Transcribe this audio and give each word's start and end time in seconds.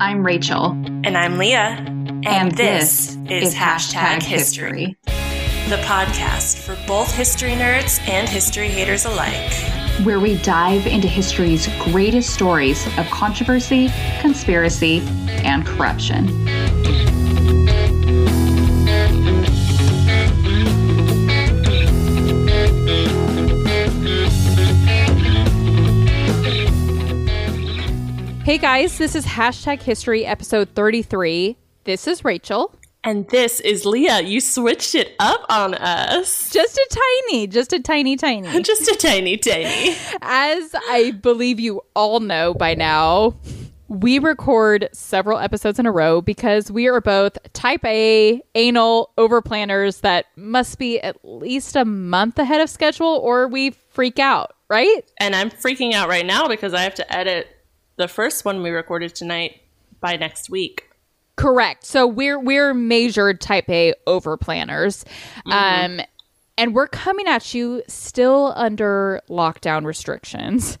I'm 0.00 0.24
Rachel. 0.24 0.70
And 1.04 1.16
I'm 1.16 1.36
Leah. 1.38 1.76
And, 1.78 2.26
And 2.26 2.52
this, 2.52 3.16
this 3.24 3.48
is 3.48 3.54
Hashtag 3.54 4.22
History, 4.22 4.96
the 5.04 5.76
podcast 5.84 6.58
for 6.58 6.76
both 6.86 7.12
history 7.14 7.50
nerds 7.52 8.00
and 8.08 8.28
history 8.28 8.68
haters 8.68 9.04
alike. 9.04 9.52
where 10.04 10.18
we 10.18 10.38
dive 10.38 10.86
into 10.86 11.06
history's 11.06 11.68
greatest 11.84 12.32
stories 12.32 12.86
of 12.98 13.06
controversy, 13.10 13.90
conspiracy, 14.20 15.00
and 15.44 15.66
corruption. 15.66 16.26
Hey 28.50 28.58
guys, 28.58 28.98
this 28.98 29.14
is 29.14 29.24
Hashtag 29.26 29.80
History 29.80 30.26
episode 30.26 30.70
33. 30.70 31.56
This 31.84 32.08
is 32.08 32.24
Rachel. 32.24 32.74
And 33.04 33.28
this 33.28 33.60
is 33.60 33.86
Leah. 33.86 34.22
You 34.22 34.40
switched 34.40 34.96
it 34.96 35.14
up 35.20 35.46
on 35.48 35.74
us. 35.74 36.50
Just 36.50 36.76
a 36.76 36.98
tiny, 37.30 37.46
just 37.46 37.72
a 37.72 37.78
tiny, 37.78 38.16
tiny. 38.16 38.48
Just 38.64 38.88
a 38.88 38.96
tiny, 38.96 39.36
tiny. 39.36 39.94
As 40.20 40.74
I 40.88 41.12
believe 41.22 41.60
you 41.60 41.82
all 41.94 42.18
know 42.18 42.52
by 42.52 42.74
now, 42.74 43.36
we 43.86 44.18
record 44.18 44.88
several 44.92 45.38
episodes 45.38 45.78
in 45.78 45.86
a 45.86 45.92
row 45.92 46.20
because 46.20 46.72
we 46.72 46.88
are 46.88 47.00
both 47.00 47.38
type 47.52 47.84
A, 47.84 48.42
anal 48.56 49.12
overplanners 49.16 50.00
that 50.00 50.26
must 50.34 50.76
be 50.76 51.00
at 51.00 51.16
least 51.22 51.76
a 51.76 51.84
month 51.84 52.36
ahead 52.36 52.60
of 52.60 52.68
schedule 52.68 53.20
or 53.22 53.46
we 53.46 53.70
freak 53.70 54.18
out, 54.18 54.54
right? 54.68 55.08
And 55.18 55.36
I'm 55.36 55.50
freaking 55.50 55.92
out 55.92 56.08
right 56.08 56.26
now 56.26 56.48
because 56.48 56.74
I 56.74 56.80
have 56.80 56.96
to 56.96 57.16
edit 57.16 57.46
the 58.00 58.08
first 58.08 58.46
one 58.46 58.62
we 58.62 58.70
recorded 58.70 59.14
tonight 59.14 59.60
by 60.00 60.16
next 60.16 60.48
week. 60.48 60.88
Correct. 61.36 61.84
So 61.84 62.06
we're 62.06 62.38
we're 62.38 62.72
measured 62.72 63.42
type 63.42 63.68
A 63.68 63.92
over 64.06 64.38
planners. 64.38 65.04
Um 65.44 66.00
and 66.56 66.74
we're 66.74 66.88
coming 66.88 67.26
at 67.26 67.54
you 67.54 67.82
still 67.88 68.52
under 68.56 69.20
lockdown 69.28 69.84
restrictions. 69.84 70.78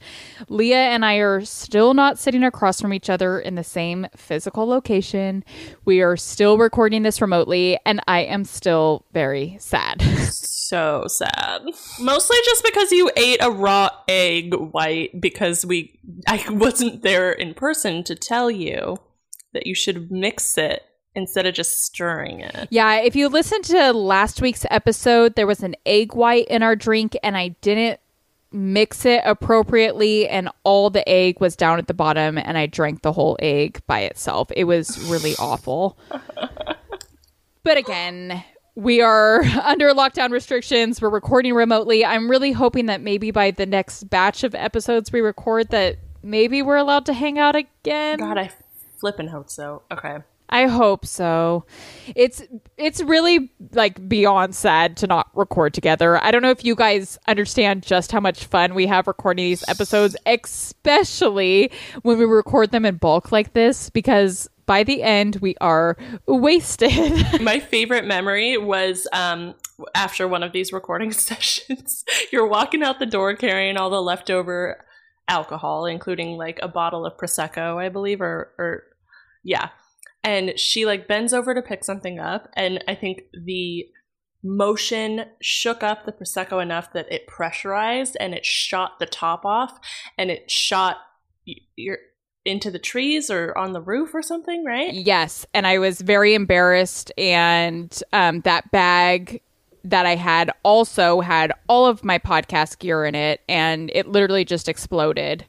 Leah 0.48 0.76
and 0.76 1.04
I 1.04 1.16
are 1.16 1.44
still 1.44 1.94
not 1.94 2.18
sitting 2.18 2.42
across 2.42 2.80
from 2.80 2.92
each 2.92 3.08
other 3.08 3.38
in 3.38 3.54
the 3.54 3.64
same 3.64 4.06
physical 4.14 4.66
location. 4.66 5.44
We 5.86 6.02
are 6.02 6.18
still 6.18 6.58
recording 6.58 7.02
this 7.02 7.22
remotely, 7.22 7.78
and 7.86 8.00
I 8.06 8.20
am 8.20 8.44
still 8.44 9.06
very 9.12 9.56
sad. 9.58 10.02
So 10.70 11.06
sad. 11.08 11.62
Mostly 11.98 12.36
just 12.44 12.62
because 12.62 12.92
you 12.92 13.10
ate 13.16 13.42
a 13.42 13.50
raw 13.50 13.90
egg 14.06 14.54
white 14.54 15.20
because 15.20 15.66
we 15.66 15.98
I 16.28 16.44
wasn't 16.48 17.02
there 17.02 17.32
in 17.32 17.54
person 17.54 18.04
to 18.04 18.14
tell 18.14 18.52
you 18.52 18.98
that 19.52 19.66
you 19.66 19.74
should 19.74 20.12
mix 20.12 20.56
it 20.56 20.84
instead 21.12 21.44
of 21.44 21.54
just 21.54 21.82
stirring 21.82 22.38
it. 22.38 22.68
yeah, 22.70 23.00
if 23.00 23.16
you 23.16 23.28
listened 23.28 23.64
to 23.64 23.92
last 23.92 24.40
week's 24.40 24.64
episode, 24.70 25.34
there 25.34 25.48
was 25.48 25.64
an 25.64 25.74
egg 25.86 26.14
white 26.14 26.46
in 26.46 26.62
our 26.62 26.76
drink, 26.76 27.16
and 27.24 27.36
I 27.36 27.48
didn't 27.62 27.98
mix 28.52 29.04
it 29.04 29.22
appropriately 29.24 30.28
and 30.28 30.50
all 30.62 30.88
the 30.88 31.08
egg 31.08 31.40
was 31.40 31.56
down 31.56 31.78
at 31.80 31.88
the 31.88 31.94
bottom 31.94 32.38
and 32.38 32.56
I 32.56 32.66
drank 32.66 33.02
the 33.02 33.12
whole 33.12 33.36
egg 33.40 33.80
by 33.88 34.02
itself. 34.02 34.52
It 34.54 34.64
was 34.64 35.00
really 35.10 35.34
awful. 35.36 35.98
But 37.62 37.76
again, 37.76 38.42
we 38.74 39.00
are 39.00 39.42
under 39.64 39.92
lockdown 39.92 40.30
restrictions. 40.30 41.00
We're 41.00 41.10
recording 41.10 41.54
remotely. 41.54 42.04
I'm 42.04 42.30
really 42.30 42.52
hoping 42.52 42.86
that 42.86 43.00
maybe 43.00 43.30
by 43.30 43.50
the 43.50 43.66
next 43.66 44.04
batch 44.04 44.44
of 44.44 44.54
episodes 44.54 45.12
we 45.12 45.20
record 45.20 45.68
that 45.70 45.98
maybe 46.22 46.62
we're 46.62 46.76
allowed 46.76 47.06
to 47.06 47.12
hang 47.12 47.38
out 47.38 47.56
again. 47.56 48.18
God, 48.18 48.38
I 48.38 48.50
flippin' 48.98 49.28
hope 49.28 49.50
so. 49.50 49.82
Okay. 49.90 50.18
I 50.50 50.66
hope 50.66 51.06
so. 51.06 51.64
It's 52.16 52.42
it's 52.76 53.00
really 53.00 53.52
like 53.72 54.08
beyond 54.08 54.54
sad 54.56 54.96
to 54.98 55.06
not 55.06 55.30
record 55.34 55.72
together. 55.72 56.22
I 56.22 56.32
don't 56.32 56.42
know 56.42 56.50
if 56.50 56.64
you 56.64 56.74
guys 56.74 57.18
understand 57.28 57.84
just 57.84 58.10
how 58.10 58.18
much 58.18 58.44
fun 58.46 58.74
we 58.74 58.86
have 58.88 59.06
recording 59.06 59.44
these 59.44 59.64
episodes, 59.68 60.16
especially 60.26 61.70
when 62.02 62.18
we 62.18 62.24
record 62.24 62.72
them 62.72 62.84
in 62.84 62.96
bulk 62.96 63.30
like 63.30 63.52
this 63.52 63.90
because 63.90 64.48
by 64.70 64.84
the 64.84 65.02
end 65.02 65.34
we 65.40 65.56
are 65.60 65.96
wasted. 66.28 66.92
My 67.40 67.58
favorite 67.58 68.04
memory 68.04 68.56
was 68.56 69.08
um, 69.12 69.56
after 69.96 70.28
one 70.28 70.44
of 70.44 70.52
these 70.52 70.72
recording 70.72 71.10
sessions. 71.28 72.04
You're 72.30 72.46
walking 72.46 72.84
out 72.84 73.00
the 73.00 73.06
door 73.06 73.34
carrying 73.34 73.76
all 73.76 73.90
the 73.90 74.00
leftover 74.00 74.86
alcohol, 75.26 75.86
including 75.86 76.36
like 76.36 76.60
a 76.62 76.68
bottle 76.68 77.04
of 77.04 77.16
prosecco, 77.16 77.84
I 77.84 77.88
believe, 77.88 78.20
or 78.20 78.52
or 78.58 78.84
yeah. 79.42 79.70
And 80.22 80.56
she 80.56 80.86
like 80.86 81.08
bends 81.08 81.32
over 81.32 81.52
to 81.52 81.62
pick 81.62 81.82
something 81.82 82.20
up, 82.20 82.48
and 82.54 82.84
I 82.86 82.94
think 82.94 83.22
the 83.32 83.86
motion 84.44 85.24
shook 85.42 85.82
up 85.82 86.06
the 86.06 86.12
prosecco 86.12 86.62
enough 86.62 86.92
that 86.92 87.10
it 87.10 87.26
pressurized 87.26 88.16
and 88.20 88.34
it 88.34 88.46
shot 88.46 89.00
the 89.00 89.06
top 89.06 89.44
off, 89.44 89.80
and 90.16 90.30
it 90.30 90.48
shot 90.48 90.98
your 91.74 91.98
into 92.44 92.70
the 92.70 92.78
trees 92.78 93.30
or 93.30 93.56
on 93.56 93.72
the 93.72 93.80
roof 93.80 94.14
or 94.14 94.22
something, 94.22 94.64
right? 94.64 94.92
Yes, 94.92 95.46
and 95.52 95.66
I 95.66 95.78
was 95.78 96.00
very 96.00 96.34
embarrassed. 96.34 97.12
And 97.18 98.02
um, 98.12 98.40
that 98.42 98.70
bag 98.70 99.42
that 99.84 100.06
I 100.06 100.16
had 100.16 100.50
also 100.62 101.20
had 101.20 101.52
all 101.68 101.86
of 101.86 102.04
my 102.04 102.18
podcast 102.18 102.78
gear 102.78 103.04
in 103.04 103.14
it, 103.14 103.40
and 103.48 103.90
it 103.94 104.06
literally 104.08 104.44
just 104.44 104.68
exploded 104.68 105.44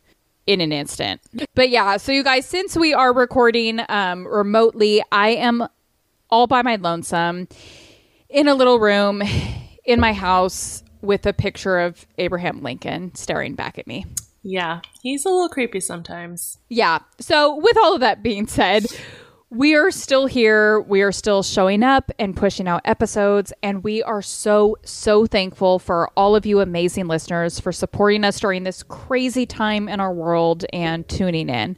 in 0.48 0.62
an 0.62 0.72
instant. 0.72 1.22
But 1.54 1.70
yeah, 1.70 1.98
so 1.98 2.12
you 2.12 2.24
guys, 2.24 2.46
since 2.46 2.76
we 2.76 2.94
are 2.94 3.14
recording 3.14 3.82
um, 3.90 4.28
remotely, 4.28 5.04
I 5.12 5.30
am 5.30 5.68
all 6.30 6.48
by 6.48 6.62
my 6.62 6.78
lonesome 6.78 7.48
in 8.30 8.48
a 8.48 8.56
little 8.56 8.80
room 8.80 9.22
in 9.86 10.00
my 10.00 10.14
house 10.14 10.84
with 11.02 11.26
a 11.26 11.34
picture 11.34 11.80
of 11.80 12.06
Abraham 12.18 12.62
Lincoln 12.62 13.14
staring 13.16 13.56
back 13.56 13.78
at 13.78 13.88
me. 13.88 14.06
Yeah, 14.44 14.82
he's 15.02 15.26
a 15.26 15.30
little 15.30 15.50
creepy 15.50 15.80
sometimes. 15.80 16.58
Yeah. 16.70 17.00
So, 17.20 17.56
with 17.58 17.78
all 17.78 17.94
of 17.94 18.02
that 18.02 18.24
being 18.24 18.48
said, 18.48 18.86
we 19.52 19.76
are 19.76 19.92
still 19.92 20.28
here. 20.28 20.80
We 20.80 21.02
are 21.02 21.12
still 21.12 21.44
showing 21.44 21.84
up 21.84 22.10
and 22.18 22.36
pushing 22.36 22.70
out 22.70 22.82
episodes. 22.86 23.52
And 23.62 23.84
we 23.84 24.02
are 24.02 24.22
so, 24.22 24.78
so 24.84 25.26
thankful 25.26 25.78
for 25.78 26.10
all 26.16 26.38
of 26.38 26.46
you 26.46 26.62
amazing 26.62 27.08
listeners 27.08 27.60
for 27.60 27.74
supporting 27.74 28.24
us 28.24 28.40
during 28.40 28.64
this 28.64 28.82
crazy 28.82 29.46
time 29.46 29.90
in 29.90 30.00
our 30.00 30.14
world 30.14 30.66
and 30.72 31.08
tuning 31.10 31.50
in. 31.50 31.78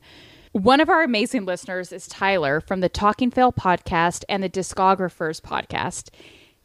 One 0.51 0.81
of 0.81 0.89
our 0.89 1.01
amazing 1.01 1.45
listeners 1.45 1.91
is 1.91 2.07
Tyler 2.07 2.61
from 2.61 2.81
the 2.81 2.89
Talking 2.89 3.31
Fail 3.31 3.51
podcast 3.51 4.23
and 4.29 4.43
the 4.43 4.49
Discographers 4.49 5.41
podcast. 5.41 6.09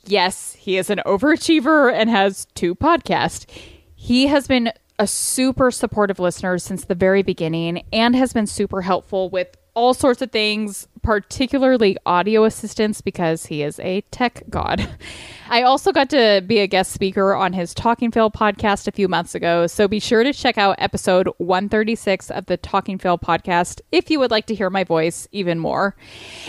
Yes, 0.04 0.53
he 0.56 0.76
is 0.76 0.91
an 0.91 1.00
overachiever 1.06 1.91
and 1.91 2.10
has 2.10 2.44
two 2.54 2.75
podcasts. 2.75 3.47
He 3.94 4.26
has 4.26 4.47
been 4.47 4.72
a 4.98 5.06
super 5.06 5.70
supportive 5.70 6.19
listener 6.19 6.59
since 6.59 6.84
the 6.84 6.94
very 6.94 7.22
beginning 7.22 7.84
and 7.92 8.16
has 8.16 8.32
been 8.32 8.47
super 8.47 8.82
helpful 8.82 9.31
with 9.31 9.56
all 9.78 9.94
sorts 9.94 10.20
of 10.20 10.32
things, 10.32 10.88
particularly 11.03 11.97
audio 12.04 12.42
assistance 12.42 13.00
because 13.00 13.47
he 13.47 13.62
is 13.62 13.78
a 13.78 14.00
tech 14.10 14.42
god. 14.50 14.88
I 15.48 15.62
also 15.62 15.92
got 15.92 16.10
to 16.10 16.42
be 16.44 16.59
a 16.59 16.66
guest 16.66 16.91
speaker 16.91 17.32
on 17.32 17.53
his 17.53 17.75
Talking 17.75 18.10
Fail 18.10 18.28
podcast 18.28 18.88
a 18.88 18.92
few 18.92 19.06
months 19.06 19.36
ago, 19.36 19.69
so 19.69 19.86
be 19.86 20.00
sure 20.00 20.25
to 20.25 20.32
check 20.32 20.59
out 20.59 20.75
episode 20.78 21.28
136 21.38 22.28
of 22.32 22.47
the 22.47 22.56
Talking 22.56 22.98
Fail 22.98 23.19
podcast 23.19 23.80
if 23.92 24.10
you 24.10 24.19
would 24.19 24.32
like 24.32 24.47
to 24.47 24.54
hear 24.54 24.69
my 24.69 24.82
voice 24.82 25.28
even 25.30 25.60
more. 25.60 25.94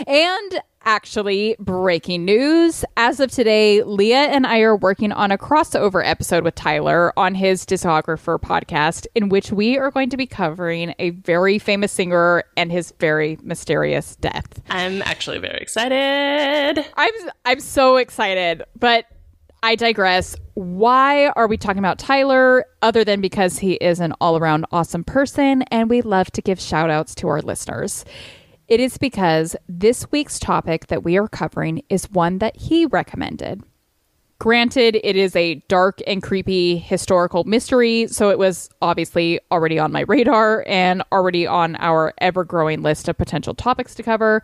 And 0.08 0.60
Actually, 0.84 1.56
breaking 1.58 2.24
news. 2.24 2.86
As 2.96 3.20
of 3.20 3.30
today, 3.30 3.82
Leah 3.82 4.28
and 4.28 4.46
I 4.46 4.60
are 4.60 4.74
working 4.74 5.12
on 5.12 5.30
a 5.30 5.36
crossover 5.36 6.02
episode 6.04 6.42
with 6.42 6.54
Tyler 6.54 7.12
on 7.18 7.34
his 7.34 7.66
discographer 7.66 8.40
podcast, 8.40 9.06
in 9.14 9.28
which 9.28 9.52
we 9.52 9.76
are 9.76 9.90
going 9.90 10.08
to 10.08 10.16
be 10.16 10.26
covering 10.26 10.94
a 10.98 11.10
very 11.10 11.58
famous 11.58 11.92
singer 11.92 12.44
and 12.56 12.72
his 12.72 12.94
very 12.98 13.38
mysterious 13.42 14.16
death. 14.16 14.62
I'm 14.70 15.02
actually 15.02 15.38
very 15.38 15.58
excited. 15.58 16.84
I'm 16.96 17.12
I'm 17.44 17.60
so 17.60 17.96
excited, 17.96 18.62
but 18.78 19.04
I 19.62 19.76
digress. 19.76 20.34
Why 20.54 21.28
are 21.28 21.46
we 21.46 21.58
talking 21.58 21.78
about 21.78 21.98
Tyler 21.98 22.64
other 22.80 23.04
than 23.04 23.20
because 23.20 23.58
he 23.58 23.74
is 23.74 24.00
an 24.00 24.14
all-around 24.20 24.64
awesome 24.72 25.04
person 25.04 25.62
and 25.64 25.90
we 25.90 26.00
love 26.00 26.30
to 26.32 26.40
give 26.40 26.58
shout 26.58 26.88
outs 26.88 27.14
to 27.16 27.28
our 27.28 27.42
listeners? 27.42 28.06
It 28.70 28.78
is 28.78 28.98
because 28.98 29.56
this 29.68 30.10
week's 30.12 30.38
topic 30.38 30.86
that 30.86 31.02
we 31.02 31.18
are 31.18 31.26
covering 31.26 31.82
is 31.88 32.08
one 32.08 32.38
that 32.38 32.56
he 32.56 32.86
recommended. 32.86 33.64
Granted, 34.38 35.00
it 35.02 35.16
is 35.16 35.34
a 35.34 35.56
dark 35.66 35.98
and 36.06 36.22
creepy 36.22 36.78
historical 36.78 37.42
mystery, 37.42 38.06
so 38.06 38.30
it 38.30 38.38
was 38.38 38.70
obviously 38.80 39.40
already 39.50 39.80
on 39.80 39.90
my 39.90 40.02
radar 40.02 40.64
and 40.68 41.02
already 41.10 41.48
on 41.48 41.74
our 41.80 42.14
ever 42.18 42.44
growing 42.44 42.80
list 42.80 43.08
of 43.08 43.18
potential 43.18 43.54
topics 43.54 43.96
to 43.96 44.04
cover. 44.04 44.40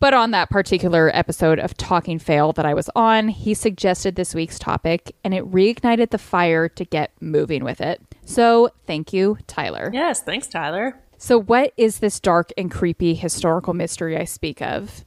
But 0.00 0.14
on 0.14 0.30
that 0.30 0.48
particular 0.48 1.10
episode 1.12 1.58
of 1.58 1.76
Talking 1.76 2.18
Fail 2.18 2.54
that 2.54 2.64
I 2.64 2.72
was 2.72 2.88
on, 2.96 3.28
he 3.28 3.52
suggested 3.52 4.16
this 4.16 4.34
week's 4.34 4.58
topic 4.58 5.14
and 5.24 5.34
it 5.34 5.44
reignited 5.44 6.08
the 6.08 6.16
fire 6.16 6.70
to 6.70 6.84
get 6.86 7.12
moving 7.20 7.64
with 7.64 7.82
it. 7.82 8.00
So 8.24 8.70
thank 8.86 9.12
you, 9.12 9.36
Tyler. 9.46 9.90
Yes, 9.92 10.22
thanks, 10.22 10.48
Tyler. 10.48 10.98
So, 11.22 11.38
what 11.40 11.72
is 11.76 12.00
this 12.00 12.18
dark 12.18 12.50
and 12.58 12.68
creepy 12.68 13.14
historical 13.14 13.74
mystery 13.74 14.16
I 14.16 14.24
speak 14.24 14.60
of? 14.60 15.04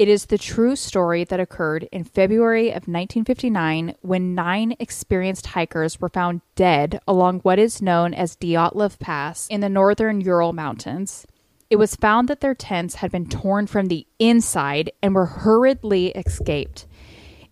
It 0.00 0.08
is 0.08 0.26
the 0.26 0.36
true 0.36 0.74
story 0.74 1.22
that 1.22 1.38
occurred 1.38 1.88
in 1.92 2.02
February 2.02 2.70
of 2.70 2.88
1959 2.88 3.94
when 4.00 4.34
nine 4.34 4.74
experienced 4.80 5.46
hikers 5.46 6.00
were 6.00 6.08
found 6.08 6.40
dead 6.56 6.98
along 7.06 7.38
what 7.42 7.60
is 7.60 7.80
known 7.80 8.14
as 8.14 8.34
Dyatlov 8.34 8.98
Pass 8.98 9.46
in 9.46 9.60
the 9.60 9.68
northern 9.68 10.20
Ural 10.20 10.52
Mountains. 10.52 11.24
It 11.70 11.76
was 11.76 11.94
found 11.94 12.26
that 12.26 12.40
their 12.40 12.56
tents 12.56 12.96
had 12.96 13.12
been 13.12 13.28
torn 13.28 13.68
from 13.68 13.86
the 13.86 14.08
inside 14.18 14.90
and 15.04 15.14
were 15.14 15.26
hurriedly 15.26 16.08
escaped. 16.08 16.88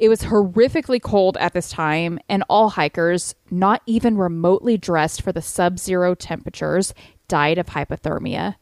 It 0.01 0.09
was 0.09 0.23
horrifically 0.23 1.01
cold 1.01 1.37
at 1.37 1.53
this 1.53 1.71
time, 1.71 2.19
and 2.29 2.43
all 2.49 2.71
hikers, 2.71 3.37
not 3.53 3.83
even 3.87 4.17
remotely 4.17 4.77
dressed 4.77 5.23
for 5.23 5.31
the 5.31 5.41
sub 5.41 5.79
zero 5.79 6.17
temperatures, 6.17 6.93
died 7.33 7.57
of 7.57 7.69
hypothermia. 7.69 8.57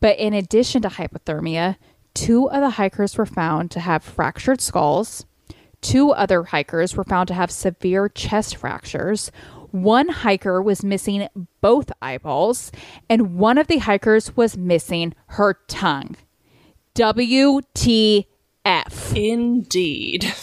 But 0.00 0.18
in 0.18 0.34
addition 0.34 0.82
to 0.82 0.88
hypothermia, 0.88 1.76
two 2.12 2.50
of 2.50 2.60
the 2.60 2.70
hikers 2.70 3.16
were 3.16 3.24
found 3.24 3.70
to 3.70 3.78
have 3.78 4.02
fractured 4.02 4.60
skulls. 4.60 5.26
Two 5.80 6.10
other 6.10 6.42
hikers 6.42 6.96
were 6.96 7.04
found 7.04 7.28
to 7.28 7.34
have 7.34 7.52
severe 7.52 8.08
chest 8.08 8.56
fractures. 8.56 9.30
One 9.70 10.08
hiker 10.08 10.60
was 10.60 10.82
missing 10.82 11.28
both 11.60 11.92
eyeballs, 12.02 12.72
and 13.08 13.36
one 13.36 13.58
of 13.58 13.68
the 13.68 13.78
hikers 13.78 14.36
was 14.36 14.56
missing 14.56 15.14
her 15.38 15.54
tongue. 15.68 16.16
WTF. 16.96 18.26
Indeed. 19.14 20.34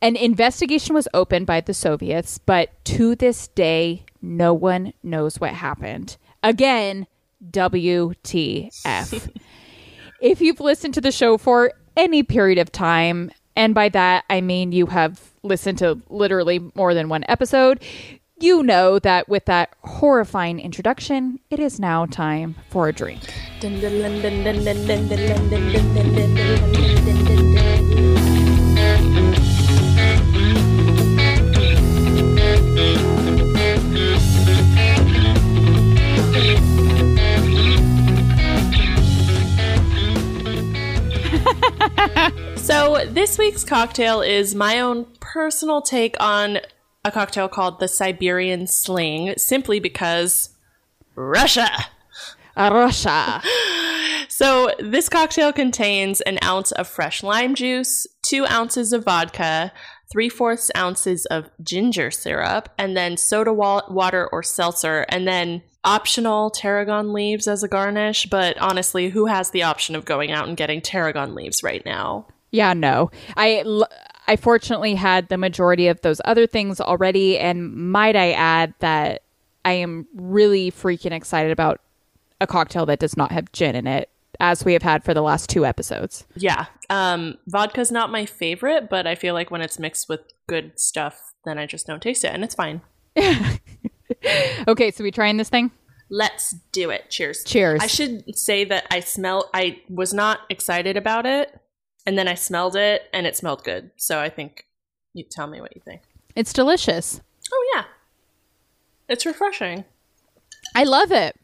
An 0.00 0.16
investigation 0.16 0.94
was 0.94 1.08
opened 1.12 1.44
by 1.44 1.60
the 1.60 1.74
Soviets, 1.74 2.38
but 2.38 2.82
to 2.86 3.14
this 3.14 3.48
day, 3.48 4.06
no 4.22 4.54
one 4.54 4.94
knows 5.02 5.38
what 5.38 5.52
happened. 5.52 6.16
Again, 6.42 7.06
WTF. 7.50 9.30
if 10.20 10.40
you've 10.40 10.60
listened 10.60 10.94
to 10.94 11.00
the 11.00 11.12
show 11.12 11.38
for 11.38 11.72
any 11.96 12.22
period 12.22 12.58
of 12.58 12.70
time, 12.70 13.30
and 13.56 13.74
by 13.74 13.88
that 13.88 14.24
I 14.30 14.40
mean 14.40 14.72
you 14.72 14.86
have 14.86 15.20
listened 15.42 15.78
to 15.78 16.00
literally 16.08 16.60
more 16.74 16.94
than 16.94 17.08
one 17.08 17.24
episode, 17.28 17.82
you 18.40 18.62
know 18.62 19.00
that 19.00 19.28
with 19.28 19.46
that 19.46 19.74
horrifying 19.82 20.60
introduction, 20.60 21.40
it 21.50 21.58
is 21.58 21.80
now 21.80 22.06
time 22.06 22.54
for 22.70 22.88
a 22.88 22.92
drink. 22.92 23.22
so, 42.56 43.04
this 43.06 43.38
week's 43.38 43.64
cocktail 43.64 44.20
is 44.20 44.54
my 44.54 44.80
own 44.80 45.06
personal 45.20 45.82
take 45.82 46.16
on 46.20 46.58
a 47.04 47.10
cocktail 47.10 47.48
called 47.48 47.80
the 47.80 47.88
Siberian 47.88 48.66
Sling, 48.66 49.34
simply 49.36 49.80
because 49.80 50.50
Russia. 51.14 51.68
Russia. 52.56 53.42
So, 54.30 54.70
this 54.78 55.08
cocktail 55.08 55.52
contains 55.52 56.20
an 56.20 56.38
ounce 56.44 56.70
of 56.70 56.86
fresh 56.86 57.24
lime 57.24 57.56
juice, 57.56 58.06
two 58.24 58.46
ounces 58.46 58.92
of 58.92 59.04
vodka, 59.04 59.72
three 60.12 60.28
fourths 60.28 60.70
ounces 60.76 61.26
of 61.26 61.50
ginger 61.60 62.12
syrup, 62.12 62.68
and 62.78 62.96
then 62.96 63.16
soda 63.16 63.52
wa- 63.52 63.82
water 63.90 64.28
or 64.30 64.44
seltzer, 64.44 65.06
and 65.08 65.26
then 65.26 65.62
optional 65.84 66.50
tarragon 66.50 67.12
leaves 67.12 67.46
as 67.46 67.62
a 67.62 67.68
garnish. 67.68 68.26
But 68.26 68.58
honestly, 68.58 69.08
who 69.08 69.26
has 69.26 69.50
the 69.50 69.62
option 69.62 69.94
of 69.96 70.04
going 70.04 70.30
out 70.32 70.48
and 70.48 70.56
getting 70.56 70.80
tarragon 70.80 71.34
leaves 71.34 71.62
right 71.62 71.84
now? 71.84 72.26
Yeah, 72.50 72.72
no. 72.72 73.10
I 73.36 73.62
l- 73.64 73.88
I 74.26 74.36
fortunately 74.36 74.94
had 74.94 75.28
the 75.28 75.38
majority 75.38 75.88
of 75.88 76.00
those 76.02 76.20
other 76.24 76.46
things 76.46 76.80
already 76.80 77.38
and 77.38 77.74
might 77.74 78.16
I 78.16 78.32
add 78.32 78.74
that 78.80 79.22
I 79.64 79.72
am 79.72 80.06
really 80.14 80.70
freaking 80.70 81.12
excited 81.12 81.50
about 81.50 81.80
a 82.40 82.46
cocktail 82.46 82.86
that 82.86 82.98
does 82.98 83.16
not 83.16 83.32
have 83.32 83.50
gin 83.52 83.74
in 83.74 83.86
it 83.86 84.10
as 84.40 84.64
we 84.64 84.72
have 84.74 84.82
had 84.82 85.02
for 85.02 85.14
the 85.14 85.22
last 85.22 85.48
two 85.50 85.64
episodes. 85.66 86.26
Yeah. 86.36 86.66
Um 86.90 87.38
vodka's 87.46 87.90
not 87.90 88.10
my 88.10 88.26
favorite, 88.26 88.88
but 88.90 89.06
I 89.06 89.14
feel 89.14 89.34
like 89.34 89.50
when 89.50 89.62
it's 89.62 89.78
mixed 89.78 90.08
with 90.08 90.20
good 90.46 90.78
stuff, 90.78 91.32
then 91.44 91.58
I 91.58 91.66
just 91.66 91.86
don't 91.86 92.02
taste 92.02 92.24
it 92.24 92.32
and 92.32 92.44
it's 92.44 92.54
fine. 92.54 92.82
okay, 94.68 94.90
so 94.90 95.04
we 95.04 95.10
trying 95.10 95.36
this 95.36 95.48
thing? 95.48 95.70
Let's 96.10 96.54
do 96.72 96.90
it. 96.90 97.10
Cheers. 97.10 97.44
Cheers. 97.44 97.80
I 97.82 97.86
should 97.86 98.36
say 98.36 98.64
that 98.64 98.86
I 98.90 99.00
smell 99.00 99.50
I 99.52 99.80
was 99.88 100.14
not 100.14 100.40
excited 100.48 100.96
about 100.96 101.26
it 101.26 101.60
and 102.06 102.16
then 102.16 102.26
I 102.26 102.34
smelled 102.34 102.76
it 102.76 103.02
and 103.12 103.26
it 103.26 103.36
smelled 103.36 103.64
good. 103.64 103.90
So 103.96 104.18
I 104.18 104.30
think 104.30 104.66
you 105.12 105.24
tell 105.30 105.46
me 105.46 105.60
what 105.60 105.76
you 105.76 105.82
think. 105.84 106.02
It's 106.34 106.52
delicious. 106.52 107.20
Oh 107.52 107.72
yeah. 107.74 107.84
It's 109.08 109.26
refreshing. 109.26 109.84
I 110.74 110.84
love 110.84 111.12
it. 111.12 111.36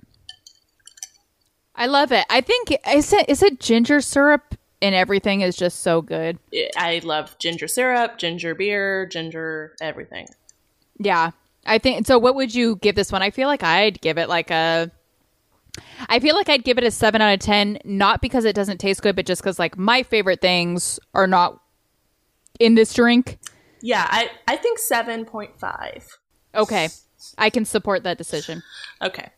I 1.74 1.86
love 1.86 2.12
it. 2.12 2.24
I 2.30 2.40
think 2.40 2.74
is 2.88 3.12
it 3.12 3.28
is 3.28 3.42
it 3.42 3.60
ginger 3.60 4.00
syrup 4.00 4.54
and 4.80 4.94
everything 4.94 5.40
is 5.40 5.56
just 5.56 5.80
so 5.80 6.00
good. 6.00 6.38
I 6.76 7.00
love 7.04 7.38
ginger 7.38 7.68
syrup, 7.68 8.18
ginger 8.18 8.54
beer, 8.54 9.06
ginger 9.06 9.74
everything. 9.80 10.28
Yeah. 10.98 11.32
I 11.66 11.78
think 11.78 12.06
so 12.06 12.18
what 12.18 12.34
would 12.34 12.54
you 12.54 12.76
give 12.76 12.94
this 12.94 13.10
one? 13.12 13.22
I 13.22 13.30
feel 13.30 13.48
like 13.48 13.62
I'd 13.62 14.00
give 14.00 14.18
it 14.18 14.28
like 14.28 14.50
a 14.50 14.90
I 16.08 16.20
feel 16.20 16.34
like 16.34 16.48
I'd 16.48 16.64
give 16.64 16.78
it 16.78 16.84
a 16.84 16.90
7 16.90 17.20
out 17.20 17.34
of 17.34 17.40
10 17.40 17.78
not 17.84 18.20
because 18.20 18.44
it 18.44 18.54
doesn't 18.54 18.78
taste 18.78 19.02
good 19.02 19.16
but 19.16 19.26
just 19.26 19.42
cuz 19.42 19.58
like 19.58 19.76
my 19.76 20.02
favorite 20.02 20.40
things 20.40 21.00
are 21.14 21.26
not 21.26 21.60
in 22.60 22.74
this 22.74 22.94
drink. 22.94 23.38
Yeah, 23.80 24.06
I 24.08 24.30
I 24.46 24.56
think 24.56 24.78
7.5. 24.78 26.06
Okay. 26.54 26.88
I 27.38 27.50
can 27.50 27.64
support 27.64 28.02
that 28.04 28.18
decision. 28.18 28.62
Okay. 29.02 29.30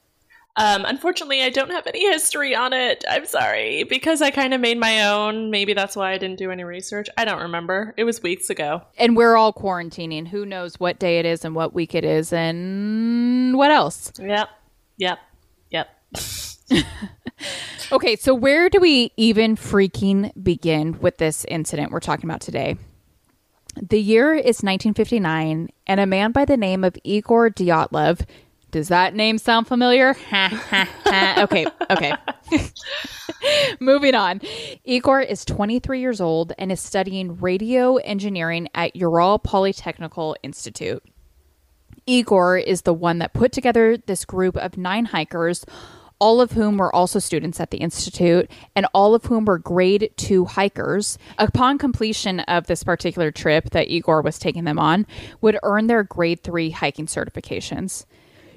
Um, 0.58 0.86
unfortunately, 0.86 1.42
I 1.42 1.50
don't 1.50 1.70
have 1.70 1.86
any 1.86 2.08
history 2.10 2.54
on 2.54 2.72
it. 2.72 3.04
I'm 3.08 3.26
sorry 3.26 3.84
because 3.84 4.22
I 4.22 4.30
kind 4.30 4.54
of 4.54 4.60
made 4.60 4.78
my 4.78 5.06
own. 5.10 5.50
Maybe 5.50 5.74
that's 5.74 5.94
why 5.94 6.12
I 6.12 6.18
didn't 6.18 6.38
do 6.38 6.50
any 6.50 6.64
research. 6.64 7.08
I 7.18 7.26
don't 7.26 7.42
remember. 7.42 7.92
It 7.98 8.04
was 8.04 8.22
weeks 8.22 8.48
ago. 8.48 8.82
And 8.96 9.16
we're 9.16 9.36
all 9.36 9.52
quarantining. 9.52 10.28
Who 10.28 10.46
knows 10.46 10.80
what 10.80 10.98
day 10.98 11.18
it 11.18 11.26
is 11.26 11.44
and 11.44 11.54
what 11.54 11.74
week 11.74 11.94
it 11.94 12.04
is 12.04 12.32
and 12.32 13.56
what 13.56 13.70
else? 13.70 14.12
Yep. 14.18 14.48
Yep. 14.96 15.18
Yep. 15.70 15.88
okay, 17.92 18.16
so 18.16 18.34
where 18.34 18.70
do 18.70 18.80
we 18.80 19.12
even 19.18 19.56
freaking 19.56 20.32
begin 20.42 20.98
with 21.00 21.18
this 21.18 21.44
incident 21.46 21.92
we're 21.92 22.00
talking 22.00 22.28
about 22.28 22.40
today? 22.40 22.76
The 23.80 24.00
year 24.00 24.32
is 24.32 24.62
1959, 24.62 25.68
and 25.86 26.00
a 26.00 26.06
man 26.06 26.32
by 26.32 26.46
the 26.46 26.56
name 26.56 26.82
of 26.82 26.96
Igor 27.04 27.50
Dyatlov. 27.50 28.26
Does 28.76 28.88
that 28.88 29.14
name 29.14 29.38
sound 29.38 29.66
familiar? 29.66 30.10
okay, 30.34 31.66
okay. 31.90 32.12
Moving 33.80 34.14
on. 34.14 34.42
Igor 34.84 35.22
is 35.22 35.46
23 35.46 35.98
years 35.98 36.20
old 36.20 36.52
and 36.58 36.70
is 36.70 36.78
studying 36.78 37.38
radio 37.38 37.96
engineering 37.96 38.68
at 38.74 38.94
Ural 38.94 39.38
Polytechnical 39.38 40.34
Institute. 40.42 41.02
Igor 42.04 42.58
is 42.58 42.82
the 42.82 42.92
one 42.92 43.18
that 43.20 43.32
put 43.32 43.50
together 43.50 43.96
this 43.96 44.26
group 44.26 44.58
of 44.58 44.76
nine 44.76 45.06
hikers, 45.06 45.64
all 46.18 46.42
of 46.42 46.52
whom 46.52 46.76
were 46.76 46.94
also 46.94 47.18
students 47.18 47.58
at 47.60 47.70
the 47.70 47.78
Institute, 47.78 48.50
and 48.74 48.86
all 48.92 49.14
of 49.14 49.24
whom 49.24 49.46
were 49.46 49.56
grade 49.56 50.10
two 50.18 50.44
hikers. 50.44 51.16
Upon 51.38 51.78
completion 51.78 52.40
of 52.40 52.66
this 52.66 52.84
particular 52.84 53.30
trip 53.30 53.70
that 53.70 53.88
Igor 53.88 54.20
was 54.20 54.38
taking 54.38 54.64
them 54.64 54.78
on, 54.78 55.06
would 55.40 55.58
earn 55.62 55.86
their 55.86 56.02
grade 56.02 56.42
three 56.42 56.68
hiking 56.68 57.06
certifications. 57.06 58.04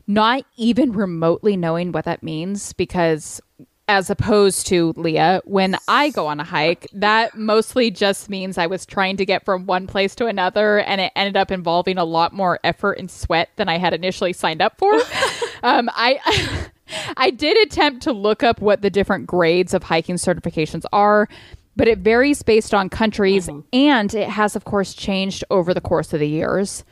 Not 0.09 0.43
even 0.57 0.91
remotely 0.91 1.55
knowing 1.55 1.91
what 1.91 2.05
that 2.05 2.23
means, 2.23 2.73
because 2.73 3.39
as 3.87 4.09
opposed 4.09 4.65
to 4.67 4.91
Leah, 4.97 5.41
when 5.45 5.77
I 5.87 6.09
go 6.09 6.25
on 6.25 6.39
a 6.39 6.43
hike, 6.43 6.87
that 6.93 7.37
mostly 7.37 7.91
just 7.91 8.27
means 8.27 8.57
I 8.57 8.65
was 8.65 8.87
trying 8.87 9.17
to 9.17 9.25
get 9.25 9.45
from 9.45 9.67
one 9.67 9.85
place 9.85 10.15
to 10.15 10.25
another, 10.25 10.79
and 10.79 10.99
it 10.99 11.11
ended 11.15 11.37
up 11.37 11.51
involving 11.51 11.99
a 11.99 12.05
lot 12.05 12.33
more 12.33 12.59
effort 12.63 12.93
and 12.93 13.09
sweat 13.09 13.49
than 13.55 13.69
I 13.69 13.77
had 13.77 13.93
initially 13.93 14.33
signed 14.33 14.63
up 14.63 14.79
for. 14.79 14.91
um, 15.63 15.89
I. 15.93 16.67
I 17.17 17.29
did 17.29 17.55
attempt 17.67 18.01
to 18.03 18.11
look 18.11 18.41
up 18.41 18.61
what 18.61 18.81
the 18.81 18.89
different 18.89 19.27
grades 19.27 19.75
of 19.75 19.83
hiking 19.83 20.15
certifications 20.15 20.85
are, 20.91 21.29
but 21.75 21.87
it 21.87 21.99
varies 21.99 22.41
based 22.41 22.73
on 22.73 22.89
countries, 22.89 23.47
and 23.71 24.13
it 24.15 24.27
has, 24.27 24.55
of 24.55 24.65
course, 24.65 24.95
changed 24.95 25.43
over 25.51 25.71
the 25.71 25.81
course 25.81 26.13
of 26.13 26.19
the 26.19 26.27
years. 26.27 26.83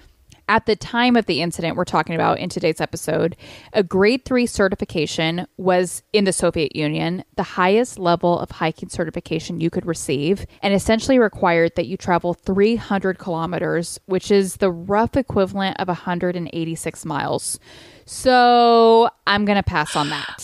At 0.50 0.66
the 0.66 0.78
time 0.78 1.18
of 1.18 1.26
the 1.26 1.42
incident 1.42 1.76
we're 1.76 1.84
talking 1.84 2.16
about 2.16 2.40
in 2.40 2.48
today's 2.48 2.80
episode, 2.80 3.36
a 3.74 3.84
grade 3.84 4.24
three 4.24 4.46
certification 4.46 5.46
was 5.58 6.04
in 6.14 6.24
the 6.24 6.32
Soviet 6.32 6.74
Union, 6.74 7.26
the 7.36 7.44
highest 7.44 8.00
level 8.00 8.40
of 8.40 8.52
hiking 8.52 8.88
certification 8.88 9.60
you 9.60 9.70
could 9.70 9.86
receive, 9.86 10.46
and 10.62 10.74
essentially 10.74 11.20
required 11.20 11.74
that 11.76 11.88
you 11.88 11.98
travel 11.98 12.34
300 12.34 13.20
kilometers, 13.20 14.00
which 14.06 14.32
is 14.32 14.56
the 14.58 14.72
rough 14.72 15.18
equivalent 15.18 15.78
of 15.82 15.90
186 15.90 17.04
miles. 17.06 17.60
So 18.06 19.10
I'm 19.28 19.44
going 19.44 19.58
to 19.58 19.64
pass 19.64 19.96
on 19.98 20.10
that. 20.10 20.42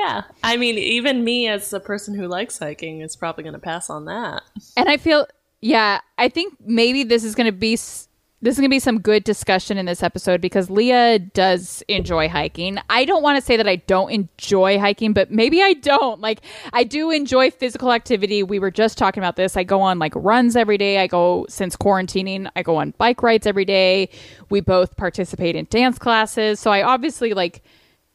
Yeah. 0.00 0.22
I 0.42 0.56
mean, 0.56 0.76
even 0.78 1.22
me 1.24 1.46
as 1.46 1.72
a 1.72 1.78
person 1.78 2.14
who 2.14 2.26
likes 2.26 2.58
hiking 2.58 3.00
is 3.00 3.16
probably 3.16 3.44
going 3.44 3.52
to 3.52 3.58
pass 3.60 3.90
on 3.90 4.06
that. 4.06 4.42
And 4.76 4.88
I 4.88 4.96
feel, 4.96 5.26
yeah, 5.60 6.00
I 6.18 6.28
think 6.30 6.54
maybe 6.64 7.04
this 7.04 7.22
is 7.22 7.34
going 7.34 7.46
to 7.46 7.52
be. 7.52 7.74
s- 7.74 8.08
This 8.42 8.54
is 8.54 8.58
going 8.58 8.70
to 8.70 8.74
be 8.74 8.78
some 8.78 9.00
good 9.00 9.22
discussion 9.22 9.76
in 9.76 9.84
this 9.84 10.02
episode 10.02 10.40
because 10.40 10.70
Leah 10.70 11.18
does 11.18 11.82
enjoy 11.88 12.26
hiking. 12.26 12.78
I 12.88 13.04
don't 13.04 13.22
want 13.22 13.38
to 13.38 13.44
say 13.44 13.58
that 13.58 13.68
I 13.68 13.76
don't 13.76 14.10
enjoy 14.10 14.78
hiking, 14.78 15.12
but 15.12 15.30
maybe 15.30 15.60
I 15.60 15.74
don't. 15.74 16.22
Like, 16.22 16.40
I 16.72 16.84
do 16.84 17.10
enjoy 17.10 17.50
physical 17.50 17.92
activity. 17.92 18.42
We 18.42 18.58
were 18.58 18.70
just 18.70 18.96
talking 18.96 19.22
about 19.22 19.36
this. 19.36 19.58
I 19.58 19.62
go 19.62 19.82
on 19.82 19.98
like 19.98 20.14
runs 20.16 20.56
every 20.56 20.78
day. 20.78 21.00
I 21.00 21.06
go, 21.06 21.44
since 21.50 21.76
quarantining, 21.76 22.50
I 22.56 22.62
go 22.62 22.76
on 22.76 22.94
bike 22.96 23.22
rides 23.22 23.46
every 23.46 23.66
day. 23.66 24.08
We 24.48 24.62
both 24.62 24.96
participate 24.96 25.54
in 25.54 25.66
dance 25.68 25.98
classes. 25.98 26.60
So 26.60 26.70
I 26.70 26.82
obviously 26.82 27.34
like 27.34 27.62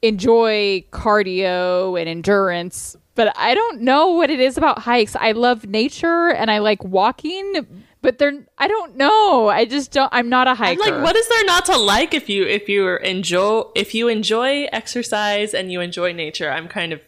enjoy 0.01 0.83
cardio 0.89 1.99
and 1.99 2.09
endurance, 2.09 2.95
but 3.13 3.31
I 3.37 3.53
don't 3.53 3.81
know 3.81 4.07
what 4.07 4.31
it 4.31 4.39
is 4.39 4.57
about 4.57 4.79
hikes. 4.79 5.15
I 5.15 5.33
love 5.33 5.67
nature 5.67 6.29
and 6.29 6.49
I 6.49 6.57
like 6.57 6.83
walking, 6.83 7.84
but 8.05 8.19
they're 8.19 8.45
I 8.57 8.67
don't 8.67 8.95
know. 8.95 9.49
I 9.49 9.65
just 9.65 9.91
don't 9.91 10.09
I'm 10.13 10.29
not 10.29 10.47
a 10.47 10.51
I'm 10.51 10.77
like, 10.77 11.01
what 11.01 11.15
is 11.15 11.27
there 11.27 11.43
not 11.45 11.65
to 11.65 11.77
like 11.77 12.13
if 12.13 12.29
you 12.29 12.45
if 12.45 12.69
you 12.69 12.97
enjoy 12.97 13.63
if 13.73 13.95
you 13.95 14.07
enjoy 14.07 14.65
exercise 14.71 15.55
and 15.55 15.71
you 15.71 15.81
enjoy 15.81 16.13
nature? 16.13 16.51
I'm 16.51 16.67
kind 16.67 16.93
of 16.93 17.01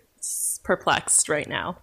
perplexed 0.64 1.30
right 1.30 1.48
now. 1.48 1.78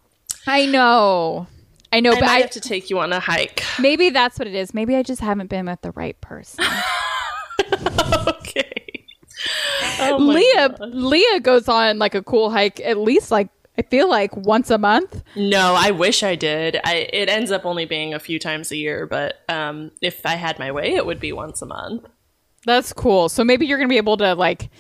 I 0.48 0.66
know. 0.66 1.46
I 1.92 2.00
know, 2.00 2.10
I 2.10 2.20
but 2.20 2.28
I, 2.28 2.38
have 2.40 2.50
to 2.50 2.60
take 2.60 2.90
you 2.90 2.98
on 2.98 3.12
a 3.12 3.20
hike. 3.20 3.62
maybe 3.78 4.10
that's 4.10 4.36
what 4.36 4.48
it 4.48 4.54
is. 4.56 4.74
Maybe 4.74 4.96
I 4.96 5.04
just 5.04 5.20
haven't 5.20 5.46
been 5.46 5.66
with 5.66 5.80
the 5.82 5.92
right 5.92 6.20
person. 6.20 6.64
okay. 8.26 9.04
Oh 10.00 10.16
Leah. 10.18 10.74
Leah 10.80 11.38
goes 11.38 11.68
on 11.68 12.00
like 12.00 12.16
a 12.16 12.22
cool 12.22 12.50
hike 12.50 12.80
at 12.80 12.98
least 12.98 13.30
like 13.30 13.48
I 13.76 13.82
feel 13.82 14.08
like 14.08 14.36
once 14.36 14.70
a 14.70 14.78
month. 14.78 15.22
No, 15.34 15.74
I 15.76 15.90
wish 15.90 16.22
I 16.22 16.36
did. 16.36 16.78
I 16.84 17.08
it 17.12 17.28
ends 17.28 17.50
up 17.50 17.64
only 17.64 17.84
being 17.86 18.14
a 18.14 18.20
few 18.20 18.38
times 18.38 18.70
a 18.70 18.76
year, 18.76 19.06
but 19.06 19.34
um, 19.48 19.90
if 20.00 20.24
I 20.24 20.36
had 20.36 20.58
my 20.58 20.70
way, 20.70 20.94
it 20.94 21.04
would 21.04 21.18
be 21.20 21.32
once 21.32 21.60
a 21.60 21.66
month. 21.66 22.06
That's 22.66 22.92
cool. 22.92 23.28
So 23.28 23.44
maybe 23.44 23.66
you're 23.66 23.78
going 23.78 23.88
to 23.88 23.92
be 23.92 23.98
able 23.98 24.16
to 24.18 24.34
like 24.34 24.70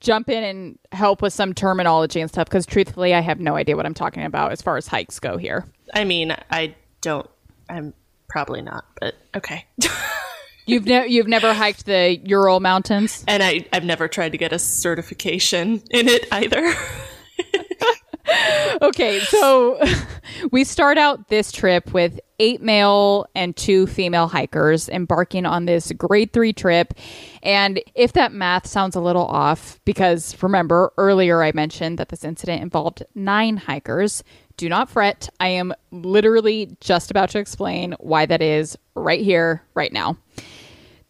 jump 0.00 0.28
in 0.28 0.44
and 0.44 0.78
help 0.92 1.22
with 1.22 1.32
some 1.32 1.54
terminology 1.54 2.20
and 2.20 2.28
stuff 2.30 2.46
because 2.46 2.66
truthfully 2.66 3.14
I 3.14 3.20
have 3.20 3.40
no 3.40 3.56
idea 3.56 3.76
what 3.76 3.86
I'm 3.86 3.94
talking 3.94 4.24
about 4.24 4.52
as 4.52 4.60
far 4.60 4.76
as 4.76 4.86
hikes 4.86 5.18
go 5.18 5.38
here. 5.38 5.66
I 5.94 6.04
mean, 6.04 6.36
I 6.50 6.74
don't. 7.00 7.28
I'm 7.70 7.94
probably 8.28 8.62
not, 8.62 8.84
but 9.00 9.14
okay. 9.34 9.64
You've 10.66 10.84
ne- 10.86 11.08
you've 11.08 11.26
never 11.26 11.52
hiked 11.54 11.86
the 11.86 12.20
Ural 12.24 12.60
Mountains? 12.60 13.24
and 13.26 13.42
I 13.42 13.66
I've 13.72 13.84
never 13.84 14.06
tried 14.06 14.30
to 14.30 14.38
get 14.38 14.52
a 14.52 14.60
certification 14.60 15.82
in 15.90 16.06
it 16.06 16.26
either. 16.30 16.72
Okay, 18.82 19.20
so 19.20 19.80
we 20.50 20.64
start 20.64 20.98
out 20.98 21.28
this 21.28 21.52
trip 21.52 21.92
with 21.92 22.18
eight 22.40 22.60
male 22.60 23.26
and 23.34 23.54
two 23.54 23.86
female 23.86 24.26
hikers 24.26 24.88
embarking 24.88 25.46
on 25.46 25.66
this 25.66 25.92
grade 25.92 26.32
three 26.32 26.52
trip. 26.52 26.94
And 27.44 27.80
if 27.94 28.14
that 28.14 28.32
math 28.32 28.66
sounds 28.66 28.96
a 28.96 29.00
little 29.00 29.26
off, 29.26 29.78
because 29.84 30.40
remember 30.42 30.92
earlier 30.96 31.42
I 31.42 31.52
mentioned 31.52 31.98
that 31.98 32.08
this 32.08 32.24
incident 32.24 32.62
involved 32.62 33.04
nine 33.14 33.56
hikers, 33.56 34.24
do 34.56 34.68
not 34.68 34.90
fret. 34.90 35.28
I 35.38 35.48
am 35.48 35.72
literally 35.92 36.76
just 36.80 37.10
about 37.10 37.30
to 37.30 37.38
explain 37.38 37.94
why 38.00 38.26
that 38.26 38.42
is 38.42 38.76
right 38.94 39.20
here, 39.20 39.62
right 39.74 39.92
now. 39.92 40.16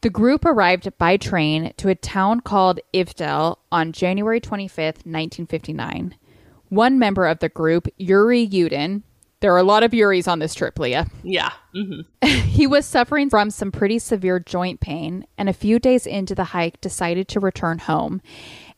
The 0.03 0.11
group 0.11 0.45
arrived 0.45 0.91
by 0.99 1.17
train 1.17 1.73
to 1.77 1.89
a 1.89 1.95
town 1.95 2.41
called 2.41 2.81
Ivdel 2.93 3.57
on 3.71 3.93
January 3.93 4.41
25th, 4.41 5.07
1959. 5.07 6.17
One 6.73 6.99
member 6.99 7.27
of 7.27 7.41
the 7.41 7.51
group, 7.51 7.87
Yuri 7.99 8.49
Yudin, 8.49 9.03
there 9.41 9.53
are 9.53 9.59
a 9.59 9.63
lot 9.63 9.83
of 9.83 9.91
Yuris 9.91 10.27
on 10.27 10.39
this 10.39 10.55
trip, 10.55 10.79
Leah. 10.79 11.07
yeah. 11.23 11.53
hmm 11.75 12.01
He 12.25 12.67
was 12.67 12.87
suffering 12.87 13.29
from 13.29 13.51
some 13.51 13.71
pretty 13.71 13.99
severe 13.99 14.41
joint 14.41 14.81
pain, 14.81 15.27
and 15.37 15.51
a 15.51 15.53
few 15.53 15.79
days 15.79 16.07
into 16.07 16.35
the 16.35 16.45
hike, 16.45 16.81
decided 16.81 17.29
to 17.29 17.41
return 17.41 17.79
home. 17.79 18.23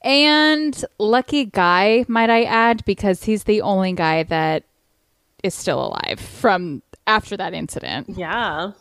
And 0.02 0.84
lucky 0.98 1.44
guy, 1.44 2.04
might 2.08 2.30
I 2.30 2.42
add, 2.42 2.84
because 2.84 3.22
he's 3.22 3.44
the 3.44 3.60
only 3.62 3.92
guy 3.92 4.24
that 4.24 4.64
is 5.44 5.54
still 5.54 5.86
alive 5.86 6.18
from 6.18 6.82
after 7.06 7.36
that 7.36 7.54
incident. 7.54 8.08
Yeah. 8.08 8.72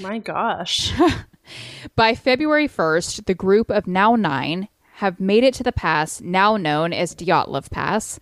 My 0.00 0.20
gosh. 0.20 0.90
By 1.96 2.14
February 2.14 2.68
1st, 2.68 3.26
the 3.26 3.34
group 3.34 3.70
of 3.70 3.86
now 3.86 4.16
nine 4.16 4.68
have 4.94 5.20
made 5.20 5.44
it 5.44 5.52
to 5.54 5.62
the 5.62 5.72
pass 5.72 6.20
now 6.20 6.56
known 6.56 6.92
as 6.94 7.14
Dyatlov 7.14 7.70
Pass. 7.70 8.20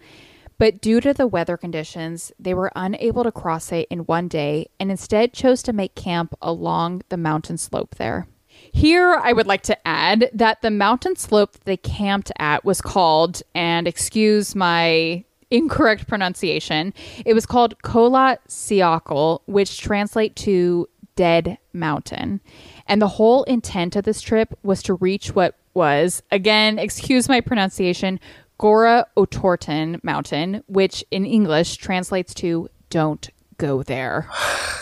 But 0.63 0.81
due 0.81 1.01
to 1.01 1.13
the 1.13 1.27
weather 1.27 1.57
conditions, 1.57 2.31
they 2.39 2.55
were 2.55 2.71
unable 2.77 3.25
to 3.25 3.33
cross 3.33 3.73
it 3.73 3.89
in 3.91 4.07
one 4.07 4.29
day 4.29 4.69
and 4.79 4.93
instead 4.93 5.33
chose 5.33 5.61
to 5.65 5.73
make 5.73 5.97
camp 5.97 6.37
along 6.41 7.03
the 7.09 7.17
mountain 7.17 7.59
slope 7.59 7.97
there. 7.97 8.29
Here, 8.47 9.19
I 9.21 9.33
would 9.33 9.49
like 9.49 9.63
to 9.63 9.89
add 9.89 10.31
that 10.33 10.63
the 10.63 10.71
mountain 10.71 11.17
slope 11.17 11.57
they 11.65 11.77
camped 11.77 12.31
at 12.39 12.65
was 12.65 12.81
called, 12.81 13.43
and 13.57 13.89
excuse 13.89 14.55
my 14.55 15.25
incorrect 15.51 16.07
pronunciation, 16.07 16.95
it 17.27 17.35
was 17.35 17.45
called 17.45 17.77
Kholat 17.83 18.39
Syakhl, 18.47 19.41
which 19.47 19.81
translate 19.81 20.37
to 20.37 20.89
Dead 21.17 21.59
Mountain. 21.73 22.41
And 22.87 23.03
the 23.03 23.09
whole 23.09 23.43
intent 23.45 23.97
of 23.97 24.05
this 24.05 24.21
trip 24.21 24.57
was 24.63 24.81
to 24.85 24.95
reach 24.95 25.35
what 25.35 25.57
was, 25.75 26.23
again, 26.31 26.79
excuse 26.79 27.29
my 27.29 27.41
pronunciation, 27.41 28.21
Gora 28.63 29.09
Otorten 29.17 29.99
Mountain, 30.05 30.63
which 30.69 31.05
in 31.11 31.27
English 31.27 31.79
translates 31.79 32.33
to 32.35 32.69
Don't 32.91 33.29
Go 33.59 33.83
There. 33.83 34.31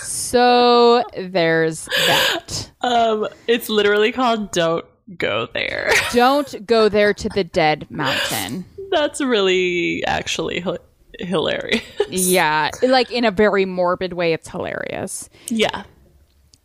So 0.03 1.03
there's 1.19 1.87
that. 2.07 2.73
Um, 2.83 3.27
it's 3.47 3.71
literally 3.71 4.13
called 4.13 4.53
"Don't 4.53 4.85
Go 5.17 5.49
There." 5.55 5.93
Don't 6.13 6.67
go 6.67 6.91
there 6.91 7.15
to 7.15 7.29
the 7.31 7.43
Dead 7.43 7.87
Mountain. 7.91 8.67
That's 8.91 9.23
really 9.23 10.05
actually 10.05 10.61
hi- 10.61 10.77
hilarious. 11.19 11.83
Yeah, 12.11 12.69
like 12.83 13.11
in 13.11 13.25
a 13.25 13.31
very 13.31 13.65
morbid 13.65 14.13
way, 14.13 14.35
it's 14.35 14.51
hilarious. 14.51 15.31
yeah. 15.49 15.85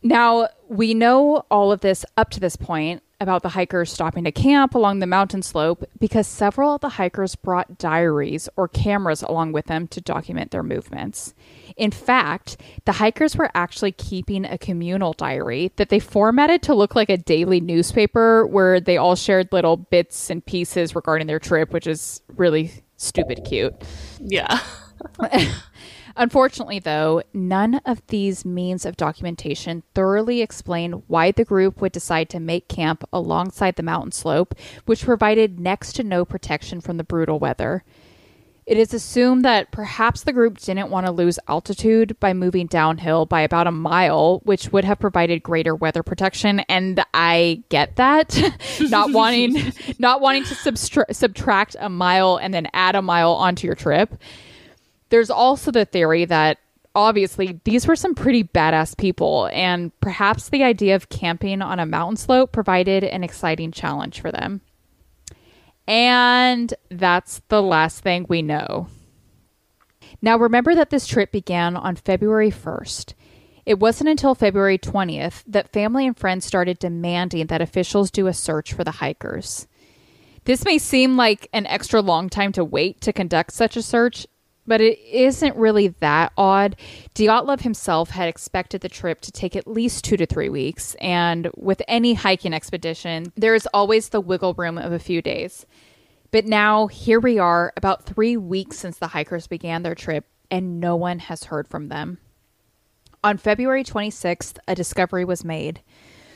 Now, 0.03 0.49
we 0.67 0.93
know 0.93 1.45
all 1.49 1.71
of 1.71 1.79
this 1.79 2.03
up 2.17 2.29
to 2.31 2.41
this 2.41 2.57
point 2.57 3.01
about 3.25 3.41
the 3.41 3.49
hikers 3.49 3.91
stopping 3.91 4.23
to 4.23 4.31
camp 4.31 4.75
along 4.75 4.99
the 4.99 5.07
mountain 5.07 5.41
slope 5.41 5.83
because 5.99 6.27
several 6.27 6.75
of 6.75 6.81
the 6.81 6.89
hikers 6.89 7.33
brought 7.35 7.79
diaries 7.79 8.47
or 8.55 8.67
cameras 8.67 9.23
along 9.23 9.51
with 9.51 9.65
them 9.65 9.87
to 9.87 9.99
document 9.99 10.51
their 10.51 10.61
movements. 10.61 11.33
In 11.75 11.89
fact, 11.89 12.61
the 12.85 12.91
hikers 12.91 13.35
were 13.35 13.49
actually 13.55 13.93
keeping 13.93 14.45
a 14.45 14.59
communal 14.59 15.13
diary 15.13 15.71
that 15.77 15.89
they 15.89 15.99
formatted 15.99 16.61
to 16.61 16.75
look 16.75 16.93
like 16.93 17.09
a 17.09 17.17
daily 17.17 17.59
newspaper 17.59 18.45
where 18.45 18.79
they 18.79 18.97
all 18.97 19.15
shared 19.15 19.51
little 19.51 19.75
bits 19.75 20.29
and 20.29 20.45
pieces 20.45 20.93
regarding 20.93 21.25
their 21.25 21.39
trip, 21.39 21.73
which 21.73 21.87
is 21.87 22.21
really 22.35 22.71
stupid 22.97 23.41
cute. 23.43 23.73
Yeah. 24.19 24.59
Unfortunately, 26.17 26.79
though, 26.79 27.21
none 27.33 27.75
of 27.85 28.01
these 28.07 28.45
means 28.45 28.85
of 28.85 28.95
documentation 28.95 29.83
thoroughly 29.93 30.41
explain 30.41 31.03
why 31.07 31.31
the 31.31 31.43
group 31.43 31.81
would 31.81 31.91
decide 31.91 32.29
to 32.29 32.39
make 32.39 32.69
camp 32.69 33.03
alongside 33.11 33.75
the 33.75 33.83
mountain 33.83 34.13
slope, 34.13 34.55
which 34.85 35.03
provided 35.03 35.59
next 35.59 35.93
to 35.93 36.03
no 36.03 36.23
protection 36.23 36.79
from 36.79 36.97
the 36.97 37.03
brutal 37.03 37.37
weather. 37.37 37.83
It 38.65 38.79
is 38.79 38.95
assumed 38.95 39.45
that 39.45 39.69
perhaps 39.69 40.23
the 40.23 40.33
group 40.33 40.57
didn't 40.57 40.89
want 40.89 41.05
to 41.05 41.11
lose 41.11 41.37
altitude 41.47 42.19
by 42.19 42.33
moving 42.33 42.65
downhill 42.65 43.27
by 43.27 43.41
about 43.41 43.67
a 43.67 43.71
mile, 43.71 44.39
which 44.43 44.71
would 44.71 44.83
have 44.83 44.97
provided 44.97 45.43
greater 45.43 45.75
weather 45.75 46.01
protection. 46.01 46.61
And 46.61 47.03
I 47.13 47.61
get 47.69 47.97
that, 47.97 48.35
not 48.79 49.11
wanting, 49.13 49.71
not 49.99 50.19
wanting 50.19 50.45
to 50.45 50.55
substra- 50.55 51.13
subtract 51.13 51.75
a 51.79 51.89
mile 51.89 52.37
and 52.37 52.55
then 52.55 52.67
add 52.73 52.95
a 52.95 53.03
mile 53.03 53.33
onto 53.33 53.67
your 53.67 53.75
trip. 53.75 54.15
There's 55.15 55.29
also 55.29 55.71
the 55.71 55.85
theory 55.85 56.25
that 56.25 56.57
obviously 56.93 57.61
these 57.63 57.87
were 57.87 57.95
some 57.95 58.15
pretty 58.15 58.43
badass 58.43 58.97
people, 58.97 59.49
and 59.53 59.97
perhaps 60.01 60.49
the 60.49 60.61
idea 60.61 60.93
of 60.93 61.07
camping 61.07 61.61
on 61.61 61.79
a 61.79 61.85
mountain 61.85 62.17
slope 62.17 62.51
provided 62.51 63.05
an 63.05 63.23
exciting 63.23 63.71
challenge 63.71 64.19
for 64.19 64.29
them. 64.29 64.59
And 65.87 66.73
that's 66.91 67.41
the 67.47 67.61
last 67.61 68.01
thing 68.01 68.25
we 68.27 68.41
know. 68.41 68.89
Now, 70.21 70.35
remember 70.35 70.75
that 70.75 70.89
this 70.89 71.07
trip 71.07 71.31
began 71.31 71.77
on 71.77 71.95
February 71.95 72.51
1st. 72.51 73.13
It 73.65 73.79
wasn't 73.79 74.09
until 74.09 74.35
February 74.35 74.77
20th 74.77 75.45
that 75.47 75.71
family 75.71 76.05
and 76.05 76.19
friends 76.19 76.43
started 76.43 76.77
demanding 76.77 77.45
that 77.47 77.61
officials 77.61 78.11
do 78.11 78.27
a 78.27 78.33
search 78.33 78.73
for 78.73 78.83
the 78.83 78.91
hikers. 78.91 79.65
This 80.43 80.65
may 80.65 80.77
seem 80.77 81.15
like 81.15 81.47
an 81.53 81.65
extra 81.67 82.01
long 82.01 82.27
time 82.29 82.51
to 82.51 82.65
wait 82.65 82.99
to 82.99 83.13
conduct 83.13 83.53
such 83.53 83.77
a 83.77 83.81
search, 83.81 84.27
but 84.67 84.81
it 84.81 84.99
isn't 84.99 85.55
really 85.55 85.89
that 85.99 86.31
odd. 86.37 86.75
Dyatlov 87.13 87.61
himself 87.61 88.09
had 88.09 88.27
expected 88.27 88.81
the 88.81 88.89
trip 88.89 89.21
to 89.21 89.31
take 89.31 89.55
at 89.55 89.67
least 89.67 90.03
two 90.03 90.17
to 90.17 90.25
three 90.25 90.49
weeks, 90.49 90.95
and 91.01 91.49
with 91.55 91.81
any 91.87 92.13
hiking 92.13 92.53
expedition, 92.53 93.31
there 93.35 93.55
is 93.55 93.67
always 93.73 94.09
the 94.09 94.21
wiggle 94.21 94.53
room 94.53 94.77
of 94.77 94.91
a 94.91 94.99
few 94.99 95.21
days. 95.21 95.65
But 96.31 96.45
now, 96.45 96.87
here 96.87 97.19
we 97.19 97.39
are, 97.39 97.71
about 97.77 98.05
three 98.05 98.35
weeks 98.35 98.77
since 98.77 98.97
the 98.97 99.07
hikers 99.07 99.47
began 99.47 99.83
their 99.83 99.95
trip, 99.95 100.25
and 100.51 100.79
no 100.79 100.95
one 100.95 101.19
has 101.19 101.45
heard 101.45 101.67
from 101.67 101.89
them. 101.89 102.17
On 103.23 103.37
February 103.37 103.83
26th, 103.83 104.57
a 104.67 104.75
discovery 104.75 105.25
was 105.25 105.43
made. 105.43 105.81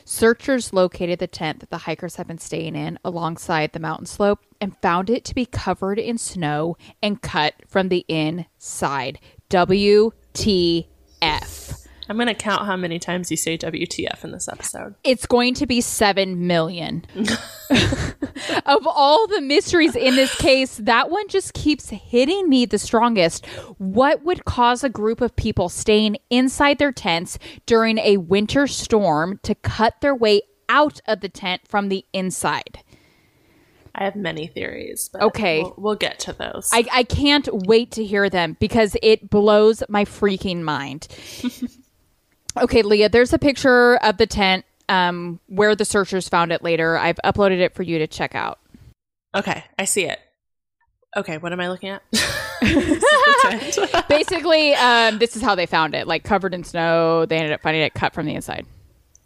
Searchers 0.04 0.72
located 0.72 1.18
the 1.18 1.26
tent 1.26 1.60
that 1.60 1.70
the 1.70 1.78
hikers 1.78 2.16
had 2.16 2.26
been 2.26 2.38
staying 2.38 2.76
in 2.76 2.98
alongside 3.04 3.72
the 3.72 3.80
mountain 3.80 4.06
slope 4.06 4.40
and 4.60 4.76
found 4.82 5.10
it 5.10 5.24
to 5.26 5.34
be 5.34 5.46
covered 5.46 5.98
in 5.98 6.18
snow 6.18 6.76
and 7.02 7.22
cut 7.22 7.54
from 7.66 7.88
the 7.88 8.04
inside. 8.08 9.18
WTF. 9.48 10.14
I'm 12.10 12.16
going 12.16 12.26
to 12.26 12.34
count 12.34 12.66
how 12.66 12.74
many 12.74 12.98
times 12.98 13.30
you 13.30 13.36
say 13.36 13.56
WTF 13.56 14.24
in 14.24 14.32
this 14.32 14.48
episode. 14.48 14.96
It's 15.04 15.26
going 15.26 15.54
to 15.54 15.64
be 15.64 15.80
7 15.80 16.44
million. 16.44 17.04
of 18.66 18.84
all 18.84 19.28
the 19.28 19.40
mysteries 19.40 19.94
in 19.94 20.16
this 20.16 20.34
case, 20.34 20.78
that 20.78 21.08
one 21.08 21.28
just 21.28 21.54
keeps 21.54 21.88
hitting 21.90 22.48
me 22.48 22.66
the 22.66 22.80
strongest. 22.80 23.46
What 23.78 24.24
would 24.24 24.44
cause 24.44 24.82
a 24.82 24.88
group 24.88 25.20
of 25.20 25.36
people 25.36 25.68
staying 25.68 26.16
inside 26.30 26.78
their 26.80 26.90
tents 26.90 27.38
during 27.64 27.98
a 27.98 28.16
winter 28.16 28.66
storm 28.66 29.38
to 29.44 29.54
cut 29.54 30.00
their 30.00 30.14
way 30.14 30.42
out 30.68 31.00
of 31.06 31.20
the 31.20 31.28
tent 31.28 31.60
from 31.68 31.90
the 31.90 32.04
inside? 32.12 32.80
I 33.94 34.02
have 34.02 34.16
many 34.16 34.48
theories, 34.48 35.10
but 35.12 35.22
Okay. 35.22 35.62
we'll, 35.62 35.74
we'll 35.78 35.94
get 35.96 36.18
to 36.20 36.32
those. 36.32 36.70
I, 36.72 36.86
I 36.92 37.02
can't 37.04 37.48
wait 37.52 37.92
to 37.92 38.04
hear 38.04 38.28
them 38.28 38.56
because 38.58 38.96
it 39.00 39.30
blows 39.30 39.84
my 39.88 40.04
freaking 40.04 40.62
mind. 40.62 41.06
okay, 42.56 42.82
Leah, 42.82 43.08
there's 43.08 43.32
a 43.32 43.38
picture 43.38 43.96
of 43.96 44.16
the 44.16 44.26
tent 44.26 44.64
um, 44.88 45.40
where 45.46 45.74
the 45.76 45.84
searchers 45.84 46.28
found 46.28 46.52
it 46.52 46.62
later. 46.62 46.96
I've 46.96 47.18
uploaded 47.24 47.60
it 47.60 47.74
for 47.74 47.82
you 47.82 47.98
to 47.98 48.06
check 48.06 48.34
out. 48.34 48.58
okay, 49.36 49.64
I 49.78 49.84
see 49.84 50.04
it. 50.06 50.18
Okay, 51.16 51.38
what 51.38 51.52
am 51.52 51.60
I 51.60 51.68
looking 51.68 51.88
at? 51.88 52.02
This 52.12 52.22
is 52.62 53.00
the 53.00 53.88
tent. 53.92 54.08
Basically, 54.08 54.74
um, 54.74 55.18
this 55.18 55.34
is 55.36 55.42
how 55.42 55.54
they 55.56 55.66
found 55.66 55.94
it 55.94 56.06
like 56.06 56.22
covered 56.24 56.54
in 56.54 56.62
snow. 56.64 57.26
They 57.26 57.36
ended 57.36 57.52
up 57.52 57.62
finding 57.62 57.82
it 57.82 57.94
cut 57.94 58.14
from 58.14 58.26
the 58.26 58.34
inside. 58.34 58.64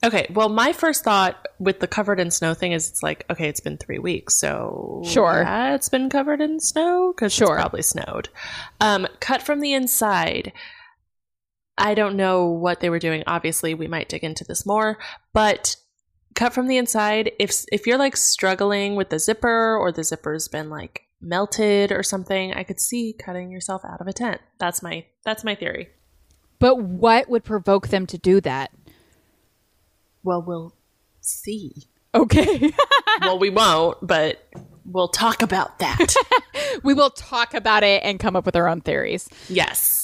okay, 0.03 0.27
well, 0.31 0.49
my 0.49 0.73
first 0.73 1.05
thought 1.05 1.47
with 1.59 1.81
the 1.81 1.87
covered 1.87 2.21
in 2.21 2.31
snow 2.31 2.53
thing 2.55 2.73
is 2.73 2.89
it's 2.89 3.03
like, 3.03 3.25
okay, 3.31 3.49
it's 3.49 3.61
been 3.61 3.77
three 3.79 3.99
weeks, 3.99 4.35
so 4.35 5.03
Sure. 5.05 5.43
yeah, 5.43 5.75
it's 5.75 5.89
been 5.91 6.09
covered 6.11 6.41
in 6.41 6.59
snow 6.61 7.13
because 7.15 7.33
Sure. 7.33 7.55
it's 7.55 7.61
probably 7.61 7.83
snowed. 7.83 8.29
Um, 8.81 9.07
cut 9.21 9.43
from 9.43 9.61
the 9.61 9.73
inside. 9.75 10.53
I 11.77 11.95
don't 11.95 12.17
know 12.17 12.47
what 12.47 12.81
they 12.81 12.91
were 12.91 12.99
doing. 12.99 13.25
Obviously, 13.27 13.75
we 13.75 13.89
might 13.89 14.09
dig 14.09 14.23
into 14.23 14.45
this 14.45 14.65
more, 14.65 14.99
but 15.33 15.77
cut 16.35 16.53
from 16.53 16.69
the 16.69 16.77
inside. 16.77 17.33
If 17.39 17.65
if 17.73 17.87
you're 17.87 17.99
like 17.99 18.17
struggling 18.17 18.95
with 18.97 19.11
the 19.11 19.19
zipper 19.19 19.77
or 19.77 19.91
the 19.93 20.05
zipper's 20.05 20.49
been 20.49 20.71
like 20.71 21.03
melted 21.21 21.91
or 21.91 22.03
something, 22.03 22.53
I 22.55 22.63
could 22.63 22.81
see 22.81 23.13
cutting 23.13 23.51
yourself 23.51 23.83
out 23.85 24.01
of 24.01 24.07
a 24.07 24.13
tent. 24.13 24.41
That's 24.59 24.83
my 24.83 25.07
that's 25.25 25.45
my 25.45 25.55
theory. 25.55 25.89
But 26.59 26.79
what 26.81 27.29
would 27.29 27.45
provoke 27.45 27.89
them 27.89 28.07
to 28.07 28.19
do 28.19 28.41
that? 28.43 28.71
Well, 30.23 30.43
we'll 30.47 30.75
see. 31.21 31.89
Okay. 32.15 32.73
well, 33.21 33.39
we 33.39 33.51
won't, 33.51 33.99
but 34.01 34.49
we'll 34.85 35.09
talk 35.09 35.43
about 35.43 35.81
that. 35.81 36.15
we 36.83 36.95
will 36.95 37.11
talk 37.11 37.55
about 37.55 37.83
it 37.83 38.03
and 38.05 38.21
come 38.21 38.37
up 38.37 38.47
with 38.47 38.57
our 38.57 38.69
own 38.69 38.81
theories. 38.81 39.29
yes. 39.49 40.04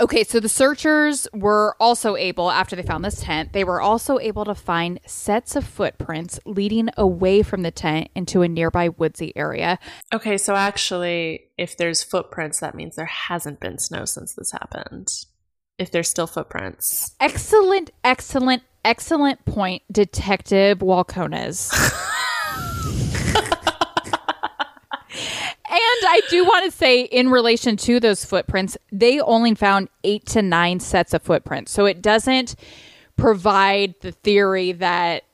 Okay, 0.00 0.24
so 0.24 0.40
the 0.40 0.48
searchers 0.48 1.28
were 1.32 1.76
also 1.78 2.16
able, 2.16 2.50
after 2.50 2.74
they 2.74 2.82
found 2.82 3.04
this 3.04 3.22
tent, 3.22 3.52
they 3.52 3.64
were 3.64 3.80
also 3.80 4.18
able 4.18 4.44
to 4.44 4.54
find 4.54 4.98
sets 5.06 5.56
of 5.56 5.64
footprints 5.64 6.40
leading 6.44 6.88
away 6.96 7.42
from 7.42 7.62
the 7.62 7.70
tent 7.70 8.08
into 8.14 8.42
a 8.42 8.48
nearby 8.48 8.88
woodsy 8.88 9.36
area. 9.36 9.78
Okay, 10.12 10.38
so 10.38 10.54
actually, 10.54 11.50
if 11.58 11.76
there's 11.76 12.02
footprints, 12.02 12.60
that 12.60 12.74
means 12.74 12.96
there 12.96 13.06
hasn't 13.06 13.60
been 13.60 13.78
snow 13.78 14.04
since 14.04 14.34
this 14.34 14.52
happened. 14.52 15.08
If 15.78 15.90
there's 15.90 16.08
still 16.08 16.26
footprints. 16.26 17.14
Excellent, 17.20 17.90
excellent, 18.02 18.62
excellent 18.84 19.44
point, 19.44 19.82
Detective 19.90 20.78
Walcones. 20.78 21.70
And 25.74 26.06
I 26.08 26.20
do 26.34 26.44
want 26.44 26.64
to 26.64 26.76
say, 26.76 27.02
in 27.02 27.30
relation 27.30 27.76
to 27.78 28.00
those 28.00 28.24
footprints, 28.24 28.76
they 28.90 29.20
only 29.20 29.54
found 29.54 29.88
eight 30.02 30.26
to 30.26 30.42
nine 30.42 30.80
sets 30.80 31.14
of 31.14 31.22
footprints. 31.22 31.72
So 31.72 31.86
it 31.86 32.02
doesn't 32.02 32.56
provide 33.16 33.94
the 34.00 34.12
theory 34.12 34.72
that 34.72 35.24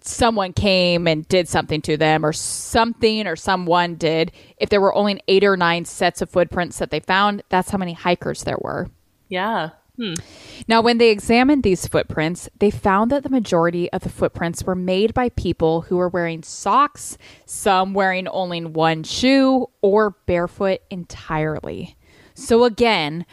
someone 0.00 0.52
came 0.52 1.06
and 1.06 1.28
did 1.28 1.48
something 1.48 1.80
to 1.82 1.96
them 1.96 2.24
or 2.24 2.32
something 2.32 3.26
or 3.26 3.36
someone 3.36 3.94
did. 3.94 4.32
If 4.56 4.70
there 4.70 4.80
were 4.80 4.94
only 4.94 5.20
eight 5.28 5.44
or 5.44 5.56
nine 5.56 5.84
sets 5.84 6.22
of 6.22 6.30
footprints 6.30 6.78
that 6.78 6.90
they 6.90 7.00
found, 7.00 7.42
that's 7.50 7.70
how 7.70 7.78
many 7.78 7.92
hikers 7.92 8.44
there 8.44 8.58
were. 8.60 8.88
Yeah. 9.28 9.70
Hmm. 9.96 10.14
Now, 10.68 10.80
when 10.80 10.96
they 10.96 11.10
examined 11.10 11.62
these 11.62 11.86
footprints, 11.86 12.48
they 12.58 12.70
found 12.70 13.10
that 13.10 13.24
the 13.24 13.28
majority 13.28 13.92
of 13.92 14.02
the 14.02 14.08
footprints 14.08 14.64
were 14.64 14.74
made 14.74 15.12
by 15.12 15.28
people 15.30 15.82
who 15.82 15.98
were 15.98 16.08
wearing 16.08 16.42
socks, 16.42 17.18
some 17.44 17.92
wearing 17.92 18.26
only 18.28 18.64
one 18.64 19.02
shoe, 19.02 19.68
or 19.82 20.16
barefoot 20.26 20.80
entirely. 20.90 21.96
So, 22.34 22.64
again, 22.64 23.26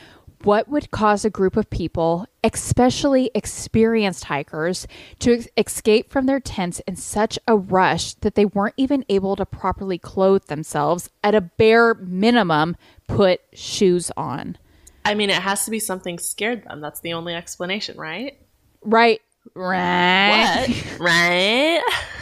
what 0.44 0.68
would 0.68 0.92
cause 0.92 1.24
a 1.24 1.30
group 1.30 1.56
of 1.56 1.70
people, 1.70 2.26
especially 2.44 3.32
experienced 3.34 4.26
hikers, 4.26 4.86
to 5.20 5.34
ex- 5.34 5.48
escape 5.58 6.12
from 6.12 6.26
their 6.26 6.40
tents 6.40 6.82
in 6.88 6.98
such 6.98 7.40
a 7.48 7.56
rush 7.58 8.14
that 8.16 8.36
they 8.36 8.46
weren't 8.46 8.76
even 8.78 9.06
able 9.10 9.36
to 9.38 9.46
properly 9.46 9.98
clothe 9.98 10.46
themselves, 10.46 11.10
at 11.24 11.36
a 11.36 11.42
bare 11.42 11.94
minimum, 11.94 12.76
put 13.08 13.42
shoes 13.54 14.12
on? 14.18 14.58
I 15.06 15.14
mean, 15.16 15.30
it 15.30 15.42
has 15.42 15.66
to 15.66 15.72
be 15.72 15.80
something 15.80 16.20
scared 16.20 16.64
them. 16.66 16.82
That's 16.82 17.00
the 17.00 17.14
only 17.14 17.34
explanation, 17.34 17.98
right? 17.98 18.38
Right. 18.82 19.22
Right. 19.56 20.68
What? 20.68 21.00
right? 21.00 21.82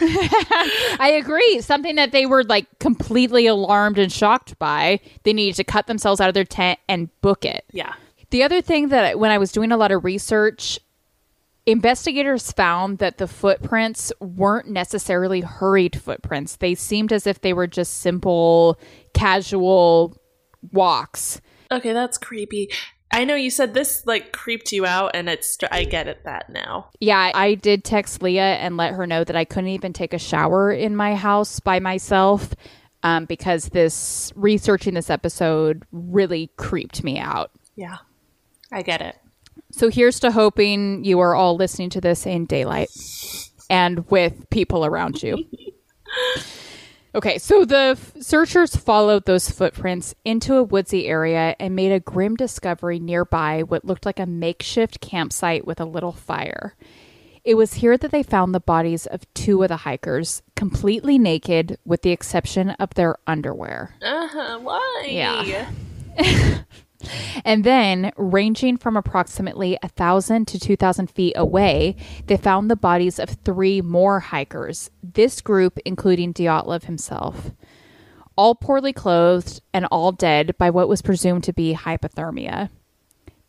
I 1.00 1.14
agree. 1.20 1.60
Something 1.60 1.96
that 1.96 2.12
they 2.12 2.24
were 2.26 2.44
like 2.44 2.66
completely 2.78 3.46
alarmed 3.46 3.98
and 3.98 4.10
shocked 4.10 4.58
by. 4.58 5.00
They 5.24 5.32
needed 5.32 5.56
to 5.56 5.64
cut 5.64 5.86
themselves 5.86 6.20
out 6.20 6.28
of 6.28 6.34
their 6.34 6.44
tent 6.44 6.78
and 6.88 7.08
book 7.20 7.44
it. 7.44 7.64
Yeah. 7.72 7.92
The 8.30 8.42
other 8.42 8.60
thing 8.62 8.88
that 8.88 9.04
I- 9.04 9.14
when 9.14 9.30
I 9.30 9.38
was 9.38 9.52
doing 9.52 9.72
a 9.72 9.76
lot 9.76 9.90
of 9.90 10.04
research, 10.04 10.78
investigators 11.66 12.50
found 12.52 12.98
that 12.98 13.18
the 13.18 13.26
footprints 13.28 14.12
weren't 14.20 14.68
necessarily 14.68 15.40
hurried 15.40 16.00
footprints. 16.00 16.56
They 16.56 16.74
seemed 16.74 17.12
as 17.12 17.26
if 17.26 17.40
they 17.40 17.52
were 17.52 17.66
just 17.66 17.98
simple, 17.98 18.78
casual 19.12 20.16
walks. 20.72 21.40
Okay, 21.70 21.92
that's 21.92 22.18
creepy. 22.18 22.70
I 23.10 23.24
know 23.24 23.34
you 23.34 23.50
said 23.50 23.72
this 23.72 24.06
like 24.06 24.32
creeped 24.32 24.72
you 24.72 24.84
out, 24.84 25.12
and 25.14 25.28
it's 25.28 25.58
I 25.70 25.84
get 25.84 26.08
it 26.08 26.24
that 26.24 26.50
now. 26.50 26.90
Yeah, 27.00 27.30
I 27.34 27.54
did 27.54 27.84
text 27.84 28.22
Leah 28.22 28.56
and 28.56 28.76
let 28.76 28.94
her 28.94 29.06
know 29.06 29.24
that 29.24 29.36
I 29.36 29.44
couldn't 29.44 29.70
even 29.70 29.92
take 29.92 30.12
a 30.12 30.18
shower 30.18 30.70
in 30.70 30.94
my 30.94 31.14
house 31.14 31.58
by 31.60 31.80
myself 31.80 32.54
um, 33.02 33.24
because 33.24 33.70
this 33.70 34.32
researching 34.36 34.94
this 34.94 35.08
episode 35.08 35.84
really 35.90 36.50
creeped 36.56 37.02
me 37.02 37.18
out. 37.18 37.50
Yeah, 37.76 37.98
I 38.70 38.82
get 38.82 39.00
it. 39.00 39.16
So 39.70 39.88
here's 39.88 40.20
to 40.20 40.30
hoping 40.30 41.04
you 41.04 41.20
are 41.20 41.34
all 41.34 41.56
listening 41.56 41.90
to 41.90 42.00
this 42.00 42.26
in 42.26 42.46
daylight 42.46 42.90
and 43.70 44.08
with 44.10 44.48
people 44.50 44.84
around 44.84 45.22
you. 45.22 45.44
Okay, 47.18 47.38
so 47.38 47.64
the 47.64 47.96
f- 47.98 48.12
searchers 48.20 48.76
followed 48.76 49.26
those 49.26 49.50
footprints 49.50 50.14
into 50.24 50.54
a 50.54 50.62
woodsy 50.62 51.08
area 51.08 51.56
and 51.58 51.74
made 51.74 51.90
a 51.90 51.98
grim 51.98 52.36
discovery 52.36 53.00
nearby 53.00 53.64
what 53.64 53.84
looked 53.84 54.06
like 54.06 54.20
a 54.20 54.24
makeshift 54.24 55.00
campsite 55.00 55.66
with 55.66 55.80
a 55.80 55.84
little 55.84 56.12
fire. 56.12 56.76
It 57.42 57.56
was 57.56 57.74
here 57.74 57.98
that 57.98 58.12
they 58.12 58.22
found 58.22 58.54
the 58.54 58.60
bodies 58.60 59.04
of 59.04 59.26
two 59.34 59.64
of 59.64 59.68
the 59.68 59.78
hikers, 59.78 60.42
completely 60.54 61.18
naked 61.18 61.76
with 61.84 62.02
the 62.02 62.12
exception 62.12 62.70
of 62.70 62.94
their 62.94 63.16
underwear. 63.26 63.96
Uh 64.00 64.28
huh. 64.28 64.58
Why? 64.60 65.06
Yeah. 65.10 65.70
And 67.44 67.62
then, 67.62 68.12
ranging 68.16 68.76
from 68.76 68.96
approximately 68.96 69.78
thousand 69.96 70.48
to 70.48 70.58
two 70.58 70.76
thousand 70.76 71.10
feet 71.10 71.34
away, 71.36 71.96
they 72.26 72.36
found 72.36 72.70
the 72.70 72.76
bodies 72.76 73.18
of 73.18 73.30
three 73.30 73.80
more 73.80 74.20
hikers. 74.20 74.90
This 75.02 75.40
group, 75.40 75.78
including 75.84 76.34
Dyatlov 76.34 76.84
himself, 76.84 77.52
all 78.36 78.54
poorly 78.54 78.92
clothed 78.92 79.60
and 79.72 79.86
all 79.86 80.12
dead 80.12 80.56
by 80.58 80.70
what 80.70 80.88
was 80.88 81.02
presumed 81.02 81.44
to 81.44 81.52
be 81.52 81.74
hypothermia. 81.74 82.70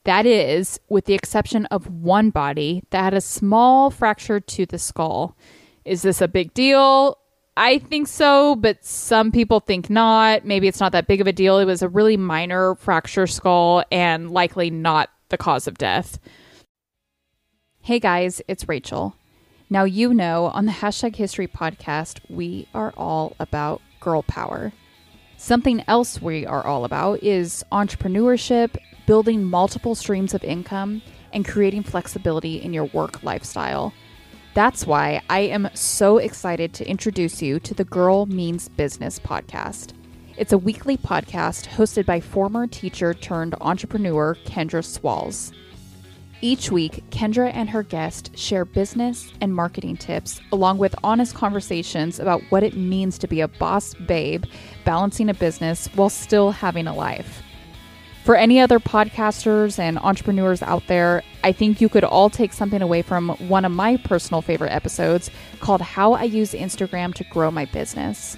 That 0.04 0.26
is, 0.26 0.80
with 0.88 1.06
the 1.06 1.14
exception 1.14 1.66
of 1.68 1.90
one 1.90 2.30
body 2.30 2.84
that 2.90 3.04
had 3.04 3.14
a 3.14 3.22
small 3.22 3.92
fracture 3.92 4.40
to 4.40 4.66
the 4.66 4.80
skull. 4.80 5.36
Is 5.86 6.02
this 6.04 6.22
a 6.22 6.28
big 6.28 6.54
deal? 6.54 7.18
I 7.60 7.80
think 7.80 8.08
so, 8.08 8.56
but 8.56 8.86
some 8.86 9.34
people 9.34 9.60
think 9.60 9.90
not. 9.90 10.46
Maybe 10.46 10.70
it's 10.70 10.80
not 10.80 10.94
that 10.94 11.08
big 11.08 11.20
of 11.20 11.28
a 11.28 11.34
deal. 11.34 11.60
It 11.60 11.66
was 11.66 11.82
a 11.82 11.90
really 11.90 12.16
minor 12.16 12.76
fracture 12.76 13.28
skull 13.28 13.84
and 13.92 14.32
likely 14.32 14.70
not 14.70 15.10
the 15.28 15.38
cause 15.38 15.68
of 15.68 15.78
death. 15.78 16.20
Hey 17.82 18.00
guys, 18.00 18.42
it's 18.48 18.70
Rachel. 18.70 19.14
Now, 19.70 19.84
you 19.84 20.14
know, 20.14 20.46
on 20.46 20.68
the 20.68 20.72
Hashtag 20.72 21.18
History 21.18 21.50
podcast, 21.50 22.22
we 22.30 22.70
are 22.74 22.94
all 22.96 23.36
about 23.42 23.82
girl 24.00 24.24
power. 24.24 24.72
Something 25.36 25.84
else 25.86 26.22
we 26.22 26.46
are 26.46 26.66
all 26.66 26.86
about 26.86 27.22
is 27.22 27.66
entrepreneurship, 27.74 28.78
building 29.06 29.44
multiple 29.44 29.96
streams 29.96 30.34
of 30.34 30.46
income, 30.46 31.02
and 31.34 31.46
creating 31.46 31.84
flexibility 31.84 32.62
in 32.62 32.72
your 32.72 32.86
work 32.86 33.22
lifestyle. 33.22 33.92
That's 34.56 34.88
why 34.88 35.22
I 35.30 35.42
am 35.42 35.70
so 35.76 36.18
excited 36.18 36.74
to 36.74 36.90
introduce 36.90 37.42
you 37.42 37.60
to 37.60 37.74
the 37.76 37.84
Girl 37.84 38.26
Means 38.26 38.68
Business 38.68 39.20
podcast. 39.20 39.94
It's 40.38 40.54
a 40.54 40.58
weekly 40.58 40.98
podcast 40.98 41.68
hosted 41.68 42.06
by 42.08 42.20
former 42.20 42.66
teacher 42.66 43.14
turned 43.14 43.54
entrepreneur 43.62 44.36
Kendra 44.46 44.84
Swalls. 44.84 45.52
Each 46.42 46.72
week, 46.72 47.04
Kendra 47.12 47.52
and 47.54 47.70
her 47.70 47.84
guest 47.84 48.36
share 48.38 48.66
business 48.66 49.32
and 49.40 49.54
marketing 49.54 49.98
tips, 49.98 50.42
along 50.52 50.80
with 50.80 50.96
honest 51.04 51.36
conversations 51.36 52.20
about 52.20 52.42
what 52.50 52.64
it 52.64 52.76
means 52.76 53.20
to 53.20 53.28
be 53.28 53.42
a 53.42 53.48
boss 53.48 53.94
babe 53.94 54.46
balancing 54.84 55.30
a 55.30 55.34
business 55.34 55.88
while 55.96 56.10
still 56.10 56.52
having 56.52 56.88
a 56.88 56.96
life. 56.96 57.44
For 58.24 58.36
any 58.36 58.60
other 58.60 58.80
podcasters 58.80 59.80
and 59.80 59.98
entrepreneurs 59.98 60.62
out 60.62 60.86
there, 60.88 61.24
I 61.44 61.52
think 61.52 61.82
you 61.82 61.90
could 61.90 62.04
all 62.04 62.30
take 62.30 62.54
something 62.54 62.82
away 62.82 63.02
from 63.02 63.30
one 63.48 63.66
of 63.66 63.72
my 63.72 63.98
personal 63.98 64.42
favorite 64.42 64.72
episodes 64.72 65.32
called 65.62 65.82
How 65.82 66.14
I 66.14 66.24
Use 66.24 66.54
Instagram 66.54 67.14
to 67.16 67.24
Grow 67.24 67.50
My 67.50 67.66
Business. 67.66 68.38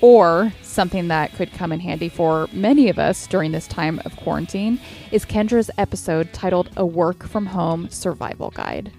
Or 0.00 0.52
something 0.62 1.08
that 1.08 1.34
could 1.34 1.52
come 1.52 1.72
in 1.72 1.80
handy 1.80 2.08
for 2.08 2.48
many 2.52 2.88
of 2.88 2.98
us 3.00 3.26
during 3.26 3.50
this 3.50 3.66
time 3.66 4.00
of 4.04 4.16
quarantine 4.16 4.80
is 5.10 5.26
Kendra's 5.26 5.70
episode 5.76 6.32
titled 6.32 6.70
A 6.76 6.86
Work 6.86 7.26
from 7.26 7.46
Home 7.46 7.90
Survival 7.90 8.50
Guide. 8.50 8.92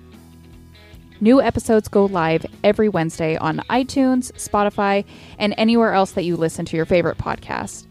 New 1.22 1.42
episodes 1.42 1.88
go 1.88 2.06
live 2.06 2.46
every 2.64 2.90
Wednesday 2.90 3.36
on 3.38 3.64
iTunes, 3.70 4.32
Spotify, 4.34 5.06
and 5.38 5.56
anywhere 5.58 5.94
else 5.94 6.12
that 6.12 6.24
you 6.24 6.36
listen 6.36 6.66
to 6.66 6.78
your 6.78 6.86
favorite 6.86 7.18
podcast. 7.18 7.86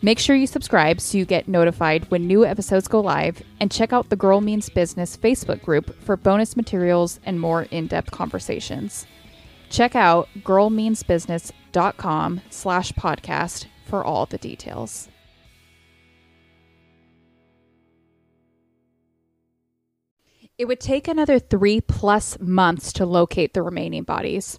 Make 0.00 0.20
sure 0.20 0.36
you 0.36 0.46
subscribe 0.46 1.00
so 1.00 1.18
you 1.18 1.24
get 1.24 1.48
notified 1.48 2.08
when 2.10 2.28
new 2.28 2.44
episodes 2.44 2.86
go 2.86 3.00
live, 3.00 3.42
and 3.58 3.68
check 3.70 3.92
out 3.92 4.10
the 4.10 4.16
Girl 4.16 4.40
Means 4.40 4.68
Business 4.68 5.16
Facebook 5.16 5.60
group 5.62 6.00
for 6.02 6.16
bonus 6.16 6.56
materials 6.56 7.18
and 7.24 7.40
more 7.40 7.64
in 7.64 7.88
depth 7.88 8.12
conversations. 8.12 9.06
Check 9.70 9.96
out 9.96 10.28
girlmeansbusiness.com 10.38 12.40
slash 12.48 12.92
podcast 12.92 13.66
for 13.86 14.04
all 14.04 14.26
the 14.26 14.38
details. 14.38 15.08
It 20.56 20.66
would 20.66 20.80
take 20.80 21.08
another 21.08 21.38
three 21.38 21.80
plus 21.80 22.38
months 22.40 22.92
to 22.94 23.06
locate 23.06 23.54
the 23.54 23.62
remaining 23.62 24.02
bodies. 24.04 24.58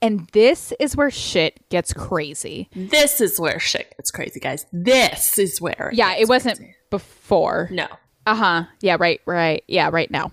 And 0.00 0.28
this 0.32 0.72
is 0.78 0.96
where 0.96 1.10
shit 1.10 1.68
gets 1.70 1.92
crazy. 1.92 2.68
This 2.74 3.20
is 3.20 3.40
where 3.40 3.58
shit 3.58 3.92
gets 3.96 4.10
crazy, 4.10 4.38
guys. 4.40 4.64
This 4.72 5.38
is 5.38 5.60
where. 5.60 5.90
Yeah, 5.92 6.14
it 6.16 6.28
wasn't 6.28 6.58
crazy. 6.58 6.74
before. 6.90 7.68
No. 7.72 7.88
Uh 8.26 8.34
huh. 8.34 8.64
Yeah, 8.80 8.96
right, 9.00 9.20
right. 9.26 9.64
Yeah, 9.66 9.90
right 9.92 10.10
now. 10.10 10.30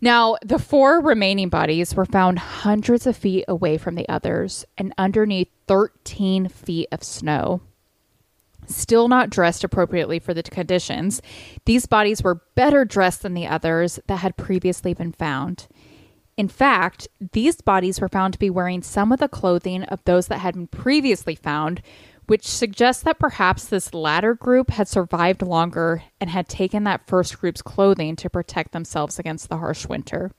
Now, 0.00 0.36
the 0.44 0.58
four 0.58 1.00
remaining 1.00 1.48
bodies 1.48 1.94
were 1.94 2.04
found 2.04 2.38
hundreds 2.38 3.06
of 3.06 3.16
feet 3.16 3.44
away 3.48 3.78
from 3.78 3.94
the 3.94 4.08
others 4.08 4.64
and 4.76 4.92
underneath 4.98 5.48
13 5.68 6.48
feet 6.48 6.88
of 6.92 7.02
snow. 7.02 7.62
Still 8.66 9.08
not 9.08 9.30
dressed 9.30 9.62
appropriately 9.64 10.18
for 10.18 10.34
the 10.34 10.42
conditions, 10.42 11.22
these 11.66 11.86
bodies 11.86 12.22
were 12.22 12.42
better 12.56 12.84
dressed 12.84 13.22
than 13.22 13.34
the 13.34 13.46
others 13.46 14.00
that 14.08 14.16
had 14.18 14.36
previously 14.36 14.92
been 14.92 15.12
found. 15.12 15.68
In 16.36 16.48
fact, 16.48 17.08
these 17.32 17.60
bodies 17.60 18.00
were 18.00 18.08
found 18.08 18.34
to 18.34 18.38
be 18.38 18.50
wearing 18.50 18.82
some 18.82 19.10
of 19.10 19.20
the 19.20 19.28
clothing 19.28 19.84
of 19.84 20.04
those 20.04 20.26
that 20.28 20.38
had 20.38 20.54
been 20.54 20.66
previously 20.66 21.34
found, 21.34 21.80
which 22.26 22.46
suggests 22.46 23.02
that 23.04 23.18
perhaps 23.18 23.66
this 23.66 23.94
latter 23.94 24.34
group 24.34 24.70
had 24.70 24.88
survived 24.88 25.40
longer 25.40 26.02
and 26.20 26.28
had 26.28 26.48
taken 26.48 26.84
that 26.84 27.06
first 27.06 27.40
group's 27.40 27.62
clothing 27.62 28.16
to 28.16 28.28
protect 28.28 28.72
themselves 28.72 29.18
against 29.18 29.48
the 29.48 29.56
harsh 29.56 29.86
winter. 29.86 30.30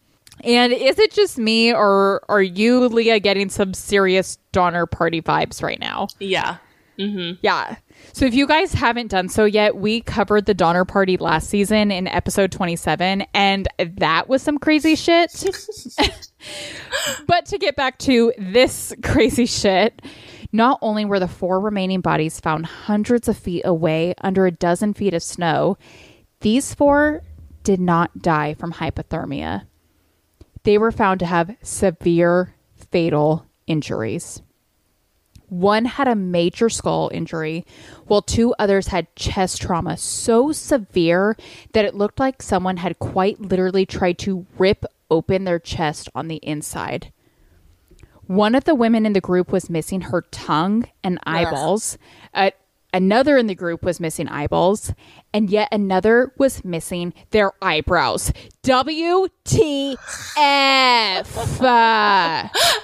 And 0.43 0.71
is 0.71 0.99
it 0.99 1.11
just 1.13 1.39
me, 1.39 1.73
or 1.73 2.21
are 2.29 2.43
you, 2.43 2.87
Leah, 2.89 3.19
getting 3.19 3.49
some 3.49 3.73
serious 3.73 4.37
Donner 4.51 4.85
Party 4.85 5.21
vibes 5.21 5.63
right 5.63 5.79
now? 5.79 6.09
Yeah. 6.19 6.57
Mm-hmm. 6.99 7.39
Yeah. 7.41 7.77
So 8.13 8.25
if 8.25 8.33
you 8.33 8.47
guys 8.47 8.73
haven't 8.73 9.07
done 9.07 9.29
so 9.29 9.45
yet, 9.45 9.77
we 9.77 10.01
covered 10.01 10.45
the 10.45 10.53
Donner 10.53 10.85
Party 10.85 11.17
last 11.17 11.49
season 11.49 11.91
in 11.91 12.07
episode 12.07 12.51
27, 12.51 13.25
and 13.33 13.67
that 13.77 14.27
was 14.27 14.41
some 14.41 14.57
crazy 14.57 14.95
shit. 14.95 15.31
but 17.27 17.45
to 17.47 17.57
get 17.57 17.75
back 17.75 17.99
to 17.99 18.33
this 18.37 18.93
crazy 19.03 19.45
shit, 19.45 20.01
not 20.51 20.79
only 20.81 21.05
were 21.05 21.19
the 21.19 21.27
four 21.27 21.59
remaining 21.59 22.01
bodies 22.01 22.39
found 22.39 22.65
hundreds 22.65 23.27
of 23.27 23.37
feet 23.37 23.63
away 23.65 24.13
under 24.21 24.45
a 24.45 24.51
dozen 24.51 24.93
feet 24.93 25.13
of 25.13 25.21
snow, 25.21 25.77
these 26.41 26.73
four 26.73 27.21
did 27.63 27.79
not 27.79 28.21
die 28.21 28.53
from 28.53 28.73
hypothermia. 28.73 29.65
They 30.63 30.77
were 30.77 30.91
found 30.91 31.19
to 31.19 31.25
have 31.25 31.55
severe 31.61 32.55
fatal 32.91 33.45
injuries. 33.67 34.41
One 35.49 35.85
had 35.85 36.07
a 36.07 36.15
major 36.15 36.69
skull 36.69 37.09
injury, 37.13 37.65
while 38.05 38.21
two 38.21 38.53
others 38.59 38.87
had 38.87 39.13
chest 39.15 39.61
trauma 39.61 39.95
so 39.97 40.51
severe 40.51 41.37
that 41.71 41.85
it 41.85 41.95
looked 41.95 42.19
like 42.19 42.41
someone 42.41 42.77
had 42.77 42.99
quite 42.99 43.39
literally 43.39 43.85
tried 43.85 44.17
to 44.19 44.45
rip 44.57 44.85
open 45.09 45.45
their 45.45 45.59
chest 45.59 46.09
on 46.13 46.27
the 46.27 46.37
inside. 46.37 47.13
One 48.25 48.55
of 48.55 48.65
the 48.65 48.75
women 48.75 49.05
in 49.05 49.13
the 49.13 49.21
group 49.21 49.53
was 49.53 49.69
missing 49.69 50.01
her 50.01 50.21
tongue 50.31 50.85
and 51.01 51.17
eyeballs. 51.23 51.97
Uh, 52.33 52.51
another 52.93 53.37
in 53.37 53.47
the 53.47 53.55
group 53.55 53.83
was 53.83 53.99
missing 53.99 54.27
eyeballs, 54.27 54.93
and 55.33 55.49
yet 55.49 55.69
another 55.71 56.33
was 56.37 56.63
missing 56.63 57.13
their 57.31 57.53
eyebrows. 57.61 58.31
WTF. 58.63 59.97
I 60.37 61.23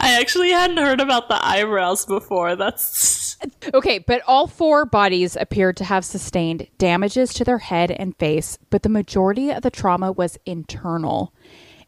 actually 0.01 0.51
hadn't 0.51 0.77
heard 0.77 1.01
about 1.01 1.29
the 1.29 1.45
eyebrows 1.45 2.05
before. 2.05 2.55
That's. 2.55 3.37
Okay, 3.73 3.99
but 3.99 4.21
all 4.25 4.47
four 4.47 4.85
bodies 4.85 5.35
appeared 5.35 5.75
to 5.77 5.83
have 5.83 6.05
sustained 6.05 6.67
damages 6.77 7.33
to 7.33 7.43
their 7.43 7.57
head 7.57 7.91
and 7.91 8.17
face, 8.17 8.57
but 8.69 8.83
the 8.83 8.89
majority 8.89 9.49
of 9.49 9.63
the 9.63 9.69
trauma 9.69 10.13
was 10.13 10.37
internal. 10.45 11.33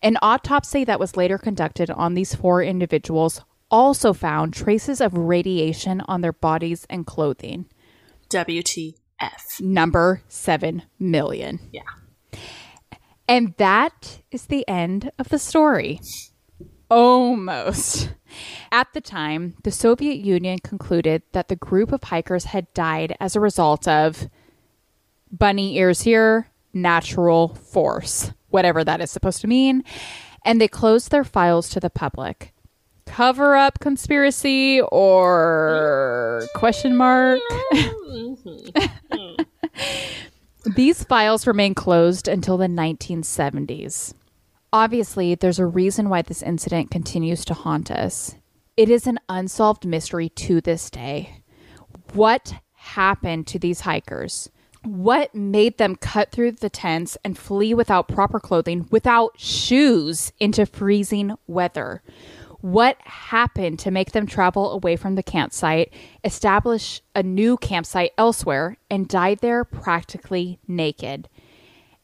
An 0.02 0.18
autopsy 0.22 0.84
that 0.84 1.00
was 1.00 1.16
later 1.16 1.38
conducted 1.38 1.90
on 1.90 2.14
these 2.14 2.36
four 2.36 2.62
individuals 2.62 3.42
also 3.72 4.14
found 4.14 4.54
traces 4.54 5.02
of 5.02 5.14
radiation 5.14 6.02
on 6.08 6.22
their 6.22 6.34
bodies 6.34 6.86
and 6.90 7.06
clothing. 7.06 7.66
WTF. 8.30 9.62
Number 9.62 10.22
7 10.28 10.84
million. 11.00 11.60
Yeah. 11.72 11.82
And 13.28 13.56
that 13.58 14.20
is 14.32 14.46
the 14.46 14.68
end 14.68 15.12
of 15.18 15.30
the 15.30 15.40
story. 15.40 16.00
Almost. 16.90 18.14
At 18.72 18.94
the 18.94 19.02
time, 19.02 19.56
the 19.64 19.72
Soviet 19.72 20.18
Union 20.18 20.60
concluded 20.60 21.24
that 21.32 21.48
the 21.48 21.56
group 21.56 21.92
of 21.92 22.04
hikers 22.04 22.46
had 22.46 22.72
died 22.74 23.16
as 23.20 23.36
a 23.36 23.40
result 23.40 23.88
of 23.88 24.30
bunny 25.32 25.78
ears 25.78 26.02
here, 26.02 26.50
natural 26.74 27.56
force, 27.56 28.32
whatever 28.50 28.84
that 28.84 29.02
is 29.02 29.10
supposed 29.10 29.42
to 29.42 29.48
mean, 29.48 29.84
and 30.44 30.62
they 30.62 30.68
closed 30.68 31.10
their 31.10 31.24
files 31.24 31.70
to 31.70 31.80
the 31.80 31.90
public. 31.90 32.54
Cover 33.06 33.56
up 33.56 33.80
conspiracy 33.80 34.82
or 34.82 36.44
question 36.56 36.96
mark? 36.96 37.40
Mm-hmm. 38.16 38.82
Mm. 39.12 39.46
These 40.76 41.04
files 41.04 41.46
remain 41.46 41.76
closed 41.76 42.28
until 42.30 42.58
the 42.58 42.68
1970s. 42.68 44.14
Obviously, 44.72 45.36
there's 45.36 45.60
a 45.60 45.66
reason 45.66 46.10
why 46.10 46.22
this 46.22 46.42
incident 46.42 46.92
continues 46.92 47.44
to 47.46 47.54
haunt 47.54 47.92
us. 47.92 48.36
It 48.78 48.90
is 48.90 49.06
an 49.06 49.20
unsolved 49.30 49.86
mystery 49.86 50.30
to 50.30 50.62
this 50.62 50.90
day. 50.90 51.42
What 52.14 52.56
happened 52.74 53.48
to 53.48 53.60
these 53.60 53.82
hikers? 53.82 54.50
What 54.84 55.34
made 55.36 55.78
them 55.78 55.96
cut 55.96 56.32
through 56.32 56.54
the 56.54 56.70
tents 56.70 57.18
and 57.24 57.38
flee 57.38 57.74
without 57.74 58.08
proper 58.08 58.40
clothing, 58.40 58.88
without 58.92 59.40
shoes, 59.40 60.32
into 60.40 60.66
freezing 60.66 61.36
weather? 61.48 62.02
What 62.66 62.98
happened 63.02 63.78
to 63.82 63.92
make 63.92 64.12
them 64.12 64.26
travel 64.26 64.72
away 64.72 64.96
from 64.96 65.14
the 65.14 65.22
campsite, 65.22 65.94
establish 66.24 67.00
a 67.14 67.22
new 67.22 67.58
campsite 67.58 68.14
elsewhere, 68.18 68.78
and 68.90 69.08
die 69.08 69.36
there 69.36 69.64
practically 69.64 70.58
naked? 70.68 71.30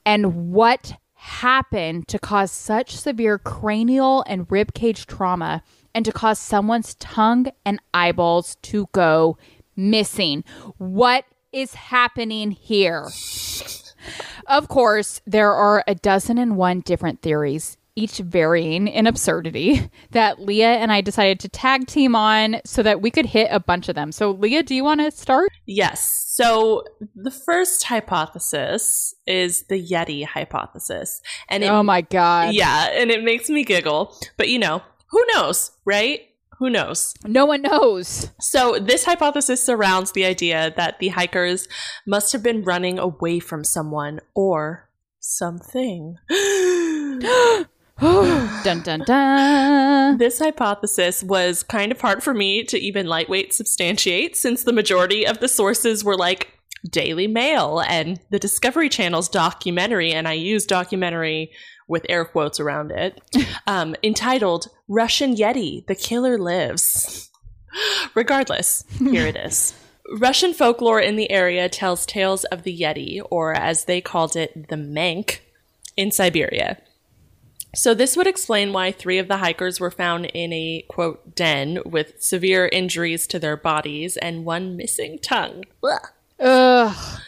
And 0.06 0.52
what 0.52 0.94
happened 1.16 2.08
to 2.10 2.20
cause 2.20 2.52
such 2.52 2.96
severe 2.96 3.40
cranial 3.40 4.24
and 4.28 4.48
ribcage 4.50 5.08
trauma 5.08 5.64
and 5.96 6.06
to 6.06 6.12
cause 6.12 6.38
someone's 6.38 6.94
tongue 6.94 7.48
and 7.66 7.82
eyeballs 7.92 8.58
to 8.62 8.88
go 8.92 9.40
missing? 9.76 10.44
What 10.78 11.26
is 11.52 11.74
happening 11.74 12.52
here? 12.52 13.10
Of 14.46 14.68
course, 14.68 15.22
there 15.26 15.54
are 15.54 15.84
a 15.88 15.96
dozen 15.96 16.38
and 16.38 16.56
one 16.56 16.82
different 16.82 17.24
theories, 17.24 17.78
each 17.96 18.18
varying 18.18 18.88
in 18.88 19.08
absurdity, 19.08 19.90
that 20.12 20.40
Leah 20.40 20.76
and 20.76 20.92
I 20.92 21.02
decided 21.02 21.40
to 21.42 21.50
tag 21.50 21.88
team 21.88 22.16
on 22.16 22.62
so 22.66 22.84
that 22.84 23.02
we 23.02 23.12
could 23.12 23.26
hit 23.26 23.50
a 23.52 23.60
bunch 23.60 23.90
of 23.90 23.96
them. 23.96 24.12
So, 24.12 24.32
Leah, 24.32 24.64
do 24.64 24.76
you 24.76 24.84
want 24.84 25.02
to 25.02 25.12
start? 25.12 25.50
Yes. 25.66 26.26
So 26.28 26.86
the 27.16 27.32
first 27.32 27.84
hypothesis 27.84 29.14
is 29.28 29.64
the 29.64 29.82
Yeti 29.82 30.26
hypothesis. 30.26 31.22
And 31.50 31.64
it, 31.64 31.68
oh 31.68 31.84
my 31.84 32.02
God. 32.02 32.54
yeah, 32.54 32.90
and 32.94 33.12
it 33.12 33.24
makes 33.24 33.50
me 33.50 33.64
giggle. 33.64 34.16
But 34.38 34.50
you 34.50 34.60
know, 34.60 34.82
who 35.10 35.24
knows, 35.34 35.72
right? 35.86 36.22
Who 36.60 36.70
knows? 36.70 37.16
No 37.26 37.46
one 37.46 37.64
knows. 37.64 38.30
So, 38.40 38.78
this 38.78 39.06
hypothesis 39.06 39.64
surrounds 39.64 40.12
the 40.12 40.26
idea 40.26 40.72
that 40.78 41.00
the 41.00 41.08
hikers 41.08 41.68
must 42.06 42.32
have 42.34 42.44
been 42.44 42.64
running 42.64 43.00
away 43.00 43.40
from 43.40 43.64
someone 43.64 44.20
or 44.36 44.88
something. 45.20 46.18
dun 48.64 48.82
dun 48.82 49.02
dun. 49.06 50.18
This 50.18 50.40
hypothesis 50.40 51.22
was 51.22 51.62
kind 51.62 51.92
of 51.92 52.02
hard 52.02 52.24
for 52.24 52.34
me 52.34 52.64
to 52.64 52.80
even 52.80 53.06
lightweight 53.06 53.54
substantiate 53.54 54.36
since 54.36 54.64
the 54.64 54.74
majority 54.74 55.24
of 55.28 55.40
the 55.40 55.48
sources 55.48 56.04
were 56.04 56.18
like 56.18 56.48
Daily 56.90 57.28
Mail 57.28 57.80
and 57.88 58.20
the 58.32 58.40
Discovery 58.40 58.90
Channel's 58.90 59.30
documentary, 59.30 60.12
and 60.12 60.28
I 60.28 60.34
use 60.34 60.66
documentary 60.66 61.52
with 61.88 62.08
air 62.10 62.26
quotes 62.26 62.60
around 62.60 62.90
it, 62.90 63.22
um, 63.68 63.96
entitled 64.02 64.70
Russian 64.88 65.36
Yeti 65.36 65.86
The 65.86 65.94
Killer 65.94 66.40
Lives. 66.40 67.30
Regardless, 68.16 68.84
here 68.98 69.28
it 69.28 69.36
is. 69.36 69.76
Russian 70.18 70.56
folklore 70.56 71.00
in 71.00 71.18
the 71.18 71.30
area 71.30 71.70
tells 71.70 72.08
tales 72.08 72.46
of 72.46 72.64
the 72.64 72.76
Yeti, 72.76 73.22
or 73.30 73.54
as 73.54 73.86
they 73.86 74.02
called 74.02 74.36
it, 74.36 74.70
the 74.70 74.78
Menk, 74.78 75.44
in 75.96 76.10
Siberia. 76.10 76.80
So, 77.74 77.94
this 77.94 78.18
would 78.18 78.28
explain 78.28 78.74
why 78.74 78.92
three 78.92 79.18
of 79.18 79.28
the 79.28 79.38
hikers 79.38 79.80
were 79.80 79.92
found 79.92 80.26
in 80.26 80.52
a 80.52 80.84
quote 80.90 81.36
den 81.36 81.80
with 81.86 82.22
severe 82.22 82.68
injuries 82.68 83.28
to 83.28 83.40
their 83.40 83.56
bodies 83.56 84.18
and 84.18 84.46
one 84.46 84.76
missing 84.76 85.20
tongue. 85.20 85.64
Ugh. 85.84 86.08
Ugh. 86.40 87.22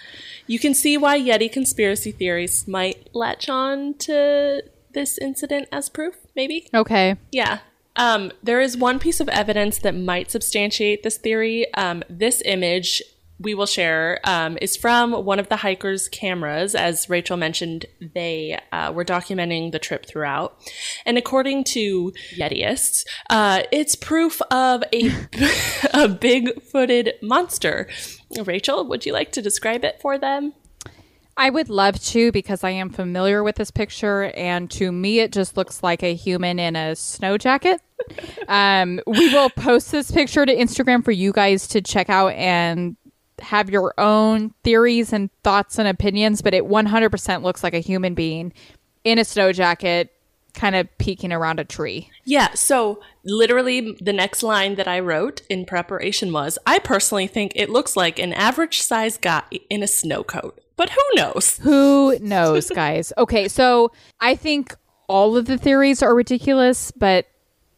You 0.47 0.59
can 0.59 0.73
see 0.73 0.97
why 0.97 1.19
Yeti 1.19 1.51
conspiracy 1.51 2.11
theories 2.11 2.67
might 2.67 3.09
latch 3.13 3.47
on 3.47 3.93
to 3.99 4.63
this 4.91 5.17
incident 5.17 5.69
as 5.71 5.89
proof, 5.89 6.15
maybe? 6.35 6.67
Okay. 6.73 7.15
Yeah. 7.31 7.59
Um, 7.95 8.31
there 8.41 8.59
is 8.59 8.75
one 8.75 8.99
piece 8.99 9.19
of 9.19 9.29
evidence 9.29 9.77
that 9.79 9.95
might 9.95 10.31
substantiate 10.31 11.03
this 11.03 11.17
theory. 11.17 11.71
Um, 11.75 12.03
this 12.09 12.41
image 12.45 13.01
we 13.43 13.53
will 13.53 13.65
share 13.65 14.19
um, 14.23 14.57
is 14.61 14.75
from 14.75 15.11
one 15.25 15.39
of 15.39 15.49
the 15.49 15.57
hikers' 15.57 16.07
cameras. 16.07 16.75
As 16.75 17.09
Rachel 17.09 17.37
mentioned, 17.37 17.85
they 18.13 18.59
uh, 18.71 18.91
were 18.93 19.05
documenting 19.05 19.71
the 19.71 19.79
trip 19.79 20.05
throughout. 20.05 20.57
And 21.05 21.17
according 21.17 21.65
to 21.65 22.13
Yetiists, 22.35 23.05
uh, 23.29 23.63
it's 23.71 23.95
proof 23.95 24.41
of 24.49 24.83
a, 24.93 25.11
a 25.93 26.07
big 26.07 26.61
footed 26.63 27.13
monster. 27.21 27.87
Rachel, 28.45 28.87
would 28.87 29.05
you 29.05 29.13
like 29.13 29.31
to 29.33 29.41
describe 29.41 29.83
it 29.83 29.99
for 30.01 30.17
them? 30.17 30.53
I 31.35 31.49
would 31.49 31.69
love 31.69 31.99
to 32.05 32.31
because 32.31 32.63
I 32.63 32.69
am 32.71 32.91
familiar 32.91 33.43
with 33.43 33.55
this 33.55 33.71
picture, 33.71 34.25
and 34.35 34.69
to 34.71 34.91
me, 34.91 35.19
it 35.19 35.31
just 35.31 35.57
looks 35.57 35.81
like 35.81 36.03
a 36.03 36.13
human 36.13 36.59
in 36.59 36.75
a 36.75 36.95
snow 36.95 37.37
jacket. 37.39 37.81
um, 38.47 38.99
we 39.07 39.33
will 39.33 39.49
post 39.49 39.91
this 39.91 40.11
picture 40.11 40.45
to 40.45 40.55
Instagram 40.55 41.03
for 41.03 41.11
you 41.11 41.31
guys 41.31 41.67
to 41.69 41.81
check 41.81 42.09
out 42.09 42.33
and 42.33 42.95
have 43.41 43.69
your 43.69 43.93
own 43.97 44.53
theories 44.63 45.13
and 45.13 45.29
thoughts 45.43 45.79
and 45.79 45.87
opinions, 45.87 46.41
but 46.41 46.53
it 46.53 46.65
100% 46.65 47.43
looks 47.43 47.63
like 47.63 47.73
a 47.73 47.79
human 47.79 48.13
being 48.13 48.53
in 49.03 49.17
a 49.19 49.25
snow 49.25 49.51
jacket, 49.51 50.11
kind 50.53 50.75
of 50.75 50.87
peeking 50.97 51.33
around 51.33 51.59
a 51.59 51.63
tree. 51.63 52.09
Yeah, 52.25 52.53
so 52.53 53.01
literally 53.25 53.97
the 53.99 54.13
next 54.13 54.43
line 54.43 54.75
that 54.75 54.87
I 54.87 54.99
wrote 54.99 55.41
in 55.49 55.65
preparation 55.65 56.31
was 56.31 56.57
I 56.65 56.79
personally 56.79 57.27
think 57.27 57.53
it 57.55 57.69
looks 57.69 57.95
like 57.95 58.19
an 58.19 58.33
average 58.33 58.81
size 58.81 59.17
guy 59.17 59.43
in 59.69 59.83
a 59.83 59.87
snow 59.87 60.23
coat. 60.23 60.59
But 60.75 60.89
who 60.89 61.01
knows? 61.15 61.57
Who 61.61 62.17
knows, 62.19 62.69
guys? 62.69 63.13
Okay, 63.17 63.47
so 63.47 63.91
I 64.19 64.35
think 64.35 64.75
all 65.07 65.37
of 65.37 65.45
the 65.45 65.57
theories 65.57 66.01
are 66.01 66.15
ridiculous, 66.15 66.91
but 66.91 67.27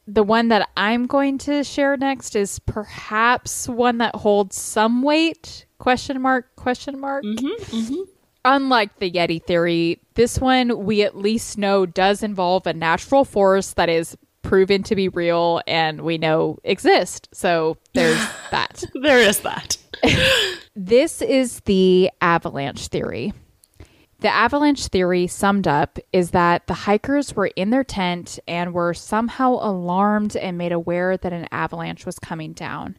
the 0.07 0.23
one 0.23 0.49
that 0.49 0.69
I'm 0.77 1.07
going 1.07 1.37
to 1.39 1.63
share 1.63 1.97
next 1.97 2.35
is 2.35 2.59
perhaps 2.59 3.67
one 3.67 3.97
that 3.99 4.15
holds 4.15 4.55
some 4.55 5.01
weight. 5.01 5.65
Question 5.77 6.21
mark, 6.21 6.55
question 6.55 6.99
mark. 6.99 7.23
Mm-hmm, 7.23 7.75
mm-hmm. 7.75 8.01
Unlike 8.45 8.99
the 8.99 9.11
Yeti 9.11 9.43
theory, 9.43 9.99
this 10.13 10.39
one 10.39 10.85
we 10.85 11.01
at 11.01 11.17
least 11.17 11.57
know 11.57 11.85
does 11.85 12.21
involve 12.21 12.67
a 12.67 12.73
natural 12.73 13.25
force 13.25 13.73
that 13.73 13.89
is 13.89 14.15
proven 14.43 14.83
to 14.83 14.95
be 14.95 15.09
real 15.09 15.61
and 15.65 16.01
we 16.01 16.19
know 16.19 16.59
exist. 16.63 17.27
So 17.33 17.77
there's 17.93 18.23
that. 18.51 18.83
There 18.93 19.19
is 19.19 19.39
that. 19.39 19.77
This 20.77 21.21
is 21.21 21.61
the 21.61 22.11
avalanche 22.19 22.89
theory. 22.89 23.31
The 24.25 24.33
avalanche 24.33 24.87
theory, 24.87 25.27
summed 25.27 25.67
up, 25.67 25.99
is 26.11 26.31
that 26.31 26.65
the 26.65 26.73
hikers 26.73 27.35
were 27.35 27.51
in 27.55 27.69
their 27.69 27.83
tent 27.83 28.39
and 28.47 28.73
were 28.73 28.95
somehow 28.95 29.59
alarmed 29.61 30.35
and 30.35 30.57
made 30.57 30.71
aware 30.71 31.15
that 31.15 31.31
an 31.31 31.47
avalanche 31.51 32.07
was 32.07 32.17
coming 32.17 32.53
down. 32.53 32.97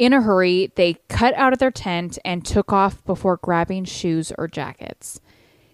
In 0.00 0.12
a 0.12 0.20
hurry, 0.20 0.72
they 0.74 0.94
cut 1.08 1.32
out 1.34 1.52
of 1.52 1.60
their 1.60 1.70
tent 1.70 2.18
and 2.24 2.44
took 2.44 2.72
off 2.72 3.04
before 3.04 3.36
grabbing 3.36 3.84
shoes 3.84 4.32
or 4.36 4.48
jackets. 4.48 5.20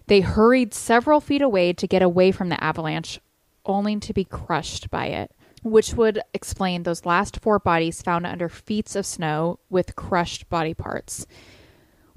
They 0.05 0.21
hurried 0.21 0.75
several 0.75 1.19
feet 1.19 1.41
away 1.41 1.73
to 1.73 1.87
get 1.87 2.03
away 2.03 2.31
from 2.31 2.49
the 2.49 2.63
avalanche, 2.63 3.19
only 3.65 3.99
to 4.01 4.13
be 4.13 4.23
crushed 4.23 4.91
by 4.91 5.07
it, 5.07 5.31
which 5.63 5.95
would 5.95 6.21
explain 6.31 6.83
those 6.83 7.07
last 7.07 7.39
four 7.39 7.57
bodies 7.57 8.03
found 8.03 8.27
under 8.27 8.49
feet 8.49 8.95
of 8.95 9.07
snow 9.07 9.57
with 9.67 9.95
crushed 9.95 10.47
body 10.47 10.75
parts. 10.75 11.25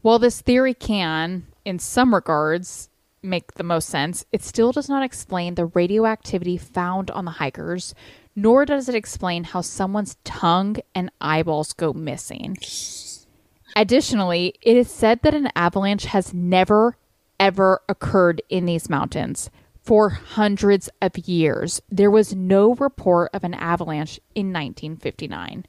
While 0.03 0.19
this 0.19 0.41
theory 0.41 0.75
can, 0.75 1.47
in 1.65 1.79
some 1.79 2.15
regards, 2.15 2.89
make 3.23 3.55
the 3.55 3.65
most 3.65 3.89
sense, 3.89 4.25
it 4.31 4.43
still 4.43 4.73
does 4.73 4.89
not 4.89 5.03
explain 5.03 5.55
the 5.55 5.67
radioactivity 5.67 6.57
found 6.57 7.11
on 7.11 7.25
the 7.25 7.33
hikers, 7.33 7.95
nor 8.37 8.65
does 8.65 8.89
it 8.89 8.95
explain 8.95 9.45
how 9.45 9.61
someone's 9.61 10.17
tongue 10.23 10.77
and 10.95 11.11
eyeballs 11.21 11.73
go 11.73 11.93
missing. 11.93 12.57
Additionally, 13.75 14.55
it 14.63 14.77
is 14.77 14.91
said 14.91 15.21
that 15.23 15.35
an 15.35 15.51
avalanche 15.57 16.05
has 16.07 16.33
never, 16.33 16.97
ever 17.41 17.81
occurred 17.89 18.41
in 18.49 18.67
these 18.67 18.89
mountains 18.89 19.51
for 19.83 20.11
hundreds 20.11 20.89
of 21.03 21.17
years. 21.19 21.81
There 21.91 22.11
was 22.11 22.35
no 22.35 22.75
report 22.75 23.31
of 23.33 23.43
an 23.43 23.55
avalanche 23.55 24.21
in 24.35 24.53
1959. 24.53 25.67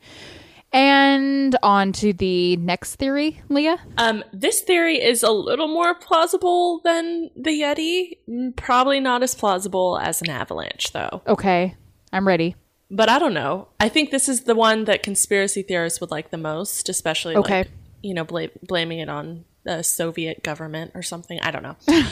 And 0.71 1.55
on 1.63 1.91
to 1.93 2.13
the 2.13 2.55
next 2.58 2.95
theory, 2.95 3.41
Leah. 3.49 3.79
Um, 3.97 4.23
this 4.32 4.62
theory 4.62 5.01
is 5.01 5.23
a 5.23 5.32
little 5.32 5.67
more 5.67 5.95
plausible 5.95 6.79
than 6.84 7.32
the 7.36 7.49
Yeti. 7.62 8.17
Mm, 8.29 8.55
Probably 8.55 8.99
not 8.99 9.23
as 9.23 9.34
plausible 9.34 9.97
as 9.99 10.21
an 10.21 10.29
avalanche, 10.29 10.91
though. 10.93 11.21
Okay, 11.25 11.75
I'm 12.13 12.27
ready. 12.27 12.55
But 12.91 13.10
I 13.10 13.17
don't 13.19 13.34
know. 13.34 13.69
I 13.79 13.89
think 13.89 14.12
this 14.12 14.29
is 14.29 14.41
the 14.43 14.55
one 14.55 14.86
that 14.86 15.01
conspiracy 15.03 15.63
theorists 15.63 15.99
would 16.01 16.12
like 16.12 16.29
the 16.29 16.38
most, 16.38 16.88
especially 16.89 17.36
Okay. 17.36 17.60
like, 17.60 17.71
you 18.01 18.13
know, 18.13 18.23
bla- 18.23 18.49
blaming 18.63 18.99
it 18.99 19.10
on 19.10 19.45
the 19.63 19.84
Soviet 19.84 20.43
government 20.43 20.91
or 20.95 21.01
something. 21.03 21.39
I 21.41 21.51
don't 21.51 21.63
know. 21.63 21.77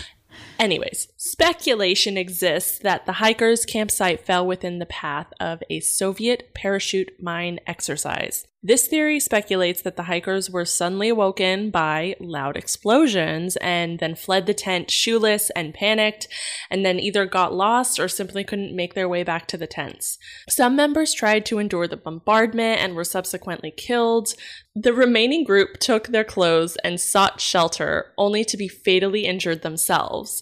Anyways, 0.60 1.08
speculation 1.18 2.18
exists 2.18 2.80
that 2.80 3.06
the 3.06 3.14
hikers' 3.14 3.66
campsite 3.66 4.26
fell 4.26 4.46
within 4.46 4.80
the 4.80 4.86
path 4.86 5.28
of 5.40 5.62
a 5.70 5.80
Soviet 5.80 6.54
parachute 6.54 7.12
mine 7.22 7.60
exercise. 7.68 8.48
This 8.64 8.88
theory 8.88 9.20
speculates 9.20 9.84
that 9.84 9.98
the 9.98 10.04
hikers 10.04 10.50
were 10.50 10.66
suddenly 10.66 11.10
awoken 11.10 11.70
by 11.70 12.16
loud 12.20 12.58
explosions 12.58 13.56
and 13.58 14.00
then 14.00 14.16
fled 14.16 14.48
the 14.48 14.54
tent 14.56 14.90
shoeless 14.90 15.52
and 15.52 15.76
panicked, 15.76 16.28
and 16.72 16.84
then 16.84 17.00
either 17.00 17.28
got 17.28 17.54
lost 17.54 18.00
or 18.00 18.08
simply 18.08 18.44
couldn't 18.44 18.76
make 18.76 18.96
their 18.96 19.08
way 19.08 19.24
back 19.24 19.48
to 19.48 19.58
the 19.58 19.68
tents. 19.68 20.18
Some 20.50 20.76
members 20.76 21.14
tried 21.14 21.46
to 21.46 21.60
endure 21.60 21.88
the 21.88 21.98
bombardment 21.98 22.82
and 22.82 22.96
were 22.96 23.04
subsequently 23.04 23.70
killed. 23.70 24.34
The 24.76 24.94
remaining 24.94 25.44
group 25.44 25.78
took 25.80 26.08
their 26.08 26.24
clothes 26.24 26.78
and 26.84 27.00
sought 27.00 27.40
shelter, 27.40 28.12
only 28.18 28.44
to 28.46 28.58
be 28.58 28.68
fatally 28.68 29.26
injured 29.26 29.62
themselves. 29.62 30.42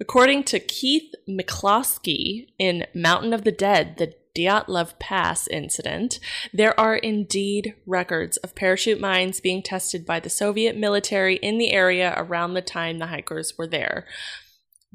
According 0.00 0.44
to 0.44 0.60
Keith 0.60 1.12
McCloskey 1.28 2.46
in 2.58 2.86
Mountain 2.94 3.34
of 3.34 3.44
the 3.44 3.52
Dead, 3.52 3.98
the 3.98 4.14
Dyatlov 4.34 4.98
Pass 4.98 5.48
incident, 5.48 6.20
there 6.52 6.78
are 6.78 6.96
indeed 6.96 7.74
records 7.86 8.36
of 8.38 8.54
parachute 8.54 9.00
mines 9.00 9.40
being 9.40 9.62
tested 9.62 10.06
by 10.06 10.20
the 10.20 10.30
Soviet 10.30 10.76
military 10.76 11.36
in 11.36 11.58
the 11.58 11.72
area 11.72 12.14
around 12.16 12.54
the 12.54 12.62
time 12.62 12.98
the 12.98 13.06
hikers 13.06 13.56
were 13.58 13.66
there. 13.66 14.06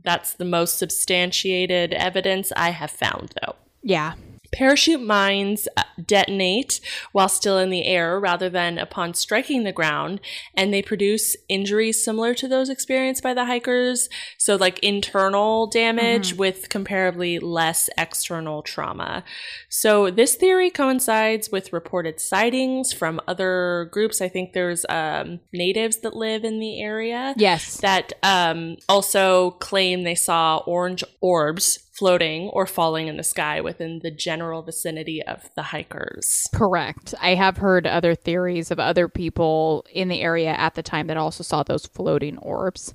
That's 0.03 0.33
the 0.33 0.45
most 0.45 0.77
substantiated 0.77 1.93
evidence 1.93 2.51
I 2.55 2.69
have 2.69 2.91
found, 2.91 3.33
though. 3.41 3.55
Yeah. 3.81 4.13
Parachute 4.55 5.01
mines 5.01 5.67
uh, 5.75 5.83
detonate 6.05 6.79
while 7.11 7.27
still 7.27 7.57
in 7.59 7.69
the 7.69 7.83
air 7.85 8.17
rather 8.19 8.49
than 8.49 8.77
upon 8.77 9.13
striking 9.13 9.63
the 9.65 9.73
ground, 9.73 10.21
and 10.55 10.73
they 10.73 10.81
produce 10.81 11.35
injuries 11.49 12.03
similar 12.03 12.33
to 12.35 12.47
those 12.47 12.69
experienced 12.69 13.21
by 13.21 13.33
the 13.33 13.43
hikers. 13.45 14.07
So, 14.37 14.55
like 14.55 14.79
internal 14.79 15.67
damage 15.67 16.15
Mm-hmm. 16.31 16.37
with 16.37 16.69
comparably 16.69 17.39
less 17.41 17.89
external 17.97 18.61
trauma. 18.61 19.23
So, 19.69 20.09
this 20.09 20.35
theory 20.35 20.69
coincides 20.69 21.51
with 21.51 21.73
reported 21.73 22.19
sightings 22.21 22.93
from 22.93 23.19
other 23.27 23.89
groups. 23.91 24.21
I 24.21 24.29
think 24.29 24.53
there's 24.53 24.85
um, 24.87 25.41
natives 25.51 25.97
that 25.97 26.15
live 26.15 26.43
in 26.45 26.59
the 26.59 26.81
area 26.81 27.33
Yes. 27.37 27.77
that 27.81 28.13
um, 28.23 28.77
also 28.87 29.51
claim 29.51 30.03
they 30.03 30.15
saw 30.15 30.57
orange 30.65 31.03
orbs 31.21 31.79
floating 31.97 32.49
or 32.49 32.65
falling 32.65 33.07
in 33.07 33.17
the 33.17 33.23
sky 33.23 33.61
within 33.61 33.99
the 34.03 34.11
general 34.11 34.61
vicinity 34.61 35.23
of 35.23 35.49
the 35.55 35.63
hikers. 35.63 36.47
Correct. 36.53 37.13
I 37.21 37.35
have 37.35 37.57
heard 37.57 37.87
other 37.87 38.15
theories 38.15 38.71
of 38.71 38.79
other 38.79 39.07
people 39.07 39.85
in 39.91 40.09
the 40.09 40.21
area 40.21 40.51
at 40.51 40.75
the 40.75 40.83
time 40.83 41.07
that 41.07 41.17
also 41.17 41.43
saw 41.43 41.63
those 41.63 41.85
floating 41.85 42.37
orbs. 42.39 42.93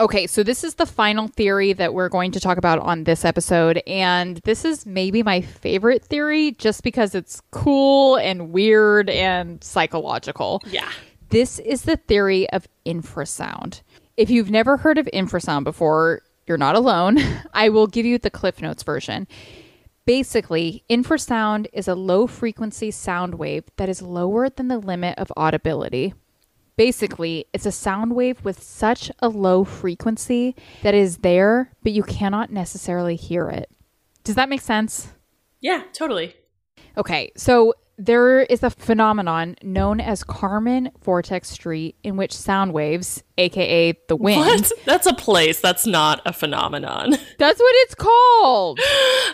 Okay, 0.00 0.26
so 0.26 0.42
this 0.42 0.64
is 0.64 0.74
the 0.74 0.86
final 0.86 1.28
theory 1.28 1.72
that 1.72 1.94
we're 1.94 2.08
going 2.08 2.32
to 2.32 2.40
talk 2.40 2.58
about 2.58 2.78
on 2.80 3.04
this 3.04 3.24
episode. 3.24 3.82
And 3.86 4.38
this 4.44 4.64
is 4.64 4.86
maybe 4.86 5.22
my 5.22 5.40
favorite 5.40 6.04
theory 6.04 6.52
just 6.52 6.82
because 6.82 7.14
it's 7.14 7.40
cool 7.50 8.16
and 8.16 8.52
weird 8.52 9.10
and 9.10 9.62
psychological. 9.62 10.62
Yeah. 10.66 10.90
This 11.30 11.58
is 11.58 11.82
the 11.82 11.96
theory 11.96 12.48
of 12.50 12.68
infrasound. 12.84 13.80
If 14.16 14.28
you've 14.28 14.50
never 14.50 14.76
heard 14.76 14.98
of 14.98 15.08
infrasound 15.14 15.64
before, 15.64 16.20
you're 16.46 16.58
not 16.58 16.74
alone. 16.74 17.18
I 17.54 17.68
will 17.68 17.86
give 17.86 18.06
you 18.06 18.18
the 18.18 18.30
Cliff 18.30 18.60
Notes 18.60 18.82
version. 18.82 19.26
Basically, 20.04 20.84
infrasound 20.90 21.66
is 21.72 21.86
a 21.86 21.94
low 21.94 22.26
frequency 22.26 22.90
sound 22.90 23.36
wave 23.36 23.64
that 23.76 23.88
is 23.88 24.02
lower 24.02 24.48
than 24.48 24.68
the 24.68 24.78
limit 24.78 25.16
of 25.18 25.32
audibility. 25.36 26.14
Basically, 26.76 27.46
it's 27.52 27.66
a 27.66 27.72
sound 27.72 28.16
wave 28.16 28.44
with 28.44 28.62
such 28.62 29.12
a 29.20 29.28
low 29.28 29.62
frequency 29.62 30.56
that 30.82 30.94
is 30.94 31.18
there, 31.18 31.70
but 31.82 31.92
you 31.92 32.02
cannot 32.02 32.50
necessarily 32.50 33.14
hear 33.14 33.48
it. 33.48 33.70
Does 34.24 34.34
that 34.34 34.48
make 34.48 34.60
sense? 34.60 35.12
Yeah, 35.60 35.84
totally. 35.92 36.34
Okay, 36.96 37.30
so 37.36 37.74
there 37.98 38.40
is 38.40 38.62
a 38.62 38.70
phenomenon 38.70 39.56
known 39.62 40.00
as 40.00 40.24
Kármán 40.24 40.90
Vortex 41.02 41.50
Street 41.50 41.96
in 42.02 42.16
which 42.16 42.36
sound 42.36 42.72
waves, 42.72 43.22
aka 43.38 43.92
the 44.08 44.16
wind, 44.16 44.38
What? 44.38 44.72
That's 44.84 45.06
a 45.06 45.14
place. 45.14 45.60
That's 45.60 45.86
not 45.86 46.20
a 46.26 46.32
phenomenon. 46.32 47.10
that's 47.38 47.60
what 47.60 47.74
it's 47.76 47.94
called. 47.94 48.80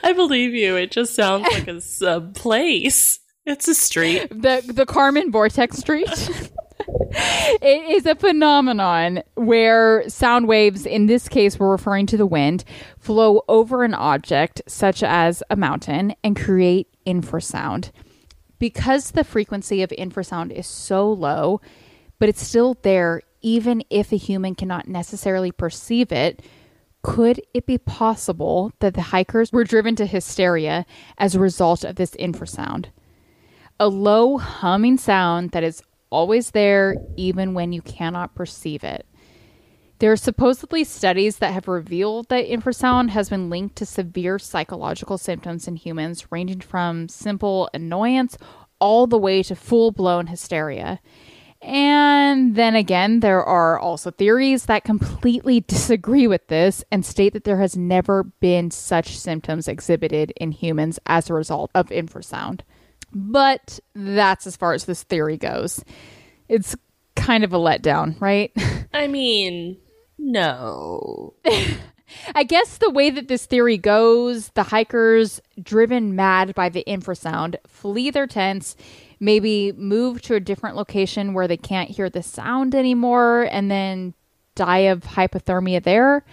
I 0.03 0.12
believe 0.14 0.55
you. 0.55 0.77
It 0.77 0.90
just 0.90 1.14
sounds 1.14 1.47
like 1.53 1.68
a, 1.68 1.81
a 2.07 2.21
place. 2.21 3.21
It's 3.47 3.68
a 3.68 3.75
street. 3.75 4.29
The 4.38 4.62
the 4.66 4.87
Kármán 4.87 5.33
Vortex 5.33 5.79
Street. 5.79 6.09
it 6.88 7.97
is 7.97 8.07
a 8.07 8.14
phenomenon 8.14 9.23
where 9.35 10.09
sound 10.09 10.47
waves, 10.49 10.85
in 10.85 11.07
this 11.07 11.29
case, 11.29 11.59
we're 11.59 11.71
referring 11.71 12.07
to 12.07 12.16
the 12.16 12.27
wind, 12.27 12.64
flow 12.99 13.42
over 13.49 13.85
an 13.85 13.94
object, 13.94 14.62
such 14.66 15.03
as 15.03 15.42
a 15.51 15.57
mountain, 15.57 16.14
and 16.23 16.37
create 16.37 16.88
infrasound. 17.07 17.90
Because 18.59 19.12
the 19.12 19.25
frequency 19.25 19.83
of 19.83 19.90
infrasound 19.90 20.51
is 20.51 20.66
so 20.66 21.11
low, 21.11 21.61
but 22.18 22.29
it's 22.29 22.47
still 22.47 22.77
there, 22.83 23.23
even 23.40 23.83
if 23.90 24.12
a 24.12 24.16
human 24.16 24.55
cannot 24.55 24.88
necessarily 24.88 25.53
perceive 25.53 26.11
it, 26.11 26.42
could 27.03 27.40
it 27.55 27.66
be 27.66 27.79
possible 27.79 28.73
that 28.81 28.94
the 28.94 29.03
hikers 29.03 29.53
were 29.53 29.62
driven 29.64 29.94
to 29.97 30.07
hysteria 30.07 30.85
as 31.16 31.35
a 31.35 31.40
result 31.40 31.85
of 31.85 31.94
this 31.94 32.11
infrasound? 32.12 32.87
a 33.81 33.88
low 33.88 34.38
humming 34.38 34.99
sound 34.99 35.51
that 35.53 35.62
is 35.62 35.83
always 36.11 36.51
there 36.51 36.97
even 37.16 37.55
when 37.55 37.73
you 37.73 37.83
cannot 37.83 38.35
perceive 38.35 38.83
it. 38.83 39.07
There 39.99 40.13
are 40.13 40.17
supposedly 40.17 40.85
studies 40.85 41.39
that 41.39 41.53
have 41.53 41.67
revealed 41.67 42.29
that 42.29 42.47
infrasound 42.47 43.11
has 43.11 43.29
been 43.29 43.51
linked 43.51 43.77
to 43.77 43.87
severe 43.87 44.39
psychological 44.39 45.19
symptoms 45.19 45.67
in 45.67 45.75
humans, 45.75 46.31
ranging 46.31 46.61
from 46.61 47.09
simple 47.09 47.69
annoyance 47.75 48.39
all 48.81 49.09
the 49.09 49.19
way 49.19 49.43
to 49.43 49.57
full 49.57 49.91
blown 49.91 50.29
hysteria. 50.29 51.01
And 51.61 52.55
then 52.55 52.77
again, 52.77 53.19
there 53.19 53.43
are 53.43 53.77
also 53.77 54.13
theories 54.13 54.67
that 54.67 54.85
completely 54.85 55.61
disagree 55.67 56.29
with 56.29 56.47
this 56.47 56.85
and 56.93 57.05
state 57.05 57.33
that 57.33 57.43
there 57.43 57.59
has 57.59 57.77
never 57.77 58.23
been 58.23 58.71
such 58.71 59.19
symptoms 59.19 59.67
exhibited 59.67 60.33
in 60.37 60.53
humans 60.53 61.01
as 61.07 61.29
a 61.29 61.35
result 61.35 61.73
of 61.75 61.89
infrasound. 61.89 62.61
But 63.13 63.81
that's 63.95 64.47
as 64.47 64.57
far 64.57 64.75
as 64.75 64.85
this 64.85 65.03
theory 65.03 65.39
goes. 65.39 65.83
It's 66.49 66.77
kind 67.17 67.43
of 67.43 67.53
a 67.53 67.59
letdown, 67.59 68.21
right? 68.21 68.53
I 68.93 69.09
mean, 69.09 69.79
no. 70.19 71.35
I 72.35 72.43
guess 72.43 72.79
the 72.79 72.91
way 72.91 73.11
that 73.11 73.29
this 73.29 73.47
theory 73.47 73.77
goes, 73.77 74.49
the 74.51 74.63
hikers, 74.63 75.41
driven 75.63 76.17
mad 76.17 76.55
by 76.55 76.69
the 76.69 76.85
infrasound, 76.87 77.57
flee 77.67 78.11
their 78.11 78.27
tents, 78.27 78.77
maybe 79.21 79.73
move 79.73 80.23
to 80.23 80.35
a 80.35 80.41
different 80.41 80.77
location 80.77 81.35
where 81.35 81.49
they 81.49 81.57
can't 81.57 81.91
hear 81.91 82.09
the 82.09 82.23
sound 82.23 82.75
anymore, 82.75 83.49
and 83.51 83.71
then 83.71 84.15
die 84.55 84.79
of 84.79 85.05
hypothermia 85.05 85.83
there. 85.83 86.25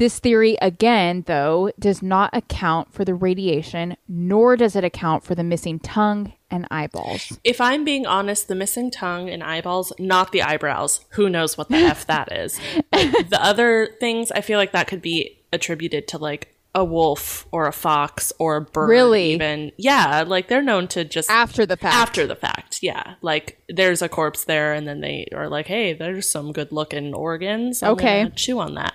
This 0.00 0.18
theory, 0.18 0.56
again, 0.62 1.24
though, 1.26 1.72
does 1.78 2.02
not 2.02 2.30
account 2.32 2.90
for 2.90 3.04
the 3.04 3.12
radiation, 3.12 3.98
nor 4.08 4.56
does 4.56 4.74
it 4.74 4.82
account 4.82 5.24
for 5.24 5.34
the 5.34 5.44
missing 5.44 5.78
tongue 5.78 6.32
and 6.50 6.66
eyeballs. 6.70 7.38
If 7.44 7.60
I'm 7.60 7.84
being 7.84 8.06
honest, 8.06 8.48
the 8.48 8.54
missing 8.54 8.90
tongue 8.90 9.28
and 9.28 9.42
eyeballs, 9.42 9.92
not 9.98 10.32
the 10.32 10.40
eyebrows. 10.40 11.04
Who 11.10 11.28
knows 11.28 11.58
what 11.58 11.68
the 11.68 11.76
F 11.76 12.06
that 12.06 12.32
is? 12.32 12.58
The 12.92 13.38
other 13.42 13.94
things, 14.00 14.32
I 14.32 14.40
feel 14.40 14.58
like 14.58 14.72
that 14.72 14.88
could 14.88 15.02
be 15.02 15.38
attributed 15.52 16.08
to 16.08 16.16
like 16.18 16.56
a 16.74 16.82
wolf 16.82 17.46
or 17.52 17.66
a 17.66 17.72
fox 17.72 18.32
or 18.38 18.56
a 18.56 18.60
bird. 18.62 18.88
Really? 18.88 19.34
Even. 19.34 19.70
Yeah, 19.76 20.24
like 20.26 20.48
they're 20.48 20.62
known 20.62 20.88
to 20.88 21.04
just. 21.04 21.28
After 21.30 21.66
the 21.66 21.76
fact. 21.76 21.94
After 21.94 22.26
the 22.26 22.36
fact, 22.36 22.78
yeah. 22.80 23.16
Like 23.20 23.60
there's 23.68 24.00
a 24.00 24.08
corpse 24.08 24.44
there, 24.44 24.72
and 24.72 24.88
then 24.88 25.00
they 25.02 25.28
are 25.34 25.50
like, 25.50 25.66
hey, 25.66 25.92
there's 25.92 26.30
some 26.30 26.52
good 26.52 26.72
looking 26.72 27.12
organs. 27.12 27.82
I'm 27.82 27.90
Okay. 27.92 28.30
chew 28.34 28.60
on 28.60 28.76
that. 28.76 28.94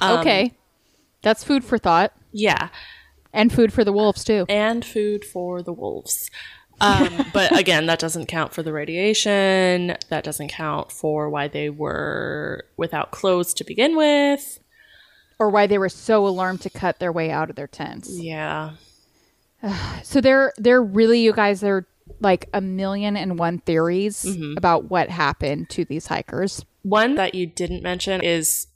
Okay. 0.00 0.54
That's 1.22 1.44
food 1.44 1.64
for 1.64 1.78
thought. 1.78 2.12
Yeah. 2.32 2.68
And 3.32 3.52
food 3.52 3.72
for 3.72 3.84
the 3.84 3.92
wolves, 3.92 4.24
too. 4.24 4.46
and 4.48 4.84
food 4.84 5.24
for 5.24 5.62
the 5.62 5.72
wolves. 5.72 6.30
Um, 6.80 7.26
but 7.32 7.58
again, 7.58 7.86
that 7.86 7.98
doesn't 7.98 8.26
count 8.26 8.52
for 8.52 8.62
the 8.62 8.72
radiation. 8.72 9.96
That 10.08 10.24
doesn't 10.24 10.48
count 10.48 10.92
for 10.92 11.28
why 11.28 11.48
they 11.48 11.70
were 11.70 12.64
without 12.76 13.10
clothes 13.10 13.54
to 13.54 13.64
begin 13.64 13.96
with. 13.96 14.60
Or 15.38 15.50
why 15.50 15.66
they 15.66 15.76
were 15.76 15.90
so 15.90 16.26
alarmed 16.26 16.62
to 16.62 16.70
cut 16.70 16.98
their 16.98 17.12
way 17.12 17.30
out 17.30 17.50
of 17.50 17.56
their 17.56 17.66
tents. 17.66 18.10
Yeah. 18.10 18.72
So 20.02 20.20
they're 20.20 20.52
they're 20.58 20.82
really, 20.82 21.20
you 21.20 21.32
guys, 21.32 21.60
there 21.60 21.78
are 21.78 21.86
like 22.20 22.48
a 22.54 22.60
million 22.60 23.16
and 23.16 23.38
one 23.38 23.58
theories 23.58 24.24
about 24.56 24.90
what 24.90 25.10
happened 25.10 25.68
to 25.70 25.84
these 25.84 26.06
hikers. 26.06 26.64
One 26.82 27.16
that 27.16 27.34
you 27.34 27.46
didn't 27.46 27.82
mention 27.82 28.20
is 28.22 28.68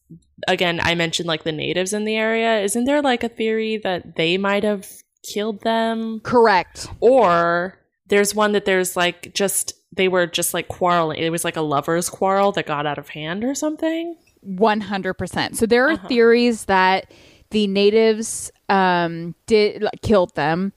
again, 0.48 0.80
I 0.82 0.94
mentioned 0.94 1.26
like 1.26 1.44
the 1.44 1.52
natives 1.52 1.92
in 1.92 2.04
the 2.04 2.16
area. 2.16 2.60
Isn't 2.60 2.84
there 2.84 3.02
like 3.02 3.22
a 3.24 3.28
theory 3.28 3.76
that 3.78 4.16
they 4.16 4.38
might 4.38 4.64
have 4.64 4.88
killed 5.22 5.62
them? 5.62 6.20
Correct. 6.20 6.88
Or 7.00 7.78
there's 8.06 8.34
one 8.34 8.52
that 8.52 8.64
there's 8.64 8.96
like 8.96 9.32
just 9.34 9.74
they 9.92 10.08
were 10.08 10.26
just 10.26 10.54
like 10.54 10.68
quarreling. 10.68 11.18
It 11.18 11.30
was 11.30 11.44
like 11.44 11.56
a 11.56 11.62
lovers 11.62 12.08
quarrel 12.08 12.52
that 12.52 12.66
got 12.66 12.86
out 12.86 12.98
of 12.98 13.08
hand 13.08 13.44
or 13.44 13.54
something. 13.54 14.16
100%. 14.46 15.56
So 15.56 15.66
there 15.66 15.88
are 15.88 15.96
theories 15.96 16.66
that 16.66 17.10
the 17.50 17.66
natives 17.66 18.50
um, 18.68 19.34
did 19.46 19.82
like, 19.82 20.00
killed 20.02 20.34
them. 20.34 20.72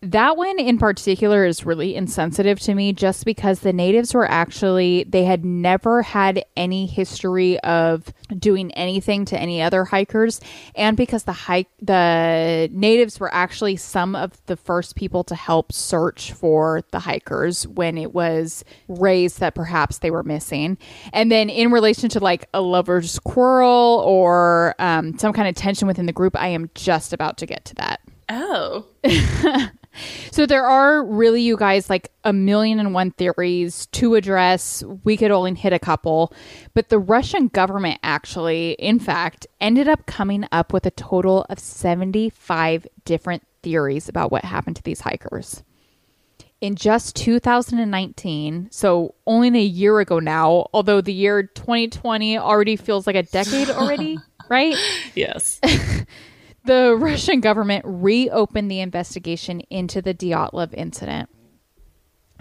That 0.00 0.36
one 0.36 0.60
in 0.60 0.78
particular 0.78 1.44
is 1.44 1.66
really 1.66 1.96
insensitive 1.96 2.60
to 2.60 2.74
me 2.74 2.92
just 2.92 3.24
because 3.24 3.60
the 3.60 3.72
natives 3.72 4.14
were 4.14 4.30
actually 4.30 5.04
they 5.08 5.24
had 5.24 5.44
never 5.44 6.02
had 6.02 6.44
any 6.56 6.86
history 6.86 7.58
of 7.60 8.12
doing 8.38 8.70
anything 8.74 9.24
to 9.24 9.38
any 9.38 9.60
other 9.60 9.84
hikers 9.84 10.40
and 10.76 10.96
because 10.96 11.24
the 11.24 11.32
hike 11.32 11.68
the 11.82 12.68
natives 12.70 13.18
were 13.18 13.32
actually 13.34 13.74
some 13.74 14.14
of 14.14 14.40
the 14.46 14.56
first 14.56 14.94
people 14.94 15.24
to 15.24 15.34
help 15.34 15.72
search 15.72 16.32
for 16.32 16.82
the 16.92 17.00
hikers 17.00 17.66
when 17.66 17.98
it 17.98 18.14
was 18.14 18.64
raised 18.86 19.40
that 19.40 19.56
perhaps 19.56 19.98
they 19.98 20.12
were 20.12 20.22
missing. 20.22 20.78
And 21.12 21.32
then 21.32 21.50
in 21.50 21.72
relation 21.72 22.08
to 22.10 22.20
like 22.20 22.48
a 22.54 22.60
lover's 22.60 23.18
quarrel 23.18 24.02
or 24.06 24.76
um, 24.78 25.18
some 25.18 25.32
kind 25.32 25.48
of 25.48 25.56
tension 25.56 25.88
within 25.88 26.06
the 26.06 26.12
group, 26.12 26.36
I 26.40 26.48
am 26.48 26.70
just 26.76 27.12
about 27.12 27.38
to 27.38 27.46
get 27.46 27.64
to 27.66 27.74
that. 27.76 28.00
Oh. 28.28 28.86
So 30.30 30.46
there 30.46 30.66
are 30.66 31.04
really, 31.04 31.42
you 31.42 31.56
guys, 31.56 31.90
like 31.90 32.10
a 32.24 32.32
million 32.32 32.78
and 32.78 32.94
one 32.94 33.10
theories 33.12 33.86
to 33.86 34.14
address. 34.14 34.82
We 35.04 35.16
could 35.16 35.30
only 35.30 35.54
hit 35.54 35.72
a 35.72 35.78
couple. 35.78 36.32
But 36.74 36.88
the 36.88 36.98
Russian 36.98 37.48
government 37.48 37.98
actually, 38.02 38.72
in 38.72 38.98
fact, 38.98 39.46
ended 39.60 39.88
up 39.88 40.06
coming 40.06 40.46
up 40.52 40.72
with 40.72 40.86
a 40.86 40.90
total 40.90 41.46
of 41.48 41.58
75 41.58 42.86
different 43.04 43.42
theories 43.62 44.08
about 44.08 44.30
what 44.30 44.44
happened 44.44 44.76
to 44.76 44.82
these 44.82 45.00
hikers. 45.00 45.62
In 46.60 46.74
just 46.74 47.14
2019, 47.14 48.68
so 48.72 49.14
only 49.26 49.48
a 49.60 49.62
year 49.62 50.00
ago 50.00 50.18
now, 50.18 50.66
although 50.72 51.00
the 51.00 51.12
year 51.12 51.44
2020 51.44 52.36
already 52.36 52.74
feels 52.74 53.06
like 53.06 53.14
a 53.14 53.22
decade 53.22 53.70
already, 53.70 54.18
right? 54.48 54.76
Yes. 55.14 55.60
the 56.68 56.94
Russian 57.00 57.40
government 57.40 57.82
reopened 57.86 58.70
the 58.70 58.80
investigation 58.80 59.60
into 59.70 60.02
the 60.02 60.12
Dyatlov 60.12 60.74
incident. 60.74 61.30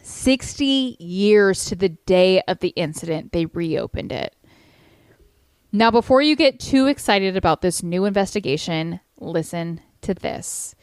60 0.04 0.98
years 1.00 1.64
to 1.66 1.76
the 1.76 1.90
day 1.90 2.42
of 2.42 2.60
the 2.60 2.74
incident, 2.76 3.32
they 3.32 3.46
reopened 3.46 4.12
it. 4.12 4.36
Now, 5.72 5.92
before 5.92 6.22
you 6.22 6.36
get 6.36 6.60
too 6.60 6.88
excited 6.88 7.38
about 7.38 7.62
this 7.62 7.82
new 7.82 8.04
investigation, 8.04 9.00
listen 9.18 9.80
to 10.02 10.14
this. 10.14 10.76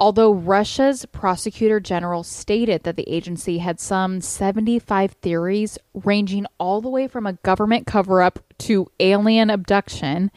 Although 0.00 0.32
Russia's 0.32 1.04
prosecutor 1.04 1.80
general 1.80 2.22
stated 2.22 2.84
that 2.84 2.96
the 2.96 3.08
agency 3.10 3.58
had 3.58 3.80
some 3.80 4.22
75 4.22 5.12
theories 5.12 5.76
ranging 5.92 6.46
all 6.58 6.80
the 6.80 6.88
way 6.88 7.06
from 7.06 7.26
a 7.26 7.34
government 7.34 7.86
cover 7.86 8.22
up 8.22 8.38
to 8.60 8.90
alien 8.98 9.50
abduction, 9.50 10.30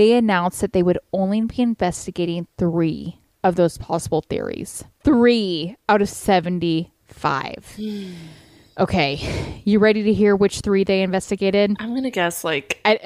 they 0.00 0.14
announced 0.14 0.62
that 0.62 0.72
they 0.72 0.82
would 0.82 0.98
only 1.12 1.42
be 1.42 1.60
investigating 1.60 2.46
three 2.56 3.20
of 3.44 3.56
those 3.56 3.76
possible 3.76 4.22
theories. 4.22 4.82
Three 5.04 5.76
out 5.90 6.00
of 6.00 6.08
75. 6.08 7.78
okay, 8.78 9.62
you 9.66 9.78
ready 9.78 10.02
to 10.04 10.14
hear 10.14 10.34
which 10.34 10.60
three 10.60 10.84
they 10.84 11.02
investigated? 11.02 11.76
I'm 11.78 11.90
going 11.90 12.04
to 12.04 12.10
guess 12.10 12.44
like 12.44 12.80
I, 12.82 12.98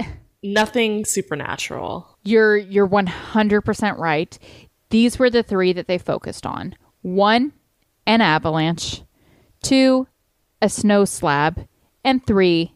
nothing 0.45 1.05
supernatural. 1.05 2.17
you're 2.23 2.57
you're 2.57 2.89
100% 2.89 3.99
right. 3.99 4.39
These 4.91 5.19
were 5.19 5.31
the 5.31 5.43
three 5.43 5.73
that 5.73 5.89
they 5.89 5.99
focused 5.99 6.47
on. 6.47 6.77
One, 7.03 7.55
an 8.07 8.21
avalanche. 8.21 9.03
Two, 9.65 10.07
a 10.63 10.69
snow 10.69 11.05
slab. 11.07 11.67
And 12.05 12.25
three, 12.25 12.73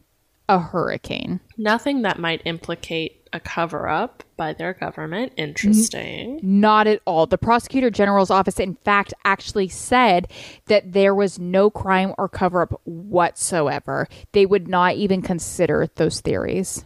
a 0.49 0.59
hurricane. 0.59 1.39
Nothing 1.57 2.01
that 2.01 2.19
might 2.19 2.41
implicate 2.43 3.18
a 3.33 3.39
cover 3.39 3.87
up 3.87 4.23
by 4.37 4.53
their 4.53 4.73
government. 4.73 5.33
Interesting. 5.37 6.39
Not 6.41 6.87
at 6.87 7.01
all. 7.05 7.25
The 7.25 7.37
prosecutor 7.37 7.89
general's 7.89 8.31
office, 8.31 8.59
in 8.59 8.75
fact, 8.83 9.13
actually 9.25 9.67
said 9.67 10.31
that 10.65 10.93
there 10.93 11.13
was 11.13 11.39
no 11.39 11.69
crime 11.69 12.13
or 12.17 12.29
cover 12.29 12.61
up 12.61 12.81
whatsoever. 12.85 14.07
They 14.31 14.45
would 14.45 14.67
not 14.67 14.95
even 14.95 15.21
consider 15.21 15.87
those 15.95 16.21
theories. 16.21 16.85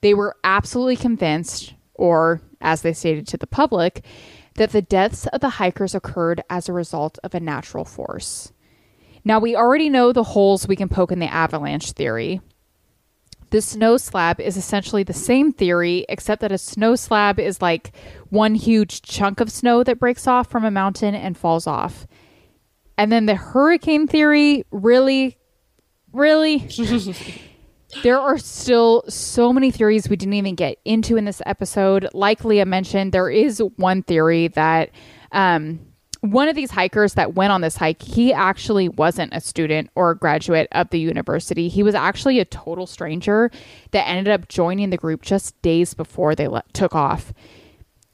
They 0.00 0.14
were 0.14 0.36
absolutely 0.44 0.96
convinced, 0.96 1.74
or 1.94 2.40
as 2.60 2.82
they 2.82 2.92
stated 2.92 3.26
to 3.28 3.36
the 3.36 3.46
public, 3.46 4.04
that 4.54 4.72
the 4.72 4.82
deaths 4.82 5.26
of 5.28 5.40
the 5.40 5.50
hikers 5.50 5.94
occurred 5.94 6.42
as 6.48 6.68
a 6.68 6.72
result 6.72 7.18
of 7.24 7.34
a 7.34 7.40
natural 7.40 7.84
force. 7.84 8.52
Now, 9.24 9.40
we 9.40 9.56
already 9.56 9.88
know 9.88 10.12
the 10.12 10.22
holes 10.22 10.68
we 10.68 10.76
can 10.76 10.88
poke 10.88 11.10
in 11.10 11.18
the 11.18 11.32
avalanche 11.32 11.92
theory. 11.92 12.40
The 13.50 13.60
snow 13.60 13.96
slab 13.96 14.40
is 14.40 14.56
essentially 14.56 15.02
the 15.02 15.12
same 15.12 15.52
theory, 15.52 16.04
except 16.08 16.40
that 16.40 16.52
a 16.52 16.58
snow 16.58 16.96
slab 16.96 17.38
is 17.38 17.62
like 17.62 17.92
one 18.28 18.54
huge 18.54 19.02
chunk 19.02 19.40
of 19.40 19.52
snow 19.52 19.84
that 19.84 20.00
breaks 20.00 20.26
off 20.26 20.50
from 20.50 20.64
a 20.64 20.70
mountain 20.70 21.14
and 21.14 21.36
falls 21.36 21.66
off. 21.66 22.06
And 22.98 23.12
then 23.12 23.26
the 23.26 23.34
hurricane 23.34 24.06
theory, 24.06 24.64
really, 24.70 25.36
really? 26.12 26.68
there 28.02 28.18
are 28.18 28.38
still 28.38 29.04
so 29.08 29.52
many 29.52 29.70
theories 29.70 30.08
we 30.08 30.16
didn't 30.16 30.34
even 30.34 30.54
get 30.54 30.78
into 30.84 31.16
in 31.16 31.24
this 31.24 31.42
episode. 31.46 32.08
Like 32.12 32.44
Leah 32.44 32.66
mentioned, 32.66 33.12
there 33.12 33.30
is 33.30 33.62
one 33.76 34.02
theory 34.02 34.48
that 34.48 34.90
um, 35.32 35.85
one 36.32 36.48
of 36.48 36.56
these 36.56 36.70
hikers 36.70 37.14
that 37.14 37.34
went 37.34 37.52
on 37.52 37.60
this 37.60 37.76
hike, 37.76 38.02
he 38.02 38.32
actually 38.32 38.88
wasn't 38.88 39.34
a 39.34 39.40
student 39.40 39.90
or 39.94 40.10
a 40.10 40.16
graduate 40.16 40.68
of 40.72 40.90
the 40.90 40.98
university. 40.98 41.68
He 41.68 41.82
was 41.82 41.94
actually 41.94 42.38
a 42.38 42.44
total 42.44 42.86
stranger 42.86 43.50
that 43.90 44.08
ended 44.08 44.32
up 44.32 44.48
joining 44.48 44.90
the 44.90 44.96
group 44.96 45.22
just 45.22 45.60
days 45.62 45.94
before 45.94 46.34
they 46.34 46.48
le- 46.48 46.64
took 46.72 46.94
off. 46.94 47.32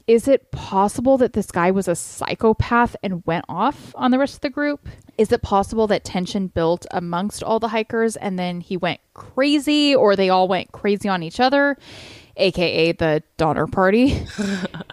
Is 0.05 0.27
it 0.27 0.51
possible 0.51 1.17
that 1.19 1.31
this 1.31 1.49
guy 1.49 1.71
was 1.71 1.87
a 1.87 1.95
psychopath 1.95 2.95
and 3.01 3.25
went 3.25 3.45
off 3.47 3.93
on 3.95 4.11
the 4.11 4.19
rest 4.19 4.35
of 4.35 4.41
the 4.41 4.49
group? 4.49 4.89
Is 5.17 5.31
it 5.31 5.41
possible 5.41 5.87
that 5.87 6.03
tension 6.03 6.47
built 6.47 6.85
amongst 6.91 7.41
all 7.41 7.59
the 7.59 7.69
hikers 7.69 8.17
and 8.17 8.37
then 8.37 8.59
he 8.59 8.75
went 8.75 8.99
crazy 9.13 9.95
or 9.95 10.15
they 10.15 10.29
all 10.29 10.49
went 10.49 10.73
crazy 10.73 11.07
on 11.07 11.23
each 11.23 11.39
other, 11.39 11.77
aka 12.35 12.91
the 12.91 13.23
Donner 13.37 13.67
Party? 13.67 14.25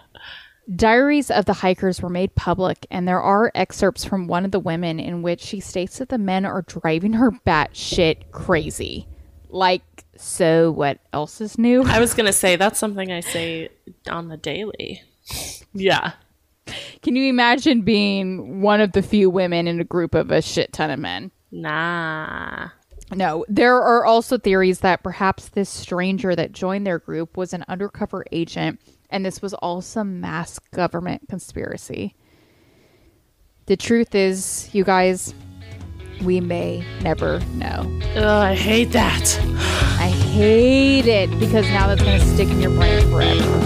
Diaries 0.74 1.30
of 1.30 1.46
the 1.46 1.52
hikers 1.54 2.00
were 2.00 2.08
made 2.08 2.34
public, 2.36 2.86
and 2.90 3.08
there 3.08 3.20
are 3.20 3.50
excerpts 3.54 4.04
from 4.04 4.28
one 4.28 4.44
of 4.44 4.52
the 4.52 4.60
women 4.60 5.00
in 5.00 5.22
which 5.22 5.40
she 5.40 5.58
states 5.58 5.98
that 5.98 6.10
the 6.10 6.18
men 6.18 6.44
are 6.44 6.62
driving 6.62 7.14
her 7.14 7.32
batshit 7.32 8.30
crazy. 8.30 9.08
Like, 9.48 10.04
so 10.16 10.70
what 10.70 11.00
else 11.12 11.40
is 11.40 11.58
new? 11.58 11.82
I 11.82 11.98
was 11.98 12.14
going 12.14 12.26
to 12.26 12.32
say 12.32 12.54
that's 12.54 12.78
something 12.78 13.10
I 13.10 13.20
say 13.20 13.70
on 14.08 14.28
the 14.28 14.36
daily. 14.36 15.02
Yeah. 15.72 16.12
Can 17.02 17.16
you 17.16 17.28
imagine 17.28 17.82
being 17.82 18.60
one 18.62 18.80
of 18.80 18.92
the 18.92 19.02
few 19.02 19.28
women 19.28 19.66
in 19.66 19.80
a 19.80 19.84
group 19.84 20.14
of 20.14 20.30
a 20.30 20.40
shit 20.40 20.72
ton 20.72 20.90
of 20.90 21.00
men? 21.00 21.32
Nah. 21.50 22.68
No, 23.12 23.44
there 23.48 23.82
are 23.82 24.04
also 24.04 24.38
theories 24.38 24.80
that 24.80 25.02
perhaps 25.02 25.48
this 25.48 25.68
stranger 25.68 26.36
that 26.36 26.52
joined 26.52 26.86
their 26.86 27.00
group 27.00 27.36
was 27.36 27.52
an 27.52 27.64
undercover 27.66 28.24
agent 28.30 28.78
and 29.10 29.24
this 29.24 29.42
was 29.42 29.54
all 29.54 29.82
some 29.82 30.20
mass 30.20 30.58
government 30.72 31.28
conspiracy. 31.28 32.14
The 33.66 33.76
truth 33.76 34.14
is, 34.14 34.68
you 34.72 34.84
guys, 34.84 35.34
we 36.22 36.40
may 36.40 36.84
never 37.02 37.40
know. 37.54 37.86
Ugh, 38.16 38.24
I 38.24 38.54
hate 38.54 38.92
that. 38.92 39.38
I 40.00 40.08
hate 40.08 41.06
it 41.06 41.30
because 41.38 41.66
now 41.68 41.86
that's 41.86 42.02
going 42.02 42.20
to 42.20 42.26
stick 42.26 42.48
in 42.48 42.60
your 42.60 42.70
brain 42.70 43.08
forever. 43.10 43.60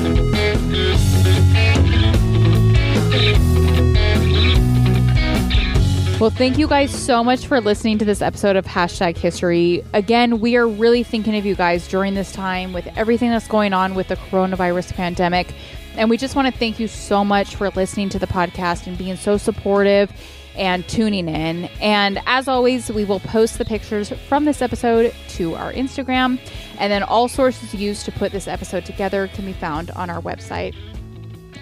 Well, 6.20 6.30
thank 6.30 6.58
you 6.58 6.68
guys 6.68 6.94
so 6.94 7.24
much 7.24 7.48
for 7.48 7.60
listening 7.60 7.98
to 7.98 8.04
this 8.04 8.22
episode 8.22 8.54
of 8.54 8.64
Hashtag 8.64 9.16
History. 9.18 9.84
Again, 9.92 10.38
we 10.38 10.54
are 10.56 10.66
really 10.66 11.02
thinking 11.02 11.36
of 11.36 11.44
you 11.44 11.56
guys 11.56 11.88
during 11.88 12.14
this 12.14 12.30
time 12.30 12.72
with 12.72 12.86
everything 12.96 13.30
that's 13.30 13.48
going 13.48 13.72
on 13.72 13.96
with 13.96 14.06
the 14.06 14.16
coronavirus 14.16 14.94
pandemic. 14.94 15.52
And 15.96 16.08
we 16.08 16.16
just 16.16 16.36
want 16.36 16.46
to 16.46 16.56
thank 16.56 16.78
you 16.78 16.86
so 16.86 17.24
much 17.24 17.56
for 17.56 17.68
listening 17.70 18.10
to 18.10 18.20
the 18.20 18.28
podcast 18.28 18.86
and 18.86 18.96
being 18.96 19.16
so 19.16 19.36
supportive 19.36 20.12
and 20.54 20.86
tuning 20.88 21.28
in. 21.28 21.64
And 21.80 22.20
as 22.26 22.46
always, 22.46 22.92
we 22.92 23.04
will 23.04 23.20
post 23.20 23.58
the 23.58 23.64
pictures 23.64 24.10
from 24.28 24.44
this 24.44 24.62
episode 24.62 25.12
to 25.30 25.56
our 25.56 25.72
Instagram. 25.72 26.38
And 26.78 26.92
then 26.92 27.02
all 27.02 27.26
sources 27.26 27.74
used 27.74 28.04
to 28.04 28.12
put 28.12 28.30
this 28.30 28.46
episode 28.46 28.86
together 28.86 29.26
can 29.34 29.44
be 29.44 29.52
found 29.52 29.90
on 29.90 30.10
our 30.10 30.22
website. 30.22 30.76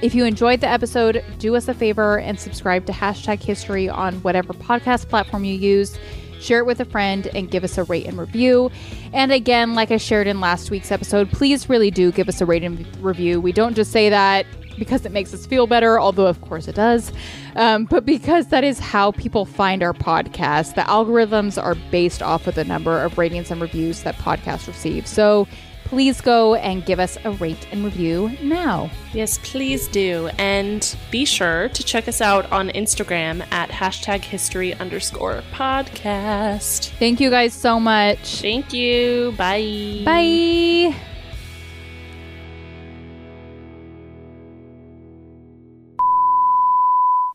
If 0.03 0.17
you 0.17 0.25
enjoyed 0.25 0.61
the 0.61 0.67
episode, 0.67 1.25
do 1.39 1.55
us 1.55 1.69
a 1.69 1.75
favor 1.75 2.19
and 2.19 2.39
subscribe 2.39 2.87
to 2.87 2.93
Hashtag 2.93 3.41
History 3.41 3.89
on 3.89 4.17
whatever 4.23 4.53
podcast 4.53 5.09
platform 5.09 5.45
you 5.45 5.55
use. 5.55 5.97
Share 6.41 6.59
it 6.59 6.67
with 6.67 6.81
a 6.81 6.85
friend 6.85 7.29
and 7.29 7.49
give 7.49 7.63
us 7.63 7.79
a 7.79 7.85
rate 7.85 8.07
and 8.07 8.19
review. 8.19 8.73
And 9.13 9.31
again, 9.31 9.77
like 9.77 9.93
I 9.93 9.99
shared 9.99 10.27
in 10.27 10.41
last 10.41 10.73
week's 10.73 10.91
episode, 10.91 11.31
please 11.31 11.69
really 11.69 11.93
do 11.93 12.11
give 12.11 12.29
us 12.29 12.41
a 12.41 12.47
rate 12.47 12.65
and 12.65 12.85
review. 12.97 13.41
We 13.41 13.53
don't 13.53 13.75
just 13.75 13.93
say 13.93 14.11
that 14.11 14.45
because 14.77 15.07
it 15.07 15.13
makes 15.13 15.33
us 15.33 15.47
feel 15.47 15.69
better, 15.69 16.01
although 16.01 16.27
of 16.27 16.41
course 16.41 16.67
it 16.67 16.75
does, 16.75 17.13
um, 17.55 17.85
but 17.85 18.05
because 18.05 18.49
that 18.49 18.65
is 18.65 18.81
how 18.81 19.13
people 19.13 19.45
find 19.45 19.85
our 19.85 19.93
podcast. 19.93 20.75
The 20.75 20.81
algorithms 20.81 21.63
are 21.63 21.77
based 21.93 22.23
off 22.23 22.49
of 22.49 22.57
the 22.57 22.65
number 22.65 23.01
of 23.01 23.19
ratings 23.19 23.53
and 23.53 23.61
reviews 23.61 24.03
that 24.03 24.17
podcasts 24.17 24.67
receive. 24.67 25.07
So 25.07 25.47
please 25.93 26.22
go 26.22 26.55
and 26.55 26.86
give 26.86 26.99
us 26.99 27.18
a 27.24 27.30
rate 27.32 27.66
and 27.70 27.84
review 27.84 28.34
now. 28.40 28.90
Yes, 29.12 29.38
please 29.43 29.88
do. 29.88 30.30
And 30.38 30.97
be 31.11 31.26
sure 31.26 31.68
to 31.68 31.84
check 31.84 32.09
us 32.09 32.22
out 32.22 32.51
on 32.51 32.70
Instagram 32.70 33.47
at 33.53 33.68
hashtag 33.68 34.22
history 34.22 34.72
underscore 34.72 35.43
podcast. 35.53 36.88
Thank 36.99 37.20
you 37.20 37.28
guys 37.28 37.53
so 37.53 37.78
much. 37.78 38.40
Thank 38.40 38.72
you. 38.72 39.34
Bye. 39.36 40.01
Bye. 40.03 40.97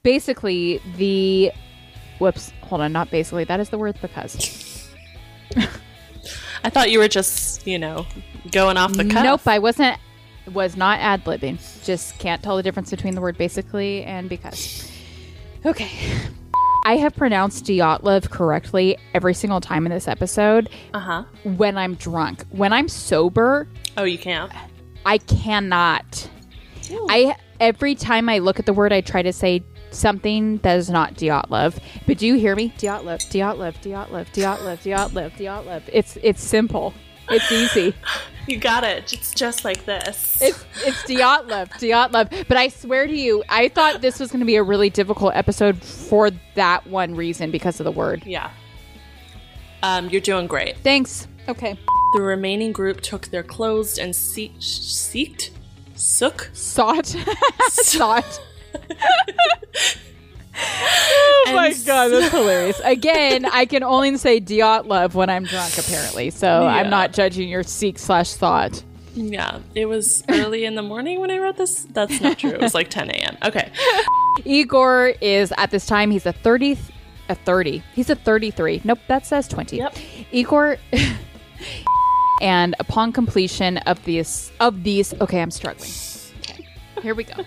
Basically, 0.03 0.81
the 0.95 1.51
whoops, 2.17 2.51
hold 2.63 2.81
on, 2.81 2.91
not 2.91 3.11
basically, 3.11 3.43
that 3.43 3.59
is 3.59 3.69
the 3.69 3.77
word 3.77 3.99
because. 4.01 4.89
I 6.68 6.70
thought 6.70 6.91
you 6.91 6.99
were 6.99 7.07
just, 7.07 7.65
you 7.65 7.80
know, 7.80 8.05
going 8.51 8.76
off 8.76 8.91
the 8.91 9.05
cuff. 9.05 9.24
Nope, 9.24 9.47
I 9.47 9.59
wasn't 9.59 9.97
was 10.53 10.76
not 10.76 10.99
ad 10.99 11.24
libbing. 11.24 11.59
Just 11.86 12.20
can't 12.20 12.43
tell 12.43 12.57
the 12.57 12.63
difference 12.63 12.89
between 12.89 13.15
the 13.15 13.22
word 13.22 13.38
basically 13.38 14.03
and 14.03 14.28
because. 14.28 14.91
Okay. 15.65 15.89
I 16.86 16.97
have 16.97 17.15
pronounced 17.15 17.63
Dyatlov 17.65 18.30
correctly 18.30 18.97
every 19.13 19.34
single 19.34 19.61
time 19.61 19.86
in 19.86 19.91
this 19.93 20.07
episode 20.09 20.70
Uh 20.93 20.99
huh. 20.99 21.24
when 21.43 21.78
I'm 21.78 21.95
drunk. 21.95 22.43
When 22.49 22.74
I'm 22.74 22.89
sober, 22.89 23.68
Oh, 23.95 24.03
you 24.03 24.18
can't. 24.18 24.51
I 25.05 25.20
cannot. 25.20 26.30
I 27.09 27.36
every 27.61 27.95
time 27.95 28.28
I 28.28 28.39
look 28.39 28.59
at 28.59 28.65
the 28.65 28.74
word, 28.74 28.91
I 28.91 28.99
try 29.01 29.22
to 29.22 29.32
say 29.34 29.63
something 29.97 30.57
that 30.59 30.77
is 30.77 30.89
not 30.89 31.15
Dyatlov. 31.15 31.77
But 32.05 32.17
do 32.17 32.27
you 32.27 32.35
hear 32.35 32.55
me? 32.55 32.73
Dyatlov, 32.77 33.19
Dyatlov, 33.29 33.75
Dyatlov, 33.81 34.27
Dyatlov, 34.33 34.77
Dyatlov, 34.79 35.31
Dyatlov. 35.37 35.81
It's 35.91 36.17
it's 36.23 36.43
simple. 36.43 36.93
It's 37.29 37.51
easy. 37.51 37.93
You 38.49 38.55
got 38.57 38.85
it. 38.85 39.11
It's 39.11 39.33
just 39.33 39.65
like 39.65 39.83
this. 39.83 40.41
It's 40.41 40.63
it's 40.85 41.03
Dyatlov, 41.03 41.67
Dyatlov. 41.81 42.47
But 42.47 42.55
I 42.55 42.69
swear 42.69 43.05
to 43.05 43.13
you, 43.13 43.43
I 43.49 43.67
thought 43.67 43.99
this 43.99 44.21
was 44.21 44.31
going 44.31 44.39
to 44.39 44.45
be 44.45 44.55
a 44.55 44.63
really 44.63 44.89
difficult 44.89 45.35
episode 45.35 45.83
for 45.83 46.31
that 46.55 46.87
one 46.87 47.13
reason 47.13 47.51
because 47.51 47.81
of 47.81 47.83
the 47.83 47.91
word. 47.91 48.23
yeah. 48.25 48.51
Um, 49.83 50.07
you're 50.07 50.21
doing 50.21 50.47
great. 50.47 50.77
Thanks. 50.77 51.27
Okay. 51.49 51.77
The 52.13 52.21
remaining 52.21 52.71
group 52.71 53.01
took 53.01 53.27
their 53.27 53.43
clothes 53.43 53.97
and 53.97 54.15
see- 54.15 54.53
seeked, 54.59 55.49
sook, 55.95 56.49
Sought. 56.53 57.05
Sought. 57.69 58.39
Oh 60.59 61.53
my 61.53 61.73
god, 61.86 62.09
that's 62.09 62.34
hilarious. 62.34 62.82
Again, 62.84 63.45
I 63.45 63.65
can 63.65 63.84
only 63.84 64.17
say 64.17 64.39
Dyatlov 64.41 65.13
when 65.13 65.30
I'm 65.30 65.43
drunk, 65.43 65.78
apparently. 65.78 66.30
So 66.30 66.65
I'm 66.65 66.89
not 66.89 67.13
judging 67.13 67.47
your 67.47 67.63
seek 67.63 67.99
slash 67.99 68.34
thought. 68.34 68.84
Yeah, 69.13 69.59
it 69.73 69.86
was 69.88 70.23
early 70.30 70.65
in 70.65 70.75
the 70.75 70.84
morning 70.84 71.19
when 71.19 71.32
I 71.32 71.39
wrote 71.39 71.57
this. 71.57 71.88
That's 71.91 72.21
not 72.21 72.38
true. 72.38 72.51
It 72.51 72.61
was 72.61 72.75
like 72.75 72.89
10 72.89 73.09
a.m. 73.09 73.38
Okay. 73.43 73.71
Igor 74.45 75.13
is 75.21 75.51
at 75.57 75.71
this 75.71 75.88
time 75.88 76.11
he's 76.11 76.25
a 76.25 76.34
30 76.34 76.78
a 77.30 77.36
30. 77.36 77.84
He's 77.93 78.09
a 78.09 78.15
33. 78.15 78.82
Nope, 78.84 78.99
that 79.07 79.25
says 79.25 79.47
20. 79.47 79.78
Yep. 79.78 79.97
Igor 80.32 80.78
and 82.41 82.75
upon 82.80 83.11
completion 83.11 83.78
of 83.80 84.03
these 84.05 84.51
of 84.59 84.84
these 84.84 85.13
okay, 85.21 85.41
I'm 85.41 85.51
struggling. 85.51 85.89
Okay. 86.41 86.67
Here 87.01 87.15
we 87.15 87.23
go. 87.23 87.43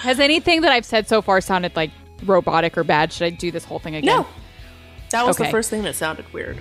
Has 0.00 0.18
anything 0.20 0.62
that 0.62 0.72
I've 0.72 0.84
said 0.84 1.08
so 1.08 1.20
far 1.22 1.40
sounded 1.40 1.74
like 1.76 1.90
robotic 2.24 2.76
or 2.78 2.84
bad? 2.84 3.12
Should 3.12 3.26
I 3.26 3.30
do 3.30 3.50
this 3.50 3.64
whole 3.64 3.78
thing 3.78 3.94
again? 3.96 4.16
No. 4.16 4.26
That 5.10 5.26
was 5.26 5.36
Okay. 5.36 5.44
the 5.46 5.50
first 5.50 5.70
thing 5.70 5.82
that 5.82 5.94
sounded 5.96 6.32
weird. 6.32 6.58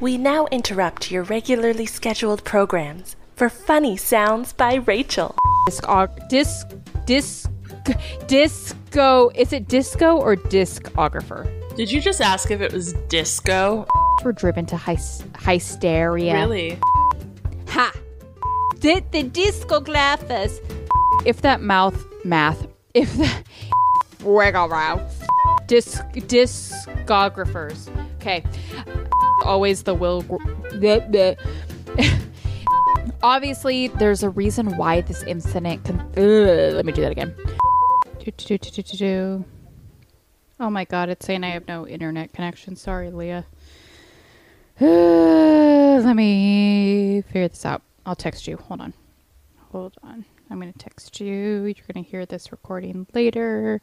We 0.00 0.18
now 0.18 0.46
interrupt 0.50 1.10
your 1.10 1.22
regularly 1.22 1.86
scheduled 1.86 2.44
programs 2.44 3.16
for 3.36 3.48
Funny 3.48 3.96
Sounds 3.96 4.52
by 4.52 4.74
Rachel. 4.76 5.34
Disc 5.66 5.84
disc 6.28 6.68
disc 7.06 7.50
disco 8.26 9.30
is 9.34 9.52
it 9.52 9.68
disco 9.68 10.16
or 10.16 10.36
discographer? 10.36 11.44
Did 11.76 11.90
you 11.90 12.00
just 12.00 12.20
ask 12.20 12.50
if 12.50 12.60
it 12.60 12.72
was 12.72 12.92
disco? 13.08 13.86
We're 14.24 14.32
driven 14.32 14.64
to 14.66 14.76
hy- 14.76 14.96
hysteria. 15.40 16.34
Really? 16.34 16.78
Ha! 17.68 17.92
Did 18.80 19.10
the 19.12 19.24
discographers. 19.24 20.58
If 21.24 21.42
that 21.42 21.60
mouth 21.60 22.04
math, 22.26 22.66
if 22.94 23.16
the 23.16 23.30
wiggle 24.24 24.68
row, 24.68 25.06
disc 25.66 26.04
discographers. 26.26 27.88
Okay, 28.16 28.44
always 29.44 29.82
the 29.82 29.94
will. 29.94 30.24
Obviously, 33.22 33.88
there's 33.88 34.22
a 34.22 34.30
reason 34.30 34.76
why 34.76 35.00
this 35.00 35.22
incident. 35.22 35.84
Con- 35.84 36.12
let 36.16 36.84
me 36.84 36.92
do 36.92 37.02
that 37.02 37.12
again. 37.12 37.34
Oh 40.58 40.70
my 40.70 40.84
god, 40.84 41.08
it's 41.08 41.26
saying 41.26 41.44
I 41.44 41.50
have 41.50 41.68
no 41.68 41.86
internet 41.86 42.32
connection. 42.32 42.76
Sorry, 42.76 43.10
Leah. 43.10 43.44
Let 44.80 46.14
me 46.14 47.22
figure 47.26 47.48
this 47.48 47.64
out. 47.64 47.82
I'll 48.04 48.14
text 48.14 48.46
you. 48.46 48.56
Hold 48.56 48.80
on. 48.80 48.94
Hold 49.72 49.94
on. 50.02 50.24
I'm 50.50 50.60
going 50.60 50.72
to 50.72 50.78
text 50.78 51.20
you. 51.20 51.64
You're 51.64 51.92
going 51.92 52.04
to 52.04 52.10
hear 52.10 52.24
this 52.26 52.52
recording 52.52 53.06
later. 53.14 53.80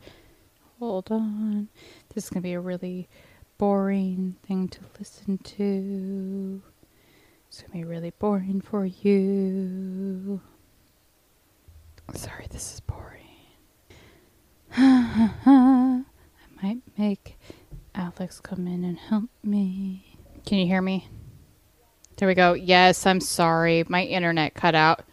Hold 0.79 1.11
on. 1.11 1.69
This 2.13 2.25
is 2.25 2.29
going 2.29 2.41
to 2.41 2.47
be 2.47 2.53
a 2.53 2.59
really 2.59 3.09
boring 3.57 4.35
thing 4.47 4.67
to 4.69 4.79
listen 4.99 5.37
to. 5.39 6.61
It's 7.47 7.61
going 7.61 7.71
to 7.71 7.77
be 7.77 7.83
really 7.83 8.11
boring 8.11 8.61
for 8.61 8.85
you. 8.85 10.41
Sorry, 12.13 12.47
this 12.49 12.73
is 12.73 12.79
boring. 12.79 13.19
I 14.75 16.03
might 16.61 16.81
make 16.97 17.37
Alex 17.95 18.39
come 18.39 18.67
in 18.67 18.83
and 18.83 18.97
help 18.97 19.29
me. 19.43 20.17
Can 20.45 20.57
you 20.57 20.65
hear 20.65 20.81
me? 20.81 21.07
There 22.17 22.27
we 22.27 22.35
go. 22.35 22.53
Yes, 22.53 23.05
I'm 23.05 23.21
sorry. 23.21 23.83
My 23.87 24.03
internet 24.03 24.53
cut 24.53 24.75
out. 24.75 25.03